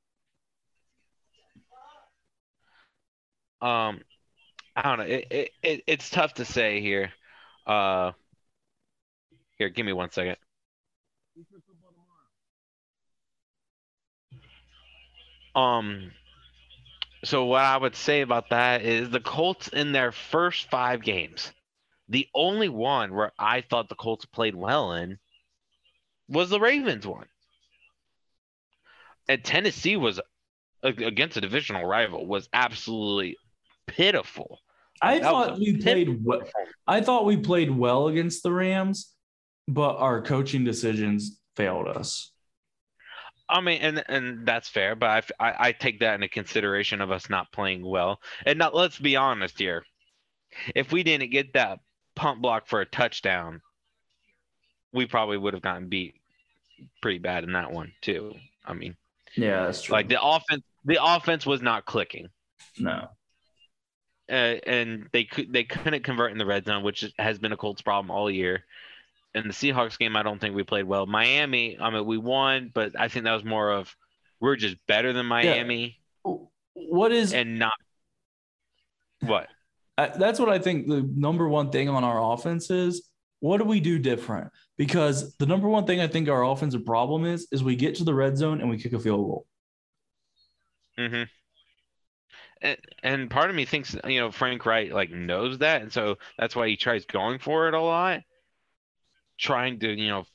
[3.61, 4.01] Um,
[4.76, 5.05] I don't know.
[5.05, 7.11] It, it, it it's tough to say here.
[7.65, 8.11] Uh,
[9.57, 10.38] here, give me one second.
[15.55, 16.11] Um,
[17.23, 21.51] so what I would say about that is the Colts in their first five games,
[22.09, 25.17] the only one where I thought the Colts played well in
[26.27, 27.27] was the Ravens one.
[29.29, 30.19] And Tennessee was
[30.83, 33.37] against a divisional rival was absolutely
[33.87, 34.59] pitiful.
[35.01, 36.41] I That thought we played well.
[36.85, 39.13] I thought we played well against the Rams,
[39.67, 42.32] but our coaching decisions failed us.
[43.49, 47.29] I mean, and and that's fair, but I I take that into consideration of us
[47.29, 48.21] not playing well.
[48.45, 49.85] And not let's be honest here,
[50.75, 51.79] if we didn't get that
[52.15, 53.61] pump block for a touchdown,
[54.93, 56.15] we probably would have gotten beat
[57.01, 58.33] pretty bad in that one too.
[58.65, 58.95] I mean,
[59.35, 59.93] Yeah, that's true.
[59.93, 62.29] like the offense, the offense was not clicking,
[62.77, 63.09] no.
[64.29, 64.33] uh,
[64.65, 67.81] and they could they couldn't convert in the red zone, which has been a Colts
[67.81, 68.65] problem all year.
[69.35, 71.05] In the Seahawks game, I don't think we played well.
[71.05, 73.95] Miami, I mean, we won, but I think that was more of
[74.39, 75.99] we're just better than Miami.
[76.73, 77.73] What is and not
[79.22, 79.47] what
[79.97, 83.10] I, that's what I think the number one thing on our offense is.
[83.39, 84.51] What do we do different?
[84.77, 88.05] Because the number one thing I think our offensive problem is is we get to
[88.05, 89.45] the red zone and we kick a field goal.
[90.97, 91.23] Mm-hmm.
[92.61, 96.19] and, and part of me thinks you know frank reich like knows that and so
[96.38, 98.22] that's why he tries going for it a lot
[99.38, 100.26] trying to you know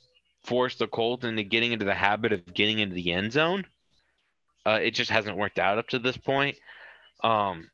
[0.45, 3.65] force the colts into getting into the habit of getting into the end zone
[4.66, 6.57] uh, it just hasn't worked out up to this point
[7.23, 7.69] um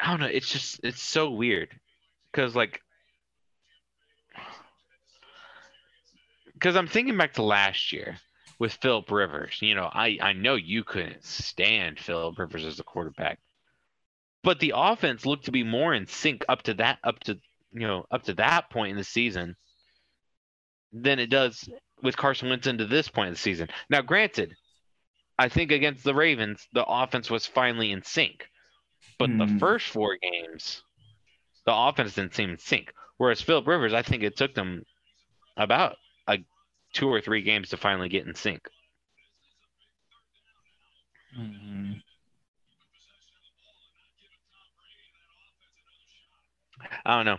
[0.00, 1.68] i don't know it's just it's so weird
[2.30, 2.80] because like
[6.54, 8.16] because i'm thinking back to last year
[8.62, 9.58] with Philip Rivers.
[9.60, 13.40] You know, I, I know you couldn't stand Philip Rivers as a quarterback,
[14.44, 17.40] but the offense looked to be more in sync up to that up to
[17.72, 19.56] you know up to that point in the season
[20.92, 21.68] than it does
[22.02, 23.68] with Carson Wentz into this point in the season.
[23.90, 24.54] Now, granted,
[25.38, 28.48] I think against the Ravens, the offense was finally in sync,
[29.18, 29.58] but the Hmm.
[29.58, 30.82] first four games,
[31.66, 32.92] the offense didn't seem in sync.
[33.18, 34.84] Whereas Philip Rivers, I think it took them
[35.56, 35.96] about
[36.28, 36.38] a
[36.92, 38.62] two or three games to finally get in sync.
[47.04, 47.38] I don't know.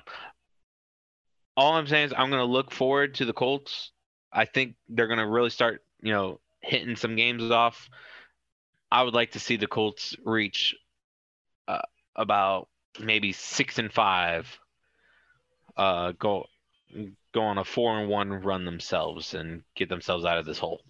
[1.56, 3.92] All I'm saying is I'm going to look forward to the Colts.
[4.32, 7.90] I think they're going to really start, you know, hitting some games off.
[8.92, 10.76] I would like to see the Colts reach
[11.68, 11.82] uh,
[12.16, 12.70] about
[13.00, 14.48] maybe six and five.
[15.76, 16.46] Uh, go
[17.34, 20.82] go on a four and one run themselves and get themselves out of this hole.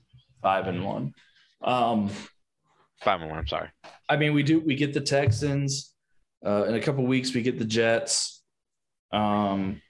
[0.42, 1.14] Five and one.
[1.62, 2.10] Um,
[3.04, 3.40] Five and one.
[3.40, 3.70] I'm sorry.
[4.08, 4.60] I mean, we do.
[4.60, 5.94] We get the Texans.
[6.46, 8.42] Uh, in a couple weeks, we get the Jets.
[9.12, 9.82] Um,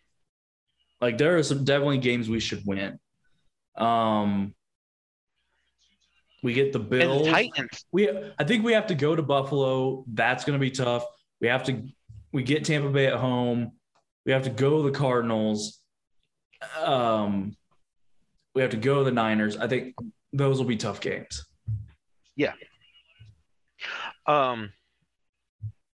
[1.03, 2.97] like there are some definitely games we should win.
[3.75, 4.53] Um,
[6.41, 7.25] we get the And Bills.
[7.25, 7.85] the Titans.
[7.91, 8.09] we
[8.39, 10.05] I think we have to go to Buffalo.
[10.07, 11.05] That's going to be tough.
[11.41, 11.83] We have to
[12.31, 13.73] we get Tampa Bay at home.
[14.25, 15.79] We have to go to the Cardinals.
[16.79, 17.55] Um
[18.55, 19.57] we have to go to the Niners.
[19.57, 19.95] I think
[20.31, 21.45] those will be tough games.
[22.35, 22.53] Yeah.
[24.25, 24.71] Um,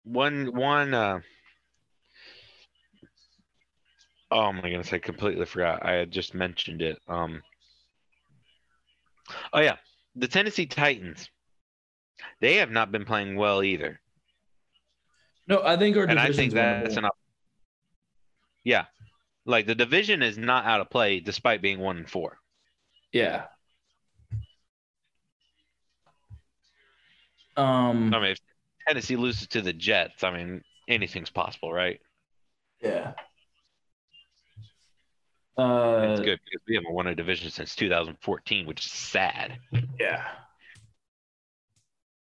[0.03, 0.95] one one.
[0.95, 1.21] Uh,
[4.31, 5.85] oh my goodness, I completely forgot.
[5.85, 6.99] I had just mentioned it.
[7.09, 7.43] Um.
[9.53, 9.77] Oh yeah,
[10.15, 11.29] the Tennessee Titans.
[12.41, 14.01] They have not been playing well either,
[15.47, 17.05] No, I think our and I think that's winnable.
[17.05, 17.19] up-
[18.65, 18.87] Yeah,
[19.45, 22.39] like the division is not out of play despite being one and four.
[23.13, 23.47] Yeah.
[27.57, 28.39] Um I mean, if,
[28.87, 32.01] Tennessee loses to the Jets, I mean, anything's possible, right?
[32.81, 33.15] Yeah.
[35.59, 39.59] It's Uh, good because we haven't won a division since 2014, which is sad.
[39.99, 40.23] Yeah.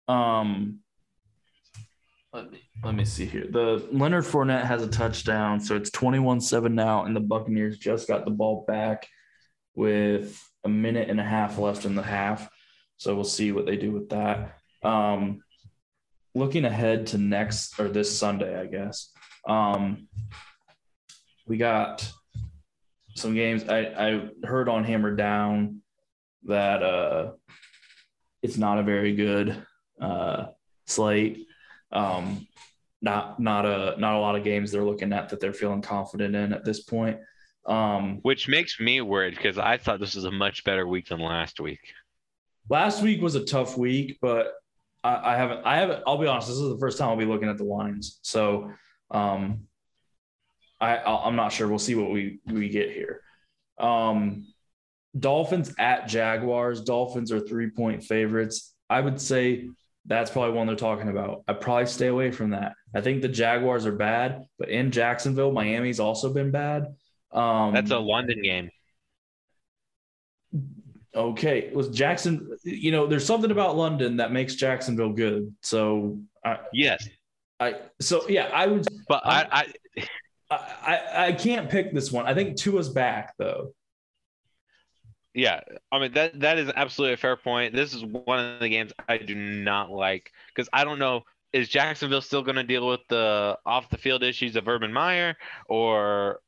[0.06, 0.80] Um.
[2.32, 3.46] Let me let me see here.
[3.50, 8.24] The Leonard Fournette has a touchdown, so it's 21-7 now, and the Buccaneers just got
[8.26, 9.06] the ball back
[9.74, 12.48] with a minute and a half left in the half.
[12.98, 14.58] So we'll see what they do with that.
[14.82, 15.40] Um
[16.34, 19.10] looking ahead to next or this Sunday, I guess.
[19.48, 20.08] Um
[21.46, 22.10] we got
[23.18, 23.68] some games.
[23.68, 25.82] I, I heard on Hammer Down
[26.44, 27.32] that uh
[28.42, 29.62] it's not a very good
[30.00, 30.46] uh
[30.86, 31.46] slate.
[31.92, 32.46] Um
[33.02, 36.34] not not a not a lot of games they're looking at that they're feeling confident
[36.34, 37.18] in at this point.
[37.66, 41.20] Um Which makes me worried because I thought this was a much better week than
[41.20, 41.80] last week.
[42.68, 44.52] last week was a tough week, but
[45.04, 47.24] I, I haven't I haven't I'll be honest, this is the first time I'll be
[47.24, 48.18] looking at the lines.
[48.22, 48.72] So
[49.10, 49.67] um
[50.80, 51.68] I I'm not sure.
[51.68, 53.22] We'll see what we we get here.
[53.78, 54.46] Um
[55.18, 56.82] Dolphins at Jaguars.
[56.82, 58.74] Dolphins are three point favorites.
[58.90, 59.68] I would say
[60.06, 61.42] that's probably one they're talking about.
[61.48, 62.72] I'd probably stay away from that.
[62.94, 66.94] I think the Jaguars are bad, but in Jacksonville, Miami's also been bad.
[67.32, 68.70] Um, That's a London game.
[71.14, 71.58] okay.
[71.60, 72.56] It was Jackson?
[72.64, 75.54] You know, there's something about London that makes Jacksonville good.
[75.62, 77.06] So I, Yes,
[77.60, 78.86] I so yeah, I would.
[79.08, 80.08] but I, I I,
[80.50, 82.26] I I can't pick this one.
[82.26, 83.72] I think Tua's back though.
[85.34, 85.60] yeah,
[85.92, 87.74] I mean that that is absolutely a fair point.
[87.74, 91.22] This is one of the games I do not like because I don't know
[91.52, 95.36] is Jacksonville still going to deal with the off the field issues of Urban Meyer
[95.68, 96.40] or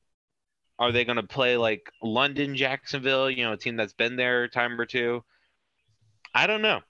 [0.78, 4.44] are they going to play like London Jacksonville, you know, a team that's been there
[4.44, 5.22] a time or two?
[6.34, 6.80] I don't know.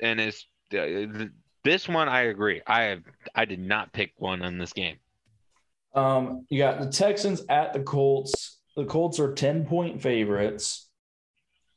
[0.00, 1.26] And it's uh,
[1.64, 2.62] this one I agree.
[2.66, 2.98] I
[3.34, 4.98] I did not pick one on this game.
[5.98, 8.58] Um, you got the Texans at the Colts.
[8.76, 10.88] The Colts are 10 point favorites.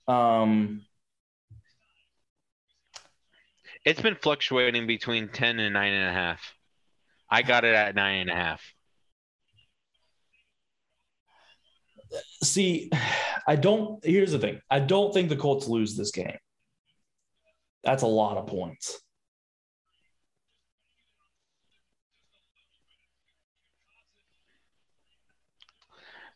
[0.07, 0.81] Um,
[3.83, 6.53] It's been fluctuating between 10 and nine and a half.
[7.29, 8.61] I got it at nine and a half.
[12.43, 12.91] see,
[13.47, 14.03] I don't.
[14.05, 16.37] Here's the thing I don't think the Colts lose this game.
[17.83, 19.01] That's a lot of points.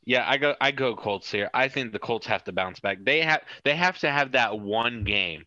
[0.05, 1.49] Yeah, I go I go Colts here.
[1.53, 2.99] I think the Colts have to bounce back.
[3.03, 5.45] They have they have to have that one game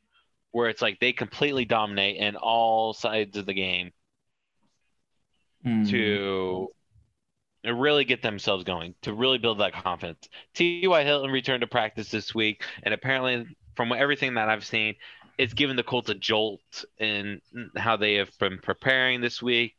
[0.52, 3.92] where it's like they completely dominate in all sides of the game
[5.62, 5.84] Hmm.
[5.84, 6.68] to
[7.64, 10.28] really get themselves going, to really build that confidence.
[10.54, 11.04] T.Y.
[11.04, 14.94] Hilton returned to practice this week, and apparently, from everything that I've seen,
[15.36, 17.40] it's given the Colts a jolt in
[17.76, 19.74] how they have been preparing this week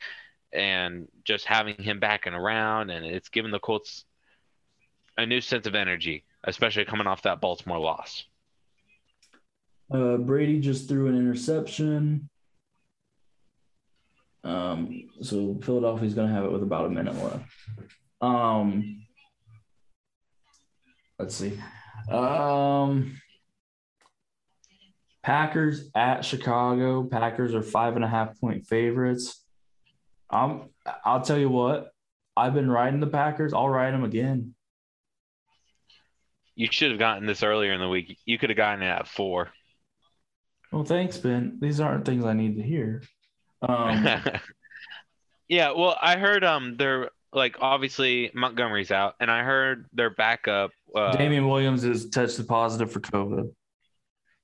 [0.54, 4.06] and just having him back and around, and it's given the Colts
[5.22, 8.24] a new sense of energy, especially coming off that Baltimore loss.
[9.92, 12.30] Uh, Brady just threw an interception.
[14.44, 17.46] Um, so Philadelphia's going to have it with about a minute left.
[18.22, 19.06] Um,
[21.18, 21.60] let's see.
[22.10, 23.20] Um,
[25.24, 27.04] Packers at Chicago.
[27.04, 29.44] Packers are five and a half point favorites.
[30.30, 30.70] Um,
[31.04, 31.92] I'll tell you what.
[32.38, 33.54] I've been riding the Packers.
[33.54, 34.56] I'll ride them again.
[36.60, 38.20] You should have gotten this earlier in the week.
[38.26, 39.50] You could have gotten it at four.
[40.74, 41.58] Well, thanks, Ben.
[41.62, 43.02] These aren't things I need to hear.
[43.62, 44.06] Um,
[45.48, 50.72] yeah, well, I heard um they're like obviously Montgomery's out, and I heard their backup.
[50.94, 53.54] Uh, Damien Williams is tested positive for COVID.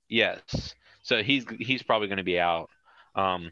[0.07, 0.73] Yes,
[1.03, 2.69] so he's he's probably going to be out.
[3.15, 3.51] Um.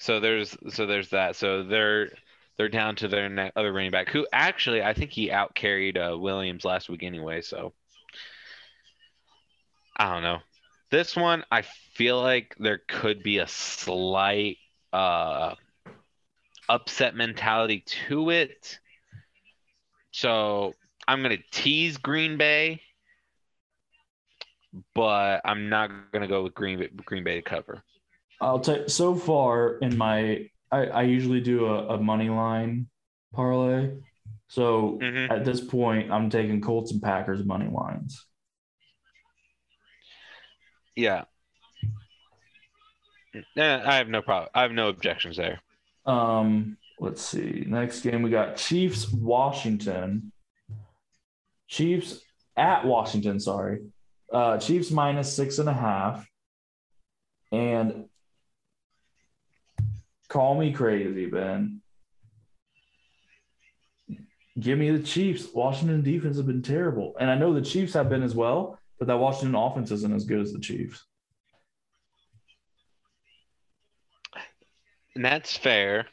[0.00, 1.34] So there's so there's that.
[1.34, 2.10] So they're
[2.56, 6.16] they're down to their other running back, who actually I think he out carried uh,
[6.18, 7.40] Williams last week anyway.
[7.42, 7.72] So
[9.96, 10.38] I don't know.
[10.90, 11.62] This one, I
[11.94, 14.58] feel like there could be a slight
[14.92, 15.54] uh,
[16.68, 18.78] upset mentality to it.
[20.12, 20.74] So
[21.06, 22.80] I'm going to tease Green Bay,
[24.94, 27.82] but I'm not going to go with Green Bay, Green Bay to cover.
[28.40, 32.88] I'll tell so far in my I, I usually do a, a money line
[33.34, 33.96] parlay.
[34.48, 35.30] So Mhm.
[35.30, 38.24] at this point, I'm taking Colts and Packers money lines.
[40.94, 41.24] Yeah.
[43.56, 44.48] Eh, I have no problem.
[44.54, 45.60] I have no objections there.
[46.06, 47.64] Um, let's see.
[47.66, 50.32] Next game we got Chiefs Washington.
[51.68, 52.20] Chiefs
[52.56, 53.80] at Washington, sorry.
[54.32, 56.26] Uh Chiefs minus six and a half.
[57.52, 58.08] And
[60.36, 61.80] call me crazy, Ben.
[64.60, 65.48] Give me the Chiefs.
[65.54, 67.14] Washington defense has been terrible.
[67.18, 70.26] And I know the Chiefs have been as well, but that Washington offense isn't as
[70.26, 71.02] good as the Chiefs.
[75.14, 76.06] And that's fair.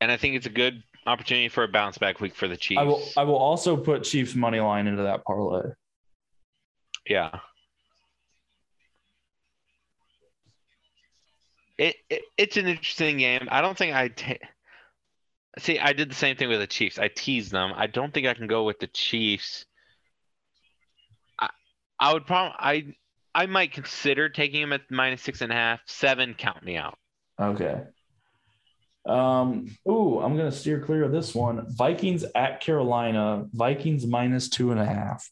[0.00, 2.80] And I think it's a good opportunity for a bounce back week for the Chiefs.
[2.80, 5.70] I will I will also put Chiefs money line into that parlay.
[7.08, 7.38] Yeah.
[11.78, 13.48] It, it it's an interesting game.
[13.50, 14.46] I don't think I ta-
[15.58, 15.78] see.
[15.78, 16.98] I did the same thing with the Chiefs.
[16.98, 17.72] I teased them.
[17.74, 19.64] I don't think I can go with the Chiefs.
[21.38, 21.48] I
[22.00, 22.94] I would probably I
[23.34, 26.34] I might consider taking them at minus six and a half, seven.
[26.34, 26.98] Count me out.
[27.40, 27.84] Okay.
[29.06, 31.64] Um, ooh, I'm gonna steer clear of this one.
[31.68, 33.46] Vikings at Carolina.
[33.52, 35.30] Vikings minus two and a half.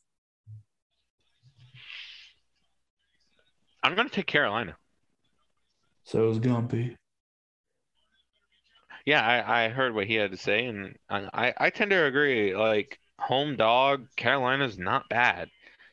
[3.82, 4.76] I'm gonna take Carolina.
[6.06, 6.96] So it was Gumpy.
[9.04, 12.56] Yeah, I, I heard what he had to say, and I, I tend to agree.
[12.56, 15.48] Like home dog, Carolina's not bad.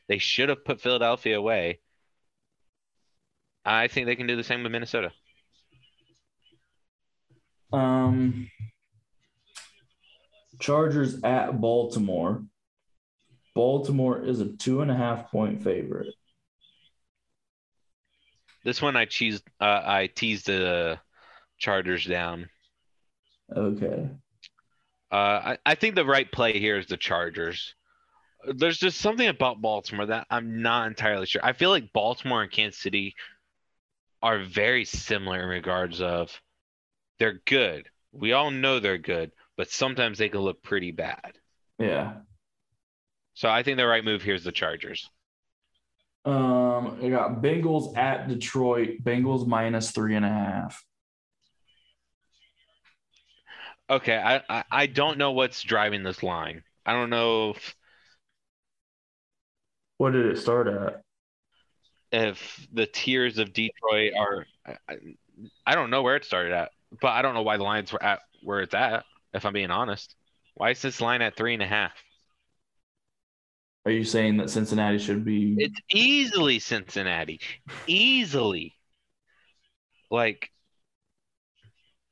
[0.08, 1.80] They should have put Philadelphia away.
[3.66, 5.12] I think they can do the same with Minnesota.
[7.72, 8.50] Um,
[10.60, 12.44] Chargers at Baltimore.
[13.56, 16.14] Baltimore is a two and a half point favorite.
[18.64, 19.44] This one I teased.
[19.60, 21.00] Uh, I teased the
[21.58, 22.50] Chargers down.
[23.56, 24.10] Okay.
[25.12, 27.76] Uh, I, I think the right play here is the Chargers.
[28.46, 31.46] There's just something about Baltimore that I'm not entirely sure.
[31.46, 33.16] I feel like Baltimore and Kansas City
[34.22, 36.42] are very similar in regards of
[37.20, 37.90] they're good.
[38.12, 41.34] We all know they're good, but sometimes they can look pretty bad.
[41.78, 42.14] Yeah.
[43.34, 45.10] So I think the right move here is the Chargers.
[46.26, 49.04] Um, I got Bengals at Detroit.
[49.04, 50.84] Bengals minus three and a half.
[53.90, 56.64] Okay, I, I, I don't know what's driving this line.
[56.86, 57.76] I don't know if,
[59.98, 61.02] What did it start at?
[62.12, 64.46] if the tiers of Detroit are.
[64.66, 64.98] I,
[65.66, 66.72] I don't know where it started at,
[67.02, 69.04] but I don't know why the lines were at where it's at.
[69.34, 70.16] If I'm being honest,
[70.54, 71.92] why is this line at three and a half?
[73.86, 75.56] Are you saying that Cincinnati should be?
[75.58, 77.42] It's easily Cincinnati.
[77.86, 78.74] Easily.
[80.10, 80.52] Like,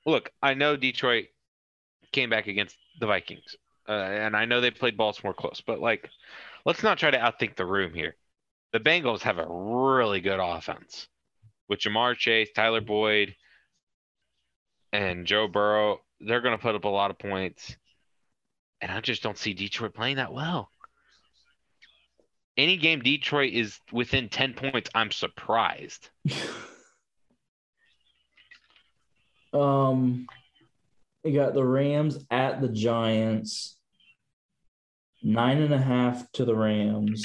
[0.06, 1.28] look, I know Detroit
[2.12, 3.56] came back against the Vikings,
[3.88, 6.10] uh, and I know they played Baltimore close, but like,
[6.66, 8.16] let's not try to outthink the room here.
[8.74, 11.08] The Bengals have a really good offense
[11.70, 13.36] with Ja'Marr Chase, Tyler Boyd,
[14.92, 16.02] and Joe Burrow.
[16.20, 17.78] They're going to put up a lot of points,
[18.82, 20.70] and I just don't see Detroit playing that well
[22.62, 26.10] any game Detroit is within 10 points, I'm surprised.
[29.54, 30.28] um,
[31.24, 33.78] you got the Rams at the Giants.
[35.24, 37.24] Nine and a half to the Rams.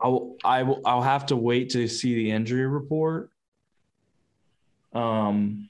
[0.00, 3.30] I'll I will I'll have to wait to see the injury report.
[4.94, 5.68] Um,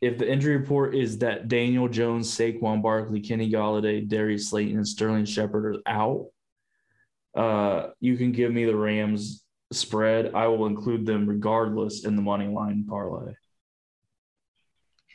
[0.00, 4.88] if the injury report is that Daniel Jones, Saquon Barkley, Kenny Golladay, Darius Slayton, and
[4.88, 6.26] Sterling Shepard are out,
[7.34, 9.42] uh, you can give me the Rams
[9.72, 10.34] spread.
[10.34, 13.32] I will include them regardless in the money line parlay.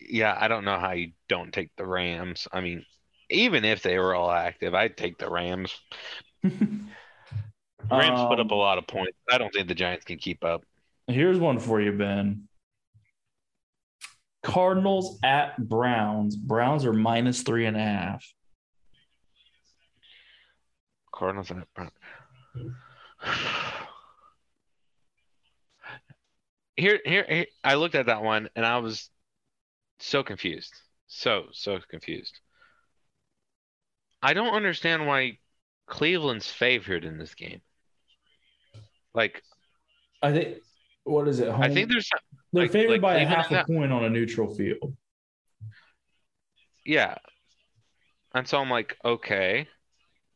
[0.10, 2.48] Yeah, I don't know how you don't take the Rams.
[2.52, 2.85] I mean,
[3.30, 5.76] even if they were all active, I'd take the Rams.
[6.44, 6.81] Rams
[7.91, 9.18] put up a Um, lot of points.
[9.31, 10.64] I don't think the Giants can keep up.
[11.07, 12.48] Here's one for you, Ben.
[14.44, 16.35] Cardinals at Browns.
[16.35, 18.26] Browns are minus three and a half.
[21.18, 21.65] Cardinals and.
[26.76, 29.10] Here, here, here, I looked at that one and I was
[29.99, 30.73] so confused.
[31.07, 32.39] So, so confused.
[34.22, 35.39] I don't understand why
[35.88, 37.61] Cleveland's favored in this game.
[39.15, 39.41] Like,
[40.22, 40.57] I think.
[41.03, 41.48] What is it?
[41.49, 42.10] I think there's,
[42.52, 44.95] they're like- favored like by a half a that- point on a neutral field.
[46.85, 47.15] yeah.
[48.35, 49.68] And so I'm like, okay,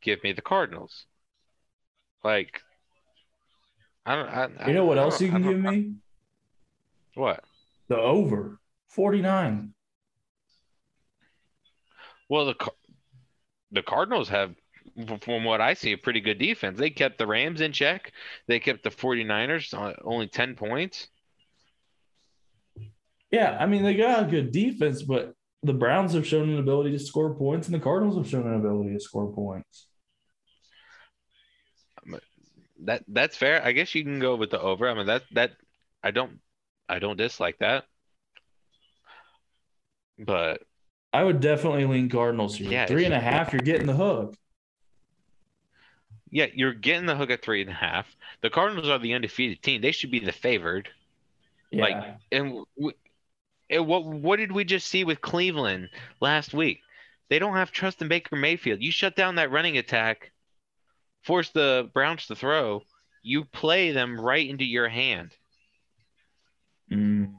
[0.01, 1.05] give me the Cardinals.
[2.23, 2.61] Like,
[4.05, 5.93] I don't, I, You know what else you can give me?
[7.15, 7.43] What?
[7.87, 8.59] The over
[8.89, 9.73] 49.
[12.29, 12.71] Well, the
[13.73, 14.53] the Cardinals have,
[15.21, 16.77] from what I see, a pretty good defense.
[16.77, 18.11] They kept the Rams in check.
[18.47, 21.07] They kept the 49ers on only 10 points.
[23.31, 25.33] Yeah, I mean they got a good defense, but
[25.63, 28.55] the Browns have shown an ability to score points, and the Cardinals have shown an
[28.55, 29.87] ability to score points.
[32.81, 33.63] That that's fair.
[33.63, 34.89] I guess you can go with the over.
[34.89, 35.51] I mean that that
[36.03, 36.39] I don't
[36.89, 37.85] I don't dislike that.
[40.19, 40.63] But
[41.13, 42.69] I would definitely lean Cardinals here.
[42.71, 44.35] Yeah, Three and a half, you're getting the hook.
[46.29, 48.07] yeah, you're getting the hook at three and a half.
[48.41, 49.81] The Cardinals are the undefeated team.
[49.81, 50.89] They should be the favored.
[51.71, 51.83] Yeah.
[51.83, 52.65] Like, And,
[53.69, 55.89] and what what did we just see with Cleveland
[56.19, 56.81] last week?
[57.29, 58.81] They don't have trust in Baker Mayfield.
[58.81, 60.31] You shut down that running attack,
[61.23, 62.81] force the Browns to throw.
[63.23, 65.31] You play them right into your hand.
[66.91, 67.33] Mm.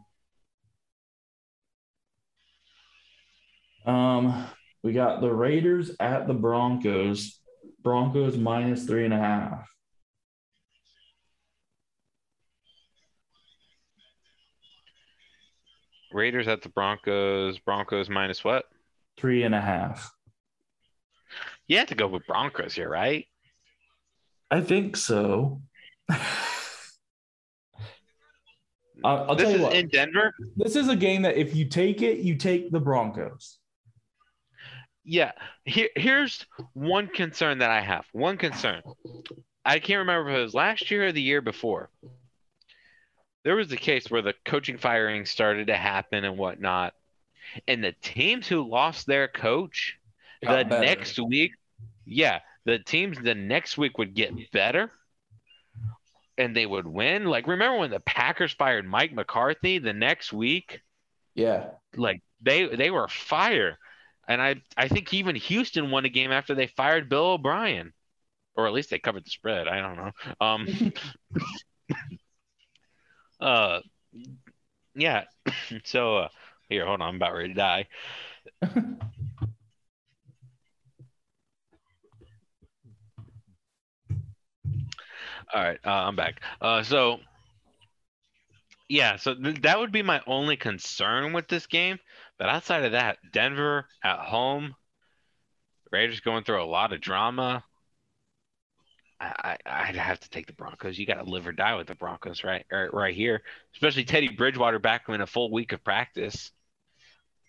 [3.84, 4.46] Um,
[4.82, 7.38] we got the Raiders at the Broncos.
[7.82, 9.68] Broncos minus three and a half.
[16.12, 17.58] Raiders at the Broncos.
[17.58, 18.66] Broncos minus what?
[19.18, 20.12] Three and a half.
[21.66, 23.26] You have to go with Broncos here, right?
[24.52, 25.62] I think so.
[26.10, 26.20] I'll,
[29.02, 29.74] I'll this tell you is what.
[29.74, 30.34] in Denver.
[30.56, 33.56] this is a game that if you take it, you take the Broncos.
[35.04, 35.32] Yeah.
[35.64, 38.04] Here, here's one concern that I have.
[38.12, 38.82] One concern.
[39.64, 41.88] I can't remember if it was last year or the year before.
[43.44, 46.92] There was a case where the coaching firing started to happen and whatnot.
[47.66, 49.98] And the teams who lost their coach
[50.42, 50.80] the better.
[50.80, 51.52] next week,
[52.04, 54.90] yeah, the teams the next week would get better
[56.38, 57.24] and they would win.
[57.24, 60.80] Like, remember when the Packers fired Mike McCarthy the next week?
[61.34, 61.70] Yeah.
[61.96, 63.78] like they they were fire.
[64.28, 67.92] And i i think even houston won a game after they fired bill o'brien.
[68.56, 69.68] Or at least they covered the spread.
[69.68, 70.12] I don't know.
[70.40, 70.92] Um
[73.40, 73.80] uh
[74.94, 75.24] yeah.
[75.84, 76.28] So uh
[76.68, 77.08] here hold on.
[77.08, 77.86] I'm about ready to die
[85.54, 87.18] all right uh, i'm back uh so
[88.88, 91.98] yeah so th- that would be my only concern with this game
[92.42, 94.74] but outside of that, Denver at home,
[95.92, 97.62] Raiders going through a lot of drama.
[99.20, 100.98] I, I'd have to take the Broncos.
[100.98, 102.64] You got to live or die with the Broncos, right?
[102.72, 103.42] Right, right here.
[103.74, 106.50] Especially Teddy Bridgewater back in a full week of practice.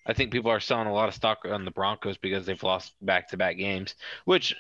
[0.06, 2.94] I think people are selling a lot of stock on the Broncos because they've lost
[3.02, 4.56] back-to-back games, which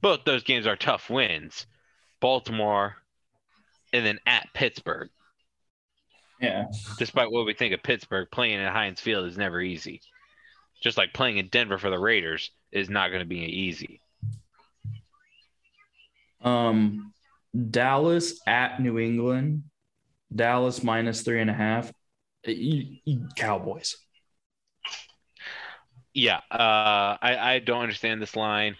[0.00, 1.66] both those games are tough wins.
[2.24, 2.96] Baltimore,
[3.92, 5.10] and then at Pittsburgh
[6.40, 6.64] Yeah.
[6.98, 10.00] despite what we think of Pittsburgh, playing at Heinz Field is never easy.
[10.82, 14.00] Just like playing in Denver for the Raiders is not going to be easy.
[16.40, 17.12] Um,
[17.70, 19.64] Dallas at New England.
[20.34, 21.92] Dallas minus three and a half.
[23.36, 23.98] Cowboys.
[26.14, 28.76] Yeah, uh, I, I don't understand this line.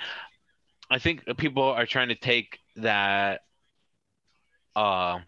[0.90, 3.40] I think people are trying to take that
[4.76, 5.18] uh,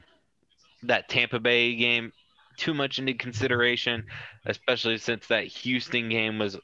[0.82, 2.12] that Tampa Bay game
[2.56, 4.04] too much into consideration,
[4.46, 6.56] especially since that Houston game was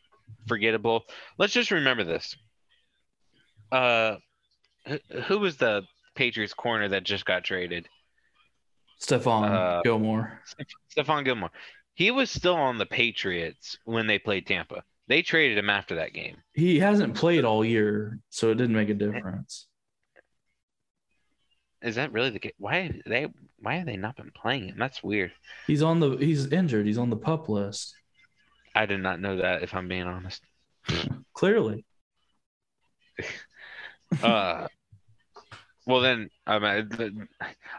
[0.46, 1.04] forgettable.
[1.38, 2.36] Let's just remember this.
[3.70, 4.16] Uh,
[5.26, 5.82] who- was the
[6.14, 7.88] Patriots corner that just got traded?
[9.00, 10.40] Stephon Uh, Gilmore.
[10.96, 11.50] Stephon Gilmore.
[11.94, 14.82] He was still on the Patriots when they played Tampa.
[15.08, 16.36] They traded him after that game.
[16.54, 19.66] He hasn't played all year, so it didn't make a difference.
[21.82, 22.52] Is that really the case?
[22.58, 23.26] Why have they?
[23.58, 24.76] Why have they not been playing him?
[24.78, 25.32] That's weird.
[25.66, 26.86] He's on the he's injured.
[26.86, 27.94] He's on the pup list.
[28.74, 29.62] I did not know that.
[29.62, 30.42] If I'm being honest.
[31.34, 31.84] Clearly.
[34.22, 34.68] Uh,
[35.86, 37.28] well then, I, mean,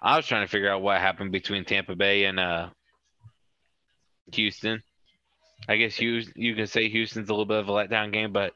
[0.01, 2.69] I was trying to figure out what happened between Tampa Bay and uh,
[4.33, 4.81] Houston.
[5.69, 8.53] I guess you you can say Houston's a little bit of a letdown game, but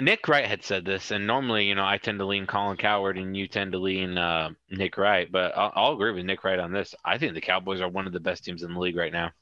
[0.00, 3.18] Nick Wright had said this, and normally, you know, I tend to lean Colin Cowherd,
[3.18, 6.58] and you tend to lean uh, Nick Wright, but I'll, I'll agree with Nick Wright
[6.58, 6.94] on this.
[7.04, 9.32] I think the Cowboys are one of the best teams in the league right now.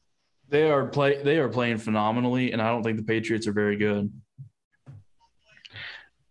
[0.48, 3.76] They are play they are playing phenomenally, and I don't think the Patriots are very
[3.76, 4.10] good.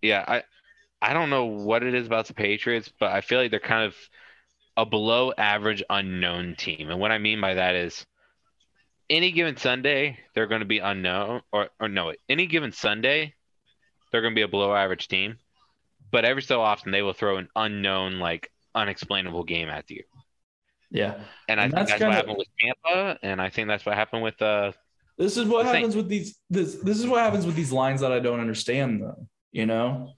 [0.01, 0.43] Yeah, I
[1.01, 3.85] I don't know what it is about the Patriots, but I feel like they're kind
[3.85, 3.95] of
[4.75, 6.89] a below average unknown team.
[6.89, 8.05] And what I mean by that is
[9.09, 13.35] any given Sunday, they're going to be unknown or or no, any given Sunday,
[14.11, 15.37] they're going to be a below average team.
[16.11, 20.03] But every so often they will throw an unknown like unexplainable game at you.
[20.89, 21.15] Yeah.
[21.49, 23.95] And I And think that's that's what happened with Tampa, and I think that's what
[23.95, 24.71] happened with uh
[25.17, 28.01] This is what thing- happens with these this this is what happens with these lines
[28.01, 29.27] that I don't understand though.
[29.51, 30.13] You know?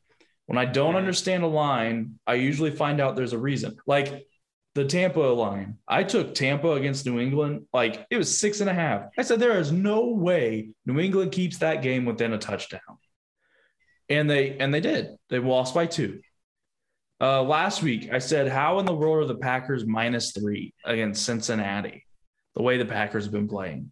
[0.45, 0.97] When I don't Mhm.
[0.97, 3.77] understand a line, I usually find out there's a reason.
[3.87, 4.25] Like
[4.75, 5.77] the Tampa line.
[5.87, 9.05] I took Tampa against New England, like it was six and a half.
[9.17, 12.97] I said there is no way New England keeps that game within a touchdown.
[14.09, 15.15] And they and they did.
[15.29, 16.21] They lost by two.
[17.21, 21.25] Uh, last week, I said, How in the world are the Packers minus three against
[21.25, 22.05] Cincinnati?
[22.55, 23.91] The way the Packers have been playing.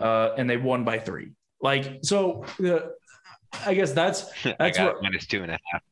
[0.00, 1.32] Uh, and they won by three.
[1.60, 2.92] Like, so the,
[3.64, 5.82] I guess that's, I that's got what, minus two and a half.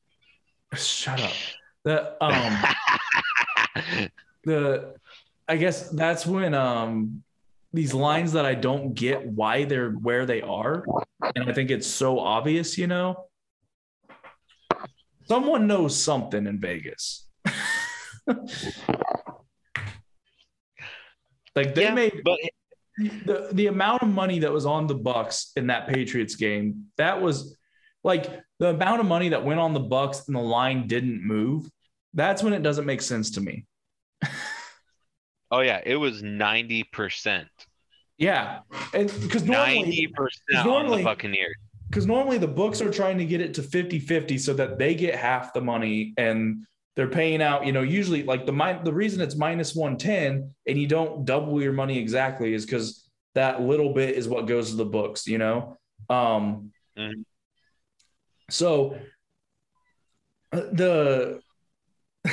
[0.80, 1.32] shut up.
[1.84, 4.08] The, um,
[4.44, 4.94] the
[5.50, 7.24] I guess that's when um
[7.72, 10.84] these lines that I don't get why they're where they are,
[11.34, 13.26] and I think it's so obvious, you know.
[15.30, 17.28] Someone knows something in Vegas.
[21.54, 22.36] like they yeah, made but
[22.98, 27.22] the the amount of money that was on the Bucks in that Patriots game, that
[27.22, 27.56] was
[28.02, 28.26] like
[28.58, 31.70] the amount of money that went on the Bucks and the line didn't move.
[32.12, 33.66] That's when it doesn't make sense to me.
[35.52, 37.46] oh yeah, it was ninety percent.
[38.18, 38.62] Yeah,
[38.92, 41.54] and because normally Ninety percent on the Buccaneers.
[41.90, 45.16] Because normally the books are trying to get it to 50-50 so that they get
[45.16, 46.64] half the money and
[46.96, 50.78] they're paying out you know usually like the min- the reason it's minus 110 and
[50.78, 54.76] you don't double your money exactly is because that little bit is what goes to
[54.76, 55.76] the books you know
[56.08, 57.24] um Mhm.
[58.50, 58.98] so
[60.52, 61.40] uh, the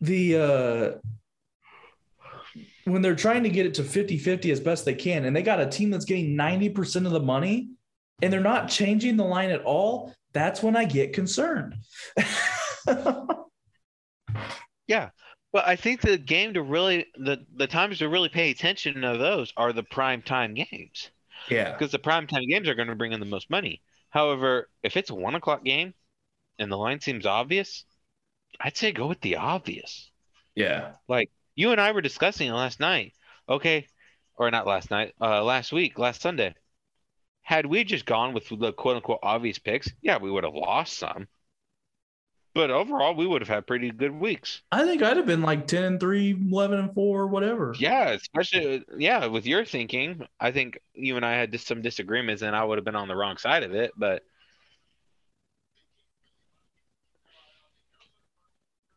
[0.00, 0.98] the uh
[2.84, 5.60] when they're trying to get it to 50-50 as best they can and they got
[5.60, 7.70] a team that's getting 90% of the money
[8.22, 11.74] and they're not changing the line at all that's when i get concerned
[14.86, 15.10] Yeah,
[15.52, 19.16] but I think the game to really the the times to really pay attention to
[19.18, 21.10] those are the prime time games
[21.48, 23.82] yeah because the prime time games are going to bring in the most money.
[24.10, 25.94] However, if it's a one o'clock game
[26.58, 27.84] and the line seems obvious,
[28.60, 30.10] I'd say go with the obvious.
[30.54, 33.14] yeah Like you and I were discussing it last night.
[33.48, 33.88] Okay,
[34.36, 36.54] or not last night, uh, last week, last Sunday.
[37.52, 40.94] Had we just gone with the quote unquote obvious picks, yeah, we would have lost
[40.98, 41.28] some.
[42.54, 44.62] But overall, we would have had pretty good weeks.
[44.72, 48.82] i think i'd have been like 10 and 3 11 and 4 whatever Yeah, especially
[48.96, 52.64] yeah, with your thinking, I think you and I had just some disagreements, and I
[52.64, 53.92] would have been on the wrong side of it.
[53.98, 54.22] But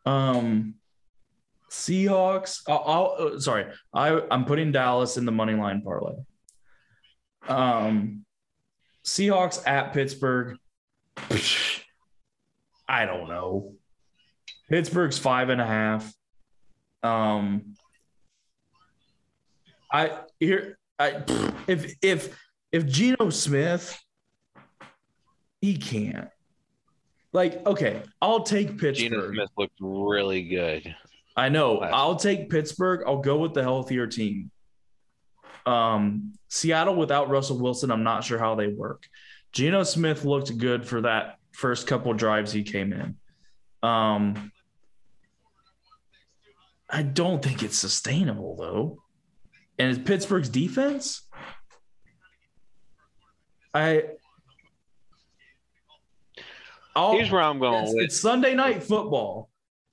[0.05, 0.75] um
[1.69, 2.83] seahawks i'll,
[3.19, 6.15] I'll uh, sorry i i'm putting dallas in the money line parlay
[7.49, 8.24] um
[9.05, 10.57] seahawks at pittsburgh
[12.87, 13.73] i don't know
[14.69, 16.13] pittsburgh's five and a half
[17.03, 17.75] um
[19.91, 21.23] i here i
[21.67, 22.37] if if
[22.71, 23.97] if Geno Smith
[25.61, 26.29] he can't
[27.31, 30.95] like okay i'll take pittsburgh Geno Smith looked really good.
[31.37, 31.79] I know.
[31.79, 33.03] I'll take Pittsburgh.
[33.05, 34.51] I'll go with the healthier team.
[35.65, 39.07] Um, Seattle without Russell Wilson, I'm not sure how they work.
[39.51, 43.17] Geno Smith looked good for that first couple drives he came in.
[43.81, 44.51] Um,
[46.89, 49.01] I don't think it's sustainable though.
[49.77, 51.27] And is Pittsburgh's defense?
[53.73, 54.03] I.
[56.95, 58.03] I'll, Here's where I'm going it's, with.
[58.03, 59.49] it's Sunday night football.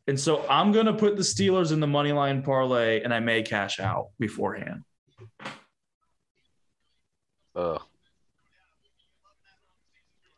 [0.07, 3.21] And so I'm going to put the Steelers in the money line parlay and I
[3.21, 4.85] may cash out beforehand.
[7.57, 7.81] Ugh.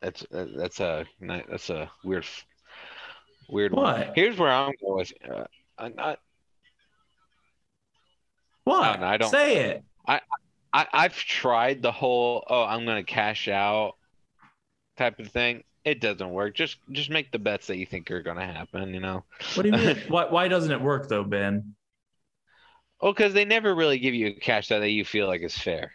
[0.03, 2.27] That's that's a that's a weird
[3.49, 3.85] weird one.
[4.01, 4.12] What?
[4.15, 5.12] Here's where I'm going with.
[5.27, 5.45] Uh,
[5.78, 6.16] I, I,
[8.65, 9.01] What?
[9.01, 9.85] no, I don't- Say it.
[10.07, 10.20] I
[10.93, 13.95] I've tried the whole oh I'm gonna cash out
[14.99, 15.62] type of thing.
[15.85, 16.55] It doesn't work.
[16.55, 18.93] Just just make the bets that you think are gonna happen.
[18.93, 19.24] You know.
[19.55, 19.97] What do you mean?
[20.09, 21.77] why, why doesn't it work though, Ben?
[23.01, 25.57] Well, because they never really give you a cash out that you feel like is
[25.57, 25.93] fair.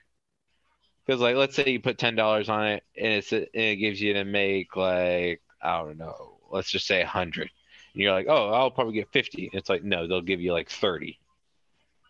[1.10, 4.00] Because like, let's say you put ten dollars on it, and it's and it gives
[4.00, 7.50] you to make like I don't know, let's just say a hundred,
[7.96, 9.50] and you're like, oh, I'll probably get fifty.
[9.52, 11.18] It's like no, they'll give you like thirty,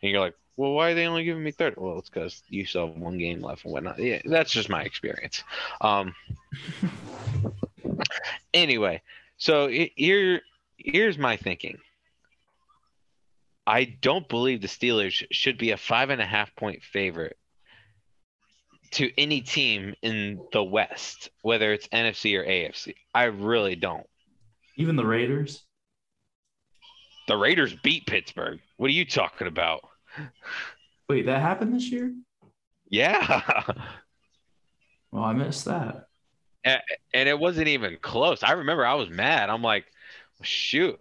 [0.04, 1.78] and you're like, well, why are they only giving me thirty?
[1.80, 4.00] Well, it's because you still have one game left and whatnot.
[4.00, 5.46] Yeah, that's just my experience.
[5.80, 6.14] Um.
[8.54, 9.02] anyway,
[9.38, 10.42] so he- here
[10.76, 11.78] here's my thinking.
[13.66, 17.38] I don't believe the Steelers should be a five and a half point favorite
[18.92, 22.94] to any team in the West, whether it's NFC or AFC.
[23.14, 24.06] I really don't.
[24.78, 25.64] Even the Raiders?
[27.28, 28.60] The Raiders beat Pittsburgh.
[28.78, 29.82] What are you talking about?
[31.08, 32.14] Wait, that happened this year?
[32.90, 33.62] Yeah.
[35.12, 36.06] Well, I missed that.
[36.64, 36.80] and
[37.14, 38.44] it wasn't even close.
[38.44, 39.50] I remember I was mad.
[39.50, 39.86] I'm like,
[40.44, 41.00] shoot,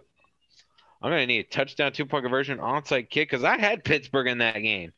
[1.02, 4.28] I'm going to need a touchdown, two point conversion, onside kick because I had Pittsburgh
[4.28, 4.92] in that game.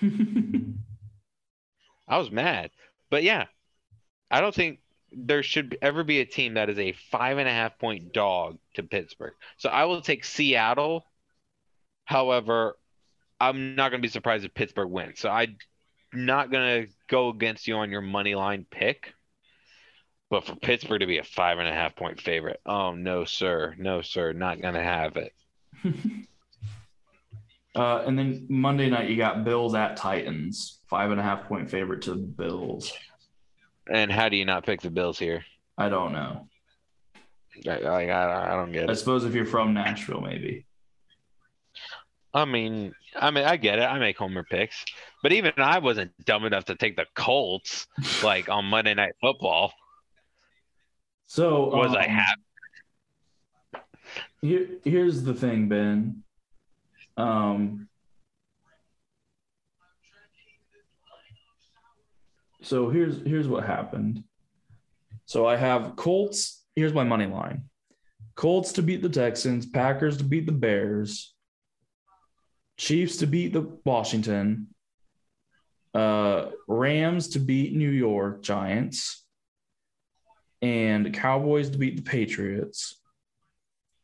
[2.08, 2.70] I was mad.
[3.10, 3.46] But yeah,
[4.30, 4.80] I don't think
[5.12, 8.58] there should ever be a team that is a five and a half point dog
[8.74, 9.34] to Pittsburgh.
[9.56, 11.06] So I will take Seattle.
[12.04, 12.76] However,
[13.40, 15.20] I'm not going to be surprised if Pittsburgh wins.
[15.20, 15.56] So I'm
[16.12, 19.14] not going to go against you on your money line pick.
[20.30, 23.74] But for Pittsburgh to be a five and a half point favorite, oh no, sir,
[23.78, 25.32] no, sir, not going to have it.
[27.74, 31.70] uh, and then Monday night you got Bills at Titans, five and a half point
[31.70, 32.92] favorite to the Bills.
[33.92, 35.44] And how do you not pick the Bills here?
[35.76, 36.48] I don't know.
[37.66, 38.90] I, I, I don't get it.
[38.90, 40.66] I suppose if you're from Nashville, maybe.
[42.32, 43.82] I mean, I mean, I get it.
[43.82, 44.84] I make homer picks,
[45.22, 47.86] but even I wasn't dumb enough to take the Colts
[48.24, 49.72] like on Monday Night Football.
[51.26, 52.40] So Was um, I happy?
[54.42, 56.22] Here, here's the thing, Ben.
[57.16, 57.88] Um,
[62.62, 64.24] so here's here's what happened.
[65.26, 66.64] So I have Colts.
[66.74, 67.64] Here's my money line:
[68.34, 71.34] Colts to beat the Texans, Packers to beat the Bears,
[72.76, 74.68] Chiefs to beat the Washington,
[75.94, 79.24] uh, Rams to beat New York Giants,
[80.60, 83.00] and Cowboys to beat the Patriots.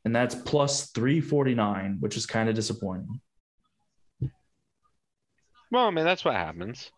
[0.04, 3.20] And that's plus 349, which is kind of disappointing.
[5.70, 6.90] Well, I mean, that's what happens.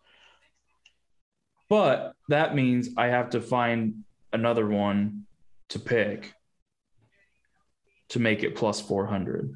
[1.69, 5.25] But that means I have to find another one
[5.71, 6.33] to pick
[8.11, 9.55] to make it plus 400.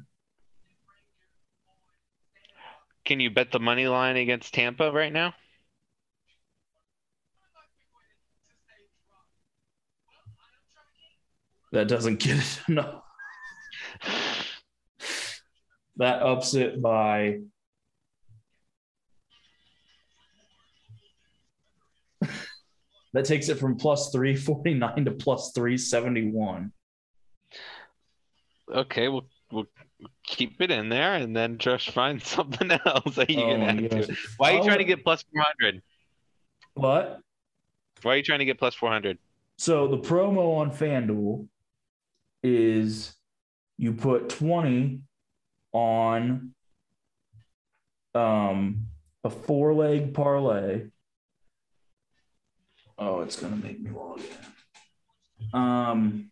[3.05, 5.33] Can you bet the money line against Tampa right now?
[11.71, 13.03] That doesn't get it enough.
[15.97, 17.39] That ups it by
[23.13, 26.71] that takes it from plus 349 to plus 371.
[28.73, 29.67] Okay, we'll we'll
[30.25, 33.89] keep it in there and then just find something else that you Oh can add
[33.89, 34.05] to.
[34.07, 34.27] gosh.
[34.37, 34.65] Why are you Oh.
[34.65, 35.81] trying to get plus four hundred?
[36.73, 37.21] What?
[38.03, 39.17] Why are you trying to get plus four hundred?
[39.57, 41.47] So the promo on FanDuel
[42.43, 43.15] is
[43.77, 45.01] you put 20
[45.73, 46.53] on
[48.15, 48.87] um
[49.23, 50.85] a four leg parlay.
[52.97, 55.59] Oh, it's gonna make me log in.
[55.59, 56.31] Um,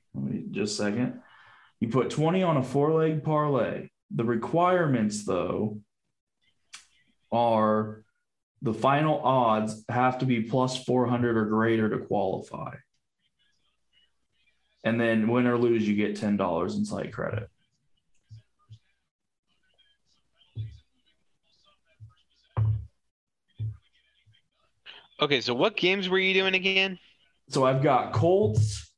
[0.52, 1.22] just a second.
[1.80, 3.90] You put 20 on a four leg parlay.
[4.12, 5.82] The requirements, though,
[7.32, 8.04] are
[8.62, 12.76] the final odds have to be plus 400 or greater to qualify.
[14.86, 17.50] And then win or lose, you get $10 in site credit.
[25.20, 27.00] Okay, so what games were you doing again?
[27.50, 28.92] So I've got Colts,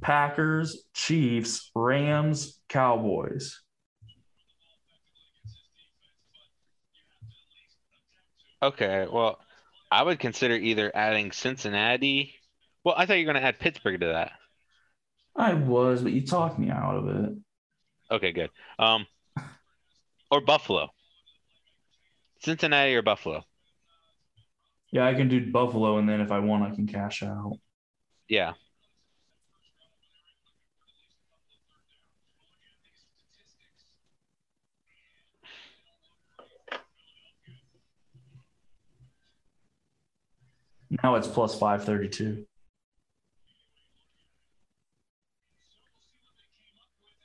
[0.00, 3.60] Packers, Chiefs, Rams, Cowboys.
[8.60, 9.38] Okay, well,
[9.92, 12.34] I would consider either adding Cincinnati.
[12.82, 14.32] Well, I thought you were going to add Pittsburgh to that.
[15.38, 17.32] I was, but you talked me out of it.
[18.10, 18.50] Okay, good.
[18.78, 19.06] Um,
[20.30, 20.88] or Buffalo.
[22.40, 23.44] Cincinnati or Buffalo.
[24.90, 27.58] Yeah, I can do Buffalo, and then if I want, I can cash out.
[28.28, 28.54] Yeah.
[40.90, 42.47] Now it's plus 532.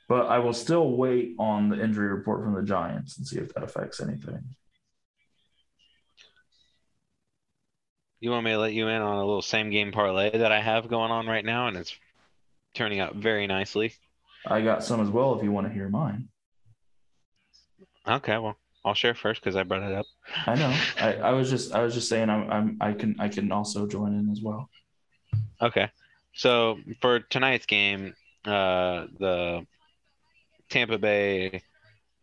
[0.08, 3.54] But I will still wait on the injury report from the Giants and see if
[3.54, 4.42] that affects anything.
[8.20, 10.60] You want me to let you in on a little same game parlay that I
[10.60, 11.94] have going on right now, and it's
[12.74, 13.94] turning out very nicely.
[14.46, 16.28] I got some as well if you want to hear mine.
[18.06, 20.06] Okay, well, I'll share first because I brought it up.
[20.46, 20.76] I know.
[21.00, 23.86] I, I was just I was just saying I'm, I'm I can I can also
[23.86, 24.68] join in as well.
[25.60, 25.90] Okay.
[26.34, 28.14] So for tonight's game,
[28.44, 29.66] uh, the
[30.74, 31.62] Tampa Bay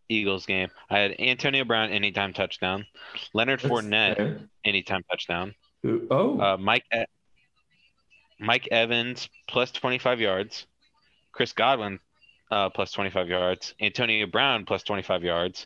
[0.10, 2.86] Eagles game, I had Antonio Brown anytime touchdown,
[3.34, 4.40] Leonard That's Fournette fair.
[4.66, 5.56] anytime touchdown,
[5.86, 7.06] Oh, uh, Mike E-
[8.40, 10.68] Mike Evans plus 25 yards,
[11.32, 12.00] Chris Godwin
[12.52, 15.66] uh, plus 25 yards, Antonio Brown plus 25 yards,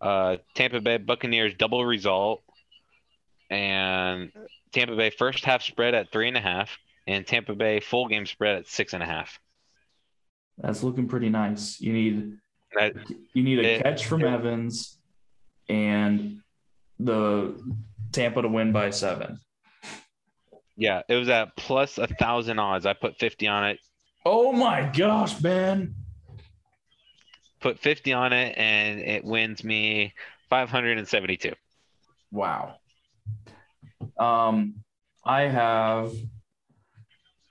[0.00, 2.42] uh, Tampa Bay Buccaneers double result,
[3.50, 4.32] and
[4.72, 6.70] Tampa Bay first half spread at three and a half,
[7.06, 9.38] and Tampa Bay full game spread at six and a half.
[10.58, 11.80] That's looking pretty nice.
[11.80, 12.38] You need
[12.74, 12.94] That,
[13.34, 13.82] you need a Yeah.
[13.82, 14.98] catch from Evans
[15.68, 16.40] and
[16.98, 17.54] the
[18.12, 19.38] Tampa to win by seven.
[20.76, 22.84] Yeah, it was at plus a thousand odds.
[22.84, 23.78] I put fifty on it.
[24.24, 25.94] Oh my gosh, man.
[27.60, 30.12] Put fifty on it, and it wins me
[30.50, 31.54] five hundred and seventy-two.
[32.30, 32.76] Wow.
[34.18, 34.74] Um,
[35.24, 36.12] I have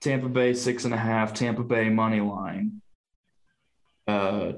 [0.01, 2.81] Tampa Bay six and a half, Tampa Bay money line.
[4.07, 4.53] Uh,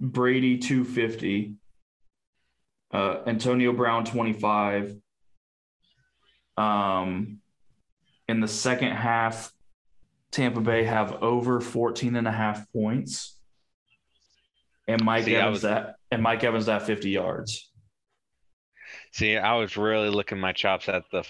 [0.00, 1.54] Brady two fifty.
[2.92, 4.96] Uh, Antonio Brown twenty five.
[6.56, 7.40] Um,
[8.28, 9.52] in the second half,
[10.30, 13.38] Tampa Bay have over 14 and a half points.
[14.86, 17.70] And Mike See, Evans was- at and Mike Evans at 50 yards.
[19.12, 21.24] See, I was really looking my chops at the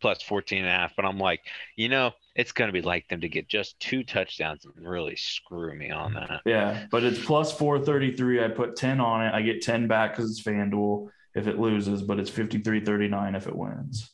[0.00, 1.40] plus 14 and a half, but I'm like,
[1.76, 5.14] you know, it's going to be like them to get just two touchdowns and really
[5.14, 6.40] screw me on that.
[6.46, 8.42] Yeah, but it's plus 433.
[8.42, 9.34] I put 10 on it.
[9.34, 13.54] I get 10 back because it's FanDuel if it loses, but it's 53.39 if it
[13.54, 14.10] wins.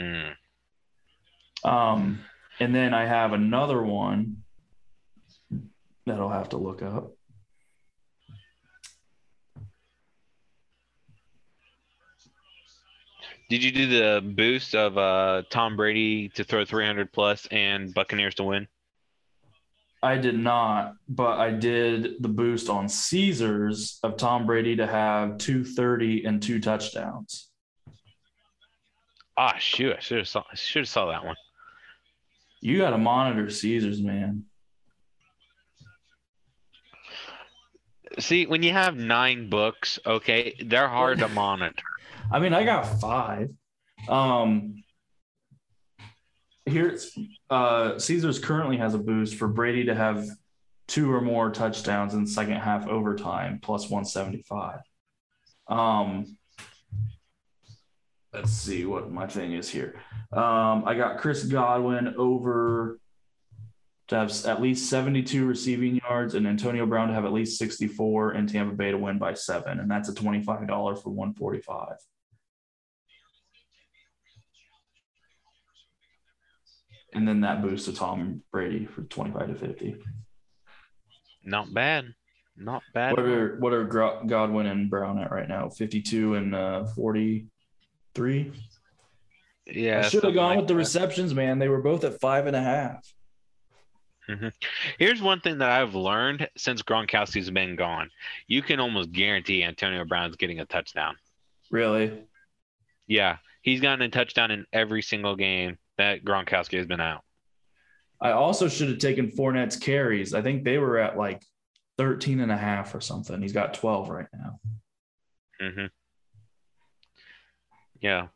[0.00, 0.32] Mm.
[1.62, 2.24] Um,
[2.58, 4.38] and then I have another one
[6.06, 7.12] that I'll have to look up.
[13.48, 18.34] Did you do the boost of uh, Tom Brady to throw 300 plus and Buccaneers
[18.34, 18.68] to win?
[20.02, 25.38] I did not, but I did the boost on Caesars of Tom Brady to have
[25.38, 27.48] 230 and two touchdowns.
[29.36, 29.96] Ah, shoot!
[29.96, 30.44] I should have saw.
[30.54, 31.36] Should have saw that one.
[32.60, 34.44] You got to monitor Caesars, man.
[38.18, 41.84] See, when you have nine books, okay, they're hard to monitor.
[42.30, 43.50] I mean, I got five.
[44.08, 44.82] Um,
[46.66, 47.16] here's
[47.50, 50.26] uh, Caesars currently has a boost for Brady to have
[50.86, 54.80] two or more touchdowns in second half overtime plus 175.
[55.68, 56.36] Um,
[58.32, 60.00] let's see what my thing is here.
[60.32, 62.98] Um, I got Chris Godwin over
[64.08, 68.32] to have at least 72 receiving yards and Antonio Brown to have at least 64
[68.32, 69.80] and Tampa Bay to win by seven.
[69.80, 70.46] And that's a $25
[71.02, 71.96] for 145.
[77.14, 79.96] And then that boost to Tom Brady for 25 to 50.
[81.44, 82.14] Not bad.
[82.56, 83.16] Not bad.
[83.16, 85.68] What are what are Godwin and Brown at right now?
[85.68, 88.52] 52 and uh, 43.
[89.66, 90.78] yeah, I should have gone like with the that.
[90.78, 91.58] receptions, man.
[91.58, 93.04] They were both at five and a half.
[94.98, 98.10] Here's one thing that I've learned since Gronkowski's been gone:
[98.48, 101.16] you can almost guarantee Antonio Brown's getting a touchdown.
[101.70, 102.24] Really?
[103.06, 107.22] Yeah, he's gotten a touchdown in every single game that Gronkowski has been out.
[108.20, 110.34] I also should have taken Fournette's carries.
[110.34, 111.42] I think they were at like
[111.98, 113.40] 13 and a half or something.
[113.42, 114.60] He's got 12 right now.
[115.60, 115.86] hmm
[118.00, 118.28] Yeah,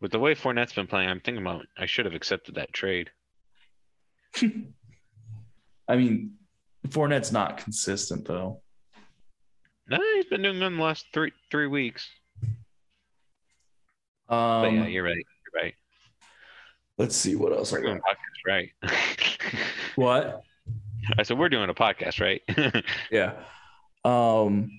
[0.00, 3.10] with the way Fournette's been playing, I'm thinking about I should have accepted that trade.
[5.88, 6.34] I mean,
[6.88, 8.62] Fournette's not consistent though.
[9.88, 12.08] No, he's been doing good in the last three three weeks.
[14.28, 15.16] But Um, yeah, you're right.
[15.16, 15.74] You're right.
[17.00, 18.16] Let's see what else I We're doing got.
[18.16, 19.24] podcast, right?
[19.96, 20.42] What?
[21.16, 22.42] I said we're doing a podcast, right?
[23.10, 23.32] Yeah.
[24.04, 24.70] Um,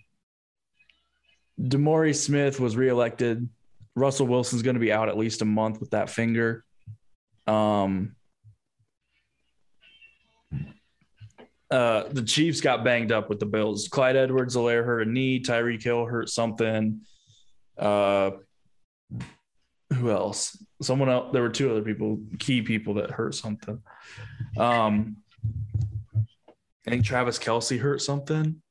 [1.60, 3.50] DeMaurice Smith was reelected.
[3.96, 6.64] Russell Wilson's going to be out at least a month with that finger.
[7.48, 8.16] Um,
[11.72, 13.88] uh, the Chiefs got banged up with the Bills.
[13.88, 15.42] Clyde Edwards Helaire hurt a knee.
[15.42, 17.02] Tyreek Hill hurt something.
[17.80, 18.32] Uh,
[19.94, 20.58] who else?
[20.82, 21.32] Someone else.
[21.34, 23.82] There were two other people, key people that hurt something.
[24.58, 25.18] Um,
[26.88, 28.62] I think Travis Kelce hurt something,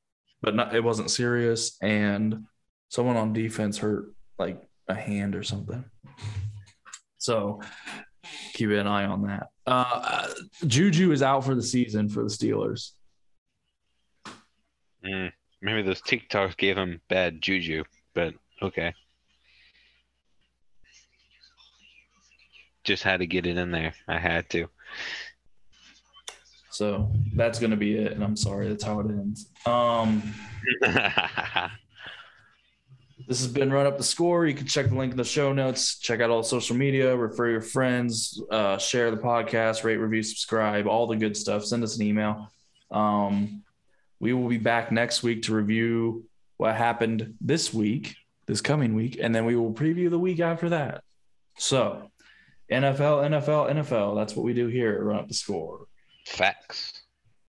[0.43, 1.77] but not, it wasn't serious.
[1.83, 2.47] And
[2.89, 5.85] someone on defense hurt like a hand or something.
[7.19, 7.61] So
[8.55, 9.49] keep an eye on that.
[9.67, 10.27] Uh,
[10.67, 12.93] Juju is out for the season for the Steelers.
[15.05, 15.33] Mm,
[15.63, 17.85] maybe those TikToks gave him bad juju,
[18.15, 18.95] but okay.
[22.91, 23.95] Just had to get it in there.
[24.09, 24.69] I had to.
[26.73, 28.11] So that's going to be it.
[28.11, 29.47] And I'm sorry, that's how it ends.
[29.65, 30.35] Um,
[33.29, 34.45] This has been Run Up the Score.
[34.45, 36.01] You can check the link in the show notes.
[36.01, 40.89] Check out all social media, refer your friends, uh, share the podcast, rate, review, subscribe,
[40.89, 41.65] all the good stuff.
[41.65, 42.51] Send us an email.
[42.91, 43.63] Um,
[44.19, 46.25] we will be back next week to review
[46.57, 50.71] what happened this week, this coming week, and then we will preview the week after
[50.71, 51.05] that.
[51.57, 52.11] So,
[52.71, 54.17] NFL, NFL, NFL.
[54.17, 55.87] That's what we do here Run Up the Score.
[56.27, 57.00] Facts.